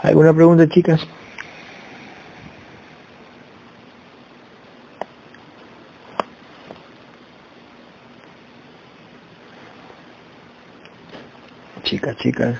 ¿Alguna 0.02 0.34
pregunta, 0.34 0.68
chicas? 0.68 1.00
Chicas, 12.12 12.16
chicas. 12.18 12.58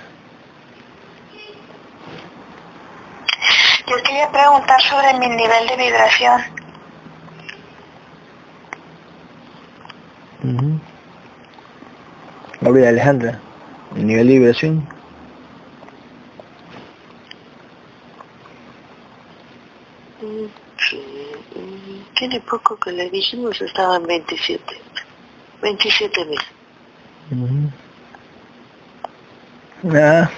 Yo 3.86 3.96
quería 4.02 4.30
preguntar 4.30 4.80
sobre 4.80 5.12
mi 5.18 5.28
nivel 5.28 5.66
de 5.66 5.76
vibración. 5.76 6.40
Ujú. 10.44 10.80
Gabriela 12.60 12.88
Alejandra, 12.90 13.40
el 13.96 14.06
nivel 14.06 14.28
de 14.28 14.32
vibración. 14.34 14.88
Tiene 22.14 22.40
poco 22.40 22.76
que 22.76 22.92
le 22.92 23.10
dijimos, 23.10 23.60
estaba 23.60 23.96
en 23.96 24.06
27. 24.06 24.64
27 25.60 26.24
mil. 26.26 26.40
Ah. 29.84 30.30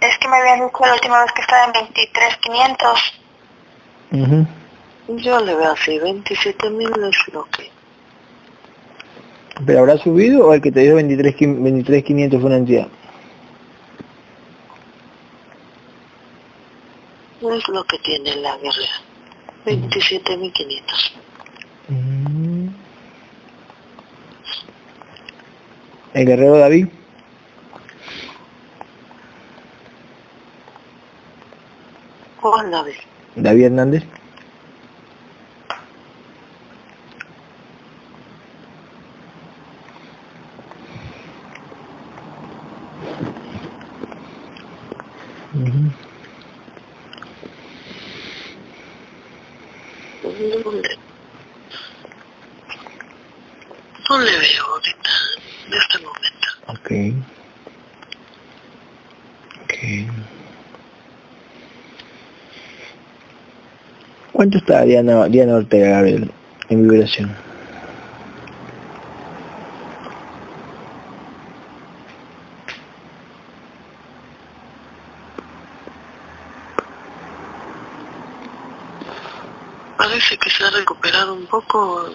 Es 0.00 0.18
que 0.18 0.28
me 0.28 0.36
habían 0.36 0.66
dicho 0.66 0.78
la 0.80 0.94
última 0.94 1.22
vez 1.22 1.32
que 1.32 1.42
estaba 1.42 1.64
en 1.66 1.72
23,500. 1.72 3.12
Ujú. 4.12 4.46
Yo 5.08 5.40
le 5.40 5.54
veo 5.54 5.72
así, 5.72 5.98
27 5.98 6.70
mil 6.70 6.90
es 7.04 7.34
lo 7.34 7.44
que... 7.44 7.70
¿Pero 9.66 9.80
habrá 9.80 9.98
subido 9.98 10.48
o 10.48 10.54
el 10.54 10.62
que 10.62 10.72
te 10.72 10.80
dio 10.80 10.98
23.500 10.98 11.62
23, 11.62 12.30
fue 12.30 12.44
una 12.44 12.56
entidad? 12.56 12.88
Es 17.40 17.68
lo 17.68 17.84
que 17.84 17.98
tiene 17.98 18.36
la 18.36 18.56
guerrera. 18.56 19.02
27.500. 19.66 21.12
Mm. 21.88 22.83
¿El 26.14 26.26
guerrero 26.26 26.58
David? 26.58 26.86
¿Cuál 32.40 32.70
la 32.70 32.82
ve? 32.82 32.94
David 33.36 33.64
Hernández. 33.64 34.04
Ujú. 45.54 45.90
No 50.22 50.72
le, 50.72 50.98
no 54.08 54.18
le 54.18 54.38
veo 54.38 54.64
ahorita, 54.64 55.10
en 55.66 55.72
este 55.74 55.98
momento. 55.98 56.48
Ok. 56.68 56.90
Ok. 59.62 59.74
¿Cuánto 64.54 64.72
está 64.72 64.84
Diana, 64.84 65.26
Diana 65.26 65.56
Ortega, 65.56 65.88
Gabriel, 65.88 66.30
en 66.68 66.88
vibración? 66.88 67.34
Parece 79.98 80.36
que 80.38 80.50
se 80.50 80.62
ha 80.62 80.70
recuperado 80.70 81.34
un 81.34 81.46
poco. 81.46 82.10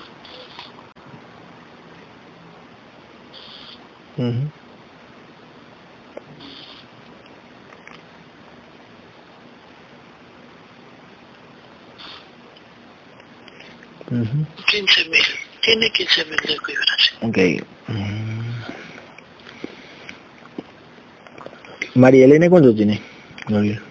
Ujú. 14.12 14.22
Ujú. 14.22 14.46
15 14.68 15.10
mil. 15.10 15.24
Tiene 15.62 15.92
15.000 15.92 16.42
de 16.48 16.58
vibración. 16.68 17.18
Ok. 17.22 17.38
María 21.96 22.26
Elena, 22.26 22.50
¿cuánto 22.50 22.74
tiene? 22.74 23.02
Gabriel. 23.48 23.82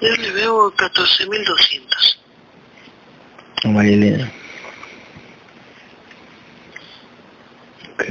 Yo 0.00 0.14
le 0.14 0.30
veo 0.30 0.72
14.200. 0.76 2.17
María 3.78 3.94
Elena. 3.94 4.32
Ok. 7.92 8.04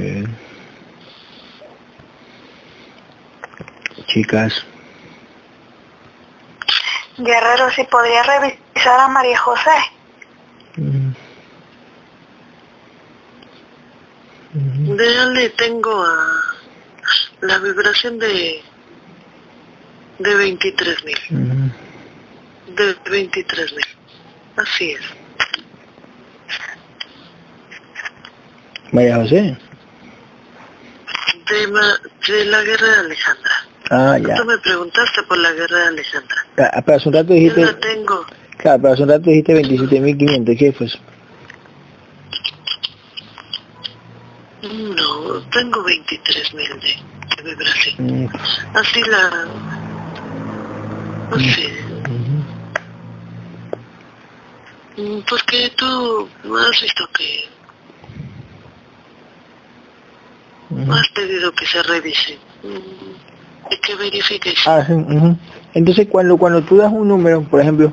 Chicas. 4.06 4.64
Guerrero, 7.18 7.70
si 7.72 7.84
podría 7.84 8.22
revisar 8.22 8.98
a 8.98 9.08
María 9.08 9.36
José. 9.36 9.70
Mm. 10.76 11.12
Mm. 14.54 14.96
De 14.96 15.06
ella 15.06 15.26
le 15.26 15.50
tengo 15.50 16.02
a 16.02 16.44
la 17.42 17.58
vibración 17.58 18.18
de 18.18 18.62
de 20.18 20.30
23.000. 20.34 21.18
Mm. 21.28 21.70
De 22.74 22.96
23.000. 23.04 23.86
Así 24.56 24.92
es. 24.92 25.17
María 28.92 29.16
José. 29.16 29.56
De, 31.50 31.66
ma- 31.68 32.00
de 32.26 32.44
la 32.46 32.62
guerra 32.62 32.86
de 32.88 32.96
Alejandra. 33.00 33.52
Ah, 33.90 34.18
ya. 34.18 34.34
Tú 34.34 34.44
me 34.44 34.58
preguntaste 34.58 35.22
por 35.24 35.38
la 35.38 35.52
guerra 35.52 35.78
de 35.78 35.86
Alejandra. 35.88 36.36
Ah, 36.58 36.82
Pero 36.84 36.96
hace 36.98 37.08
un 37.08 37.14
rato 37.14 37.28
Yo 37.28 37.34
dijiste, 37.34 37.60
la 37.64 37.78
tengo. 37.80 38.26
claro, 38.58 38.82
pero 38.82 38.94
hace 38.94 39.02
un 39.02 39.08
rato 39.08 39.30
dijiste 39.30 39.54
27.500, 39.62 40.58
¿qué 40.58 40.72
fue 40.72 40.86
eso? 40.86 40.98
No, 44.62 45.40
tengo 45.50 45.84
23.000 45.84 46.52
de, 46.80 47.42
de 47.42 47.42
vibración. 47.54 48.24
Mm, 48.24 48.28
Así 48.74 49.00
la... 49.04 49.46
No 51.30 51.38
sé. 51.38 51.72
ujú. 52.10 52.44
Mm, 55.16 55.20
Porque 55.28 55.70
tú 55.76 56.28
has 56.58 56.80
visto 56.82 57.08
que 57.16 57.48
Has 60.90 61.08
pedido 61.10 61.52
que 61.52 61.66
se 61.66 61.82
revise. 61.82 62.38
Mm, 62.62 63.72
Y 63.72 63.76
que 63.78 63.94
verifiques. 63.96 64.54
Ah, 64.66 64.84
sí. 64.86 64.94
Entonces 65.74 66.06
cuando 66.10 66.36
cuando 66.38 66.62
tú 66.62 66.76
das 66.78 66.90
un 66.92 67.08
número, 67.08 67.42
por 67.42 67.60
ejemplo, 67.60 67.92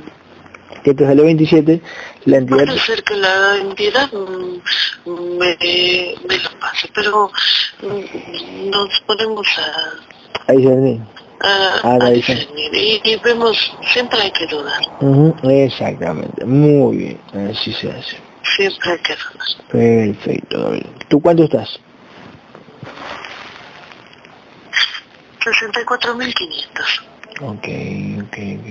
que 0.83 0.93
te 0.93 1.05
sale 1.05 1.21
27, 1.23 1.81
la 2.25 2.37
entidad... 2.37 2.65
Puede 2.65 2.79
ser 2.79 3.03
que 3.03 3.15
la 3.15 3.57
entidad 3.57 4.09
mm, 4.13 5.37
me, 5.37 5.57
me 6.29 6.37
lo 6.37 6.49
pase, 6.59 6.89
pero 6.93 7.29
mm, 7.81 8.69
nos 8.69 8.99
ponemos 9.01 9.47
a, 9.57 10.51
Ahí 10.51 10.63
se 10.63 10.75
ve. 10.75 10.99
a, 11.41 11.79
Ah, 11.83 11.97
a 12.01 12.09
discernir 12.11 12.73
y, 12.73 13.01
y 13.03 13.15
vemos, 13.17 13.71
siempre 13.91 14.21
hay 14.21 14.31
que 14.31 14.45
dudar, 14.47 14.81
Ujú, 15.01 15.35
Exactamente, 15.49 16.45
muy 16.45 16.97
bien, 16.97 17.19
así 17.51 17.73
se 17.73 17.91
hace. 17.91 18.17
siempre 18.55 18.91
hay 18.91 18.99
que 18.99 19.13
dudar. 19.15 19.47
Perfecto, 19.69 20.61
Gabriel. 20.63 20.87
¿Tú 21.09 21.19
cuánto 21.21 21.43
estás? 21.43 21.79
64.500. 25.45 27.01
Ok, 27.41 27.67
ok, 28.23 28.37
ok. 28.59 28.69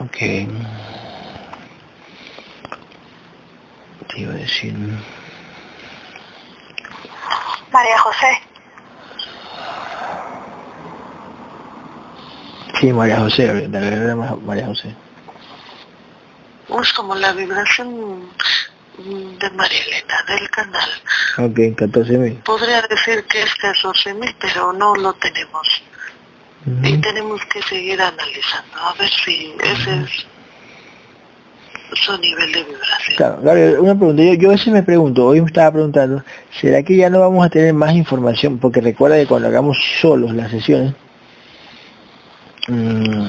Ok. 0.00 0.18
Te 4.08 4.20
iba 4.20 4.32
a 4.32 4.36
decir... 4.36 4.74
María 7.72 7.98
José. 7.98 8.38
Sí, 12.80 12.92
María 12.92 13.18
José, 13.20 13.68
la 13.68 14.14
Ma- 14.16 14.36
María 14.36 14.66
José. 14.66 14.94
Es 16.80 16.92
como 16.92 17.14
la 17.14 17.32
vibración 17.32 18.30
de 18.98 19.50
María 19.50 19.78
Elena, 19.86 20.24
del 20.26 20.50
canal. 20.50 20.90
Ok, 21.38 21.58
14.000. 21.78 22.42
Podría 22.42 22.82
decir 22.82 23.24
que 23.24 23.42
es 23.42 23.50
14.000, 23.58 24.34
pero 24.40 24.72
no 24.72 24.94
lo 24.96 25.12
tenemos. 25.14 25.82
Y 26.82 26.98
tenemos 26.98 27.40
que 27.46 27.62
seguir 27.62 28.00
analizando, 28.02 28.76
a 28.76 28.92
ver 28.94 29.08
si 29.08 29.54
ese 29.62 30.02
es 30.02 30.26
su 31.94 32.18
nivel 32.18 32.52
de 32.52 32.64
vibración. 32.64 33.16
Claro, 33.16 33.38
Gabriel, 33.42 33.78
una 33.78 33.94
pregunta. 33.94 34.22
Yo, 34.22 34.34
yo 34.34 34.48
a 34.48 34.52
veces 34.52 34.72
me 34.72 34.82
pregunto, 34.82 35.24
hoy 35.24 35.40
me 35.40 35.46
estaba 35.46 35.72
preguntando, 35.72 36.22
¿será 36.60 36.82
que 36.82 36.96
ya 36.96 37.08
no 37.08 37.20
vamos 37.20 37.46
a 37.46 37.48
tener 37.48 37.72
más 37.72 37.94
información? 37.94 38.58
Porque 38.58 38.80
recuerda 38.80 39.16
que 39.16 39.26
cuando 39.26 39.48
hagamos 39.48 39.78
solos 40.00 40.34
las 40.34 40.50
sesiones, 40.50 40.94
mm, 42.66 43.28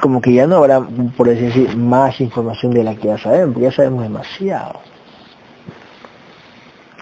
como 0.00 0.20
que 0.20 0.34
ya 0.34 0.46
no 0.46 0.56
habrá, 0.56 0.80
por 1.16 1.28
decir 1.28 1.76
más 1.76 2.20
información 2.20 2.72
de 2.72 2.84
la 2.84 2.94
que 2.94 3.08
ya 3.08 3.18
sabemos, 3.18 3.54
porque 3.54 3.70
ya 3.70 3.72
sabemos 3.72 4.02
demasiado. 4.02 4.80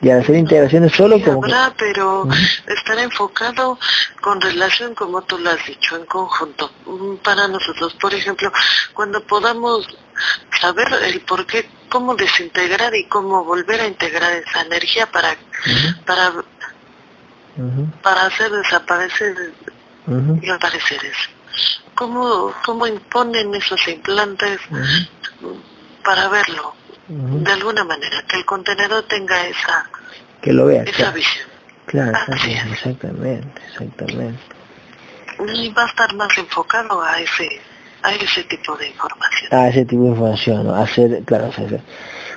Y 0.03 0.11
al 0.11 0.21
hacer 0.21 0.37
integraciones 0.37 0.93
solo 0.93 1.17
Sí, 1.17 1.23
como 1.25 1.41
que... 1.41 1.53
habrá, 1.53 1.75
pero 1.77 2.23
Ujú. 2.23 2.35
estará 2.67 3.03
enfocado 3.03 3.79
con 4.21 4.41
relación, 4.41 4.95
como 4.95 5.23
tú 5.23 5.39
lo 5.39 5.51
has 5.51 5.65
dicho, 5.67 5.97
en 5.97 6.05
conjunto. 6.07 6.71
Mm, 6.85 7.17
Para 7.17 7.49
nosotros, 7.49 7.95
por 7.95 8.13
ejemplo, 8.13 8.53
cuando 8.93 9.23
podamos 9.27 9.87
saber 10.61 10.87
el 11.05 11.21
por 11.23 11.47
qué, 11.47 11.69
cómo 11.89 12.15
desintegrar 12.15 12.95
y 12.95 13.07
cómo 13.07 13.43
volver 13.45 13.81
a 13.81 13.87
integrar 13.87 14.33
esa 14.35 14.63
energía 14.63 15.07
para, 15.11 15.35
para, 16.05 16.33
para 18.03 18.27
hacer 18.27 18.51
desaparecer 18.51 19.55
ujú, 20.07 20.41
los 20.43 20.59
pareceres. 20.59 21.17
¿Cómo, 21.95 22.53
¿Cómo 22.67 22.87
imponen 22.87 23.55
esos 23.55 23.89
implantes 23.89 24.61
para 26.05 26.29
verlo? 26.29 26.75
De 27.09 27.53
alguna 27.53 27.85
manera, 27.85 28.23
que 28.29 28.37
el 28.39 28.45
contenedor 28.45 29.05
tenga 29.05 29.47
esa, 29.47 29.89
Que 30.43 30.53
lo 30.53 30.67
veas, 30.67 30.87
esa 30.89 30.97
claro. 30.97 31.13
visión. 31.15 31.47
Claro, 31.87 32.19
Así 32.29 32.51
es. 32.53 32.67
exactamente, 32.67 33.63
exactamente. 33.71 34.39
Y 35.55 35.69
va 35.71 35.85
a 35.85 35.87
estar 35.87 36.13
más 36.15 36.37
enfocado 36.37 37.01
a 37.03 37.21
ese, 37.21 37.49
a 38.03 38.13
ese 38.13 38.43
tipo 38.45 38.77
de 38.77 38.89
información. 38.89 39.55
a 39.55 39.69
ese 39.69 39.85
tipo 39.85 40.03
de 40.03 40.09
información, 40.09 40.67
¿no? 40.67 40.75
hacer, 40.75 41.23
claro, 41.25 41.47
hacer, 41.47 41.81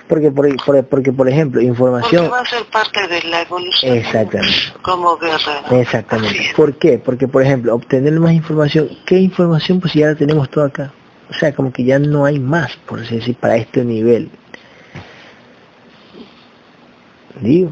porque 0.07 0.29
por, 0.31 0.47
por- 0.63 0.85
porque 0.87 1.11
por 1.13 1.27
ejemplo, 1.29 1.59
Porque 1.61 1.67
información, 1.67 2.31
va 2.31 2.41
a 2.41 2.45
ser 2.45 2.63
parte 2.65 3.07
de 3.07 3.23
la 3.23 3.41
evolución 3.41 3.97
Exactamente. 3.97 4.53
como 4.83 5.17
guerrero. 5.17 5.79
exactamente. 5.81 6.53
¿por 6.55 6.75
qué? 6.77 6.99
Porque 6.99 7.27
por 7.27 7.41
ejemplo, 7.41 7.73
obtener 7.73 8.13
más 8.19 8.33
información, 8.33 8.89
¿qué 9.05 9.17
información? 9.17 9.79
Pues 9.79 9.93
ya 9.93 10.07
la 10.07 10.15
tenemos 10.15 10.47
toda 10.51 10.67
acá, 10.67 10.91
o 11.29 11.33
sea, 11.33 11.55
como 11.55 11.71
que 11.73 11.83
ya 11.85 11.97
no 11.97 12.25
hay 12.25 12.37
más, 12.39 12.75
por 12.85 12.99
así 12.99 13.15
decir, 13.15 13.35
para 13.35 13.55
este 13.55 13.83
nivel. 13.83 14.29
Digo, 17.41 17.71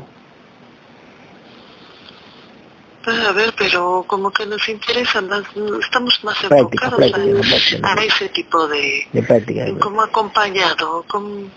Pues, 3.03 3.26
a 3.26 3.31
ver, 3.31 3.53
pero 3.57 4.03
como 4.06 4.31
que 4.31 4.45
nos 4.45 4.68
interesa 4.68 5.22
más, 5.22 5.44
estamos 5.81 6.22
más 6.26 6.38
Práctica, 6.39 6.88
enfocados 6.88 7.49
práctica, 7.49 7.94
a, 7.94 8.03
ese 8.03 8.27
tipo 8.27 8.68
de, 8.68 9.07
de 9.14 9.23
práctica. 9.23 9.65
como 9.80 10.02
acompañado, 10.02 11.06
como, 11.07 11.49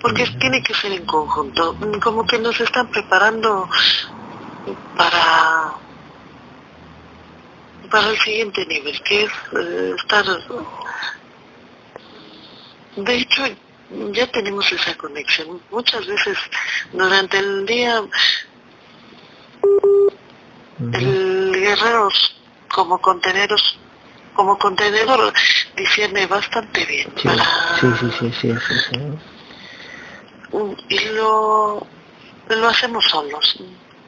porque 0.00 0.24
tiene 0.38 0.62
que 0.62 0.72
ser 0.72 0.92
en 0.92 1.04
conjunto, 1.04 1.76
como 2.00 2.24
que 2.24 2.38
nos 2.38 2.60
están 2.60 2.86
preparando 2.92 3.68
para 4.96 5.74
para 7.90 8.10
el 8.10 8.18
siguiente 8.18 8.66
nivel, 8.66 9.00
que 9.02 9.24
es 9.24 9.30
eh, 9.58 9.94
estar... 9.96 10.24
De 12.96 13.14
hecho, 13.16 13.42
ya 14.12 14.26
tenemos 14.28 14.70
esa 14.72 14.94
conexión. 14.96 15.60
Muchas 15.70 16.06
veces 16.06 16.36
durante 16.92 17.38
el 17.38 17.66
día 17.66 18.02
el 20.92 21.52
guerrero 21.54 22.08
como 22.68 23.00
conteneros 23.00 23.78
como 24.34 24.58
contenedor 24.58 25.32
discierne 25.76 26.26
bastante 26.26 26.84
bien 26.86 27.08
Sí, 27.16 27.28
para 27.28 27.44
sí, 27.80 27.86
sí, 28.00 28.10
sí, 28.18 28.32
sí, 28.40 28.54
sí, 28.66 28.74
sí. 28.90 30.84
y 30.88 30.98
lo 31.10 31.86
lo 32.48 32.68
hacemos 32.68 33.04
solos 33.08 33.62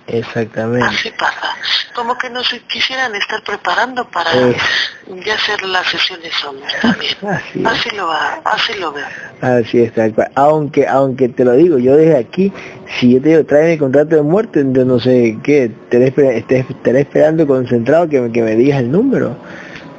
Exactamente. 0.07 0.87
Así 0.87 1.11
pasa. 1.19 1.57
Como 1.95 2.17
que 2.17 2.31
nos 2.31 2.49
quisieran 2.69 3.15
estar 3.15 3.43
preparando 3.43 4.09
para 4.09 4.31
ya 4.33 5.35
hacer 5.35 5.63
las 5.63 5.87
sesiones 5.87 6.33
solos 6.35 6.63
también. 6.81 7.15
Así, 7.27 7.65
así 7.65 7.97
lo 7.97 8.07
va, 8.07 8.41
así 8.45 8.75
lo 8.79 8.93
veo. 8.93 9.07
Así 9.41 9.83
es, 9.83 9.93
Aunque, 10.35 10.87
aunque 10.87 11.29
te 11.29 11.45
lo 11.45 11.53
digo, 11.53 11.79
yo 11.79 11.97
desde 11.97 12.17
aquí, 12.17 12.53
si 12.99 13.15
yo 13.15 13.23
te 13.23 13.31
digo, 13.31 13.45
trae 13.45 13.73
mi 13.73 13.79
contrato 13.79 14.17
de 14.17 14.23
muerte, 14.23 14.61
entonces 14.61 14.87
no 14.87 15.01
sé 15.01 15.39
qué, 15.43 15.73
estaré, 15.91 17.01
esperando 17.01 17.47
concentrado 17.47 18.09
que, 18.09 18.31
que 18.31 18.43
me 18.43 18.55
digas 18.55 18.81
el 18.81 18.91
número. 18.93 19.37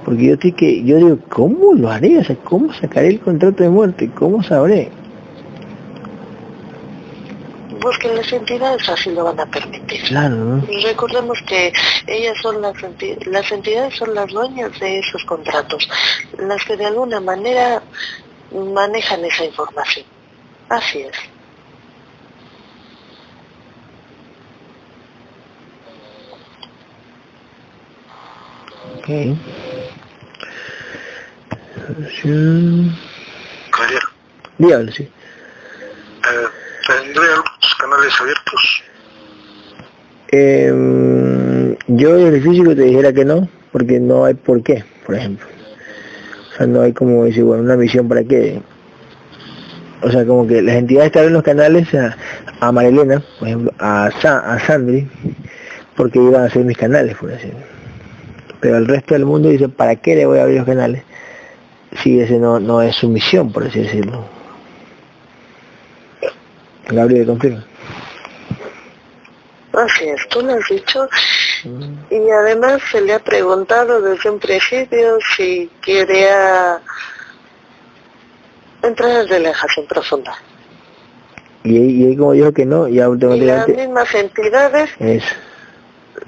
Porque 0.06 0.24
yo 0.24 0.34
estoy 0.36 0.54
que, 0.54 0.84
yo 0.86 0.98
digo, 0.98 1.20
¿cómo 1.28 1.74
lo 1.74 1.92
haré? 1.92 2.20
O 2.20 2.24
sea, 2.24 2.38
¿cómo 2.44 2.74
sacaré 2.74 3.10
el 3.10 3.20
contrato 3.20 3.64
de 3.64 3.70
muerte? 3.70 4.10
¿Cómo 4.16 4.42
sabré? 4.42 4.90
Porque 7.88 8.14
las 8.14 8.34
entidades 8.34 8.90
así 8.90 9.12
lo 9.12 9.24
van 9.24 9.40
a 9.40 9.46
permitir. 9.46 10.04
Claro, 10.10 10.62
Recordemos 10.84 11.42
que 11.48 11.72
ellas 12.06 12.38
son 12.42 12.62
las, 12.62 12.76
las 13.26 13.50
entidades 13.50 13.96
son 13.96 14.14
las 14.14 14.28
dueñas 14.28 14.78
de 14.82 15.00
esos 15.00 15.24
contratos, 15.24 15.88
las 16.38 16.62
que 16.66 16.76
de 16.76 16.86
alguna 16.86 17.22
manera 17.22 17.82
manejan 18.52 19.24
esa 19.24 19.46
información. 19.46 20.06
Así 20.68 21.00
es. 21.00 21.16
Okay. 28.98 29.40
Dígalo, 34.58 34.92
sí. 34.92 35.04
Eh, 35.04 36.67
¿Tendré 36.88 37.24
algunos 37.24 37.76
canales 37.78 38.14
abiertos? 38.22 38.84
Eh, 40.32 41.76
yo 41.88 42.18
en 42.18 42.34
el 42.34 42.42
físico 42.42 42.76
te 42.76 42.84
dijera 42.84 43.12
que 43.12 43.26
no, 43.26 43.50
porque 43.74 44.00
no 44.00 44.24
hay 44.24 44.36
por 44.36 44.64
qué, 44.64 44.86
por 45.06 45.16
ejemplo. 45.16 45.46
O 46.54 46.58
sea, 46.58 46.66
no 46.66 46.82
hay 46.82 46.94
como 46.94 47.26
decir, 47.26 47.44
bueno, 47.44 47.64
una 47.64 47.76
misión 47.76 48.08
para 48.08 48.24
qué. 48.24 48.62
O 50.02 50.10
sea, 50.10 50.26
como 50.26 50.48
que 50.48 50.62
las 50.62 50.76
entidades 50.76 51.12
que 51.12 51.20
abren 51.20 51.34
los 51.34 51.44
canales 51.44 51.94
a, 51.94 52.16
a 52.62 52.72
Marilena, 52.72 53.22
por 53.40 53.48
ejemplo, 53.50 53.74
a, 53.80 54.06
a 54.06 54.60
Sandri, 54.60 55.10
porque 55.98 56.20
iban 56.20 56.46
a 56.46 56.50
ser 56.50 56.64
mis 56.64 56.78
canales, 56.78 57.18
por 57.18 57.32
decirlo. 57.32 57.60
Pero 58.62 58.78
el 58.78 58.88
resto 58.88 59.14
del 59.14 59.26
mundo 59.26 59.50
dice, 59.50 59.68
¿para 59.68 59.98
qué 59.98 60.16
le 60.16 60.26
voy 60.26 60.40
a 60.40 60.44
abrir 60.44 60.60
los 60.60 60.66
canales? 60.66 61.04
Si 62.02 62.20
ese 62.20 62.40
no, 62.40 62.62
no 62.62 62.82
es 62.82 62.96
su 62.96 63.10
misión, 63.10 63.52
por 63.52 63.66
así 63.66 63.82
decirlo. 63.82 64.37
Gabriel, 66.90 67.26
confirma. 67.26 67.66
Así 69.74 70.10
es, 70.10 70.28
tú 70.30 70.42
lo 70.42 70.54
has 70.54 70.68
dicho. 70.70 71.08
Mm. 71.64 72.14
Y 72.14 72.30
además 72.32 72.82
se 72.92 73.02
le 73.02 73.14
ha 73.14 73.20
preguntado 73.20 74.02
desde 74.02 74.30
un 74.30 74.40
principio 74.40 75.18
si 75.36 75.70
quería 75.82 76.80
entrar 78.82 79.22
en 79.22 79.28
relajación 79.28 79.86
profunda. 79.88 80.36
Y, 81.64 82.08
y 82.12 82.18
como 82.18 82.32
dijo 82.32 82.52
que 82.54 82.66
no, 82.66 82.88
ya 82.88 83.06
automáticamente... 83.06 83.72
Y 83.72 83.76
las 83.76 83.86
mismas 83.88 84.16
entidades 84.16 84.90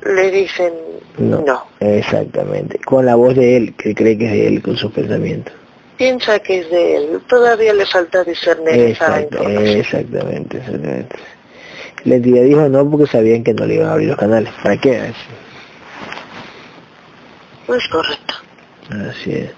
le 0.03 0.31
dicen 0.31 0.73
no. 1.17 1.41
no. 1.41 1.65
Exactamente, 1.79 2.79
con 2.79 3.05
la 3.05 3.15
voz 3.15 3.35
de 3.35 3.57
él, 3.57 3.73
que 3.75 3.95
cree 3.95 4.17
que 4.17 4.25
es 4.25 4.31
de 4.31 4.47
él, 4.47 4.61
con 4.61 4.77
sus 4.77 4.91
pensamientos 4.91 5.53
piensa 5.99 6.39
que 6.39 6.59
es 6.59 6.71
de 6.71 6.95
él. 6.95 7.21
Todavía 7.27 7.73
le 7.73 7.85
falta 7.85 8.23
discernir 8.23 8.73
esa 8.73 9.19
Exactamente, 9.19 10.57
exactamente. 10.57 11.15
La 12.05 12.15
entidad 12.15 12.43
dijo 12.43 12.69
no 12.69 12.89
porque 12.89 13.05
sabían 13.05 13.43
que 13.43 13.53
no 13.53 13.65
le 13.65 13.75
iban 13.75 13.89
a 13.89 13.91
abrir 13.91 14.07
los 14.07 14.17
canales. 14.17 14.51
¿Para 14.63 14.77
qué? 14.77 15.11
Pues 17.67 17.85
correcto. 17.89 18.33
Así 18.89 19.31
es. 19.33 19.51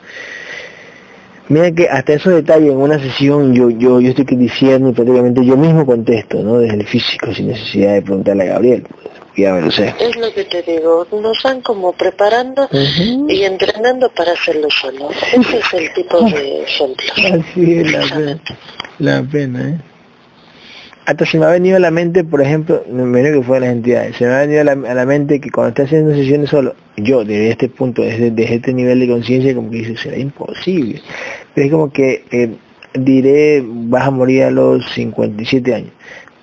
Mira 1.48 1.72
que 1.72 1.88
hasta 1.88 2.14
esos 2.14 2.34
detalles 2.34 2.72
en 2.72 2.78
una 2.78 2.98
sesión 2.98 3.54
yo 3.54 3.70
yo 3.70 4.02
yo 4.02 4.10
estoy 4.10 4.26
diciendo 4.36 4.90
y 4.90 4.94
prácticamente 4.94 5.46
yo 5.46 5.56
mismo 5.56 5.86
contesto, 5.86 6.42
¿no? 6.42 6.58
Desde 6.58 6.78
el 6.78 6.88
físico 6.88 7.32
sin 7.34 7.50
necesidad 7.50 7.94
de 7.94 8.02
preguntarle 8.02 8.44
a 8.44 8.54
Gabriel. 8.54 8.88
Es 10.00 10.16
lo 10.18 10.34
que 10.34 10.44
te 10.46 10.62
digo, 10.64 11.08
nos 11.12 11.42
van 11.44 11.62
como 11.62 11.94
preparando 11.94 12.68
y 12.72 13.44
entrenando 13.44 14.10
para 14.10 14.34
hacerlo 14.34 14.68
solo. 14.70 15.10
Ese 15.12 15.58
es 15.58 15.74
el 15.74 15.94
tipo 15.94 16.22
de 16.30 16.64
ejemplo. 16.64 17.08
Así 17.18 17.80
es 17.80 17.92
la 17.92 18.02
pena, 18.02 18.42
la 19.00 19.24
pena, 19.24 19.70
¿eh? 19.70 19.82
Hasta 21.06 21.26
se 21.26 21.40
me 21.40 21.46
ha 21.46 21.50
venido 21.50 21.78
a 21.78 21.80
la 21.80 21.90
mente, 21.90 22.24
por 22.24 22.42
ejemplo, 22.42 22.84
menos 22.88 23.32
que 23.32 23.44
fue 23.44 23.60
las 23.60 23.70
entidades, 23.70 24.16
se 24.18 24.26
me 24.26 24.34
ha 24.34 24.42
venido 24.42 24.62
a 24.62 24.94
la, 24.94 25.06
mente 25.06 25.42
que 25.42 25.50
cuando 25.50 25.70
estás 25.70 25.88
haciendo 25.88 26.14
sesiones 26.14 26.50
solo, 26.50 26.76
yo 26.96 27.26
desde 27.26 27.50
este 27.50 27.70
punto, 27.70 28.04
desde, 28.04 28.32
este 28.54 28.72
nivel 28.72 29.00
de 29.00 29.08
conciencia, 29.08 29.56
como 29.56 29.72
que 29.72 29.78
dice, 29.78 29.98
será 29.98 30.18
imposible. 30.18 31.02
Pero 31.56 31.66
es 31.66 31.72
como 31.72 31.92
que 31.92 32.24
eh, 32.30 32.56
diré, 32.94 33.64
vas 33.66 34.08
a 34.08 34.12
morir 34.12 34.44
a 34.44 34.52
los 34.52 34.86
57 34.92 35.74
años, 35.74 35.92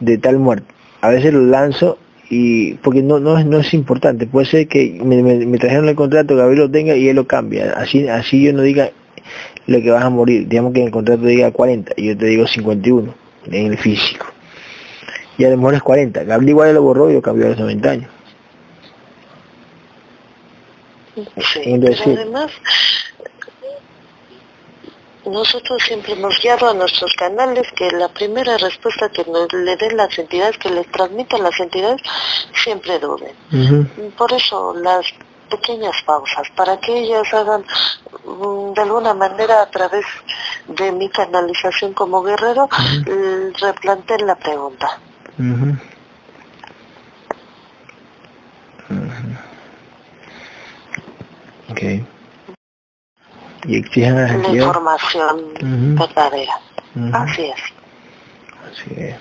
de 0.00 0.18
tal 0.18 0.38
muerte. 0.38 0.66
A 1.02 1.10
veces 1.10 1.32
lo 1.32 1.46
lanzo 1.46 1.98
y 2.30 2.74
porque 2.74 3.02
no 3.02 3.18
no 3.18 3.38
es 3.38 3.46
no 3.46 3.58
es 3.58 3.72
importante. 3.74 4.26
Puede 4.26 4.46
ser 4.46 4.68
que 4.68 5.00
me, 5.02 5.58
trajeron 5.58 5.88
el 5.88 5.94
contrato 5.94 6.36
Gabriel 6.36 6.60
lo 6.60 6.70
tenga 6.70 6.94
y 6.94 7.08
él 7.08 7.16
lo 7.16 7.26
cambia 7.26 7.72
así 7.72 8.06
así 8.08 8.42
yo 8.42 8.52
no 8.52 8.62
diga 8.62 8.90
lo 9.66 9.80
que 9.80 9.90
vas 9.90 10.04
a 10.04 10.10
morir. 10.10 10.48
Digamos 10.48 10.72
que 10.72 10.80
en 10.80 10.86
el 10.86 10.92
contrato 10.92 11.24
diga 11.24 11.50
40 11.50 11.94
y 11.96 12.08
yo 12.08 12.16
te 12.16 12.26
digo 12.26 12.46
51 12.46 13.14
en 13.46 13.66
el 13.66 13.78
físico. 13.78 14.26
Y 15.36 15.44
a 15.44 15.50
lo 15.50 15.56
mejor 15.56 15.74
es 15.74 15.82
40 15.82 16.24
Gabriel 16.24 16.50
igual 16.50 16.74
lo 16.74 16.82
borró 16.82 17.10
y 17.10 17.14
lo 17.14 17.22
cambió 17.22 17.46
a 17.46 17.50
los 17.50 17.58
90 17.58 17.90
años. 17.90 18.10
Sí, 21.38 21.74
además 21.74 22.52
nosotros 25.28 25.82
siempre 25.82 26.12
hemos 26.12 26.40
guiado 26.40 26.68
a 26.68 26.74
nuestros 26.74 27.12
canales 27.14 27.66
que 27.76 27.90
la 27.92 28.08
primera 28.08 28.56
respuesta 28.58 29.08
que 29.08 29.24
nos 29.24 29.52
le 29.52 29.76
den 29.76 29.96
las 29.96 30.18
entidades, 30.18 30.58
que 30.58 30.70
les 30.70 30.90
transmitan 30.90 31.42
las 31.42 31.58
entidades, 31.60 32.00
siempre 32.54 32.98
duden. 32.98 33.34
Por 34.16 34.32
eso 34.32 34.74
las 34.74 35.06
pequeñas 35.50 35.96
pausas, 36.04 36.48
para 36.54 36.78
que 36.78 36.98
ellas 36.98 37.32
hagan 37.32 37.64
mm, 38.24 38.72
de 38.74 38.82
alguna 38.82 39.14
manera 39.14 39.62
a 39.62 39.70
través 39.70 40.04
de 40.66 40.92
mi 40.92 41.08
canalización 41.08 41.94
como 41.94 42.22
guerrero, 42.22 42.68
replanteen 43.60 44.26
la 44.26 44.36
pregunta. 44.36 44.98
Okay 51.70 52.04
y 53.64 53.82
La 54.00 54.48
información 54.48 55.54
verdadera. 55.96 56.60
Así 57.12 57.42
es. 57.42 57.60
Así 58.70 58.94
es. 58.96 59.16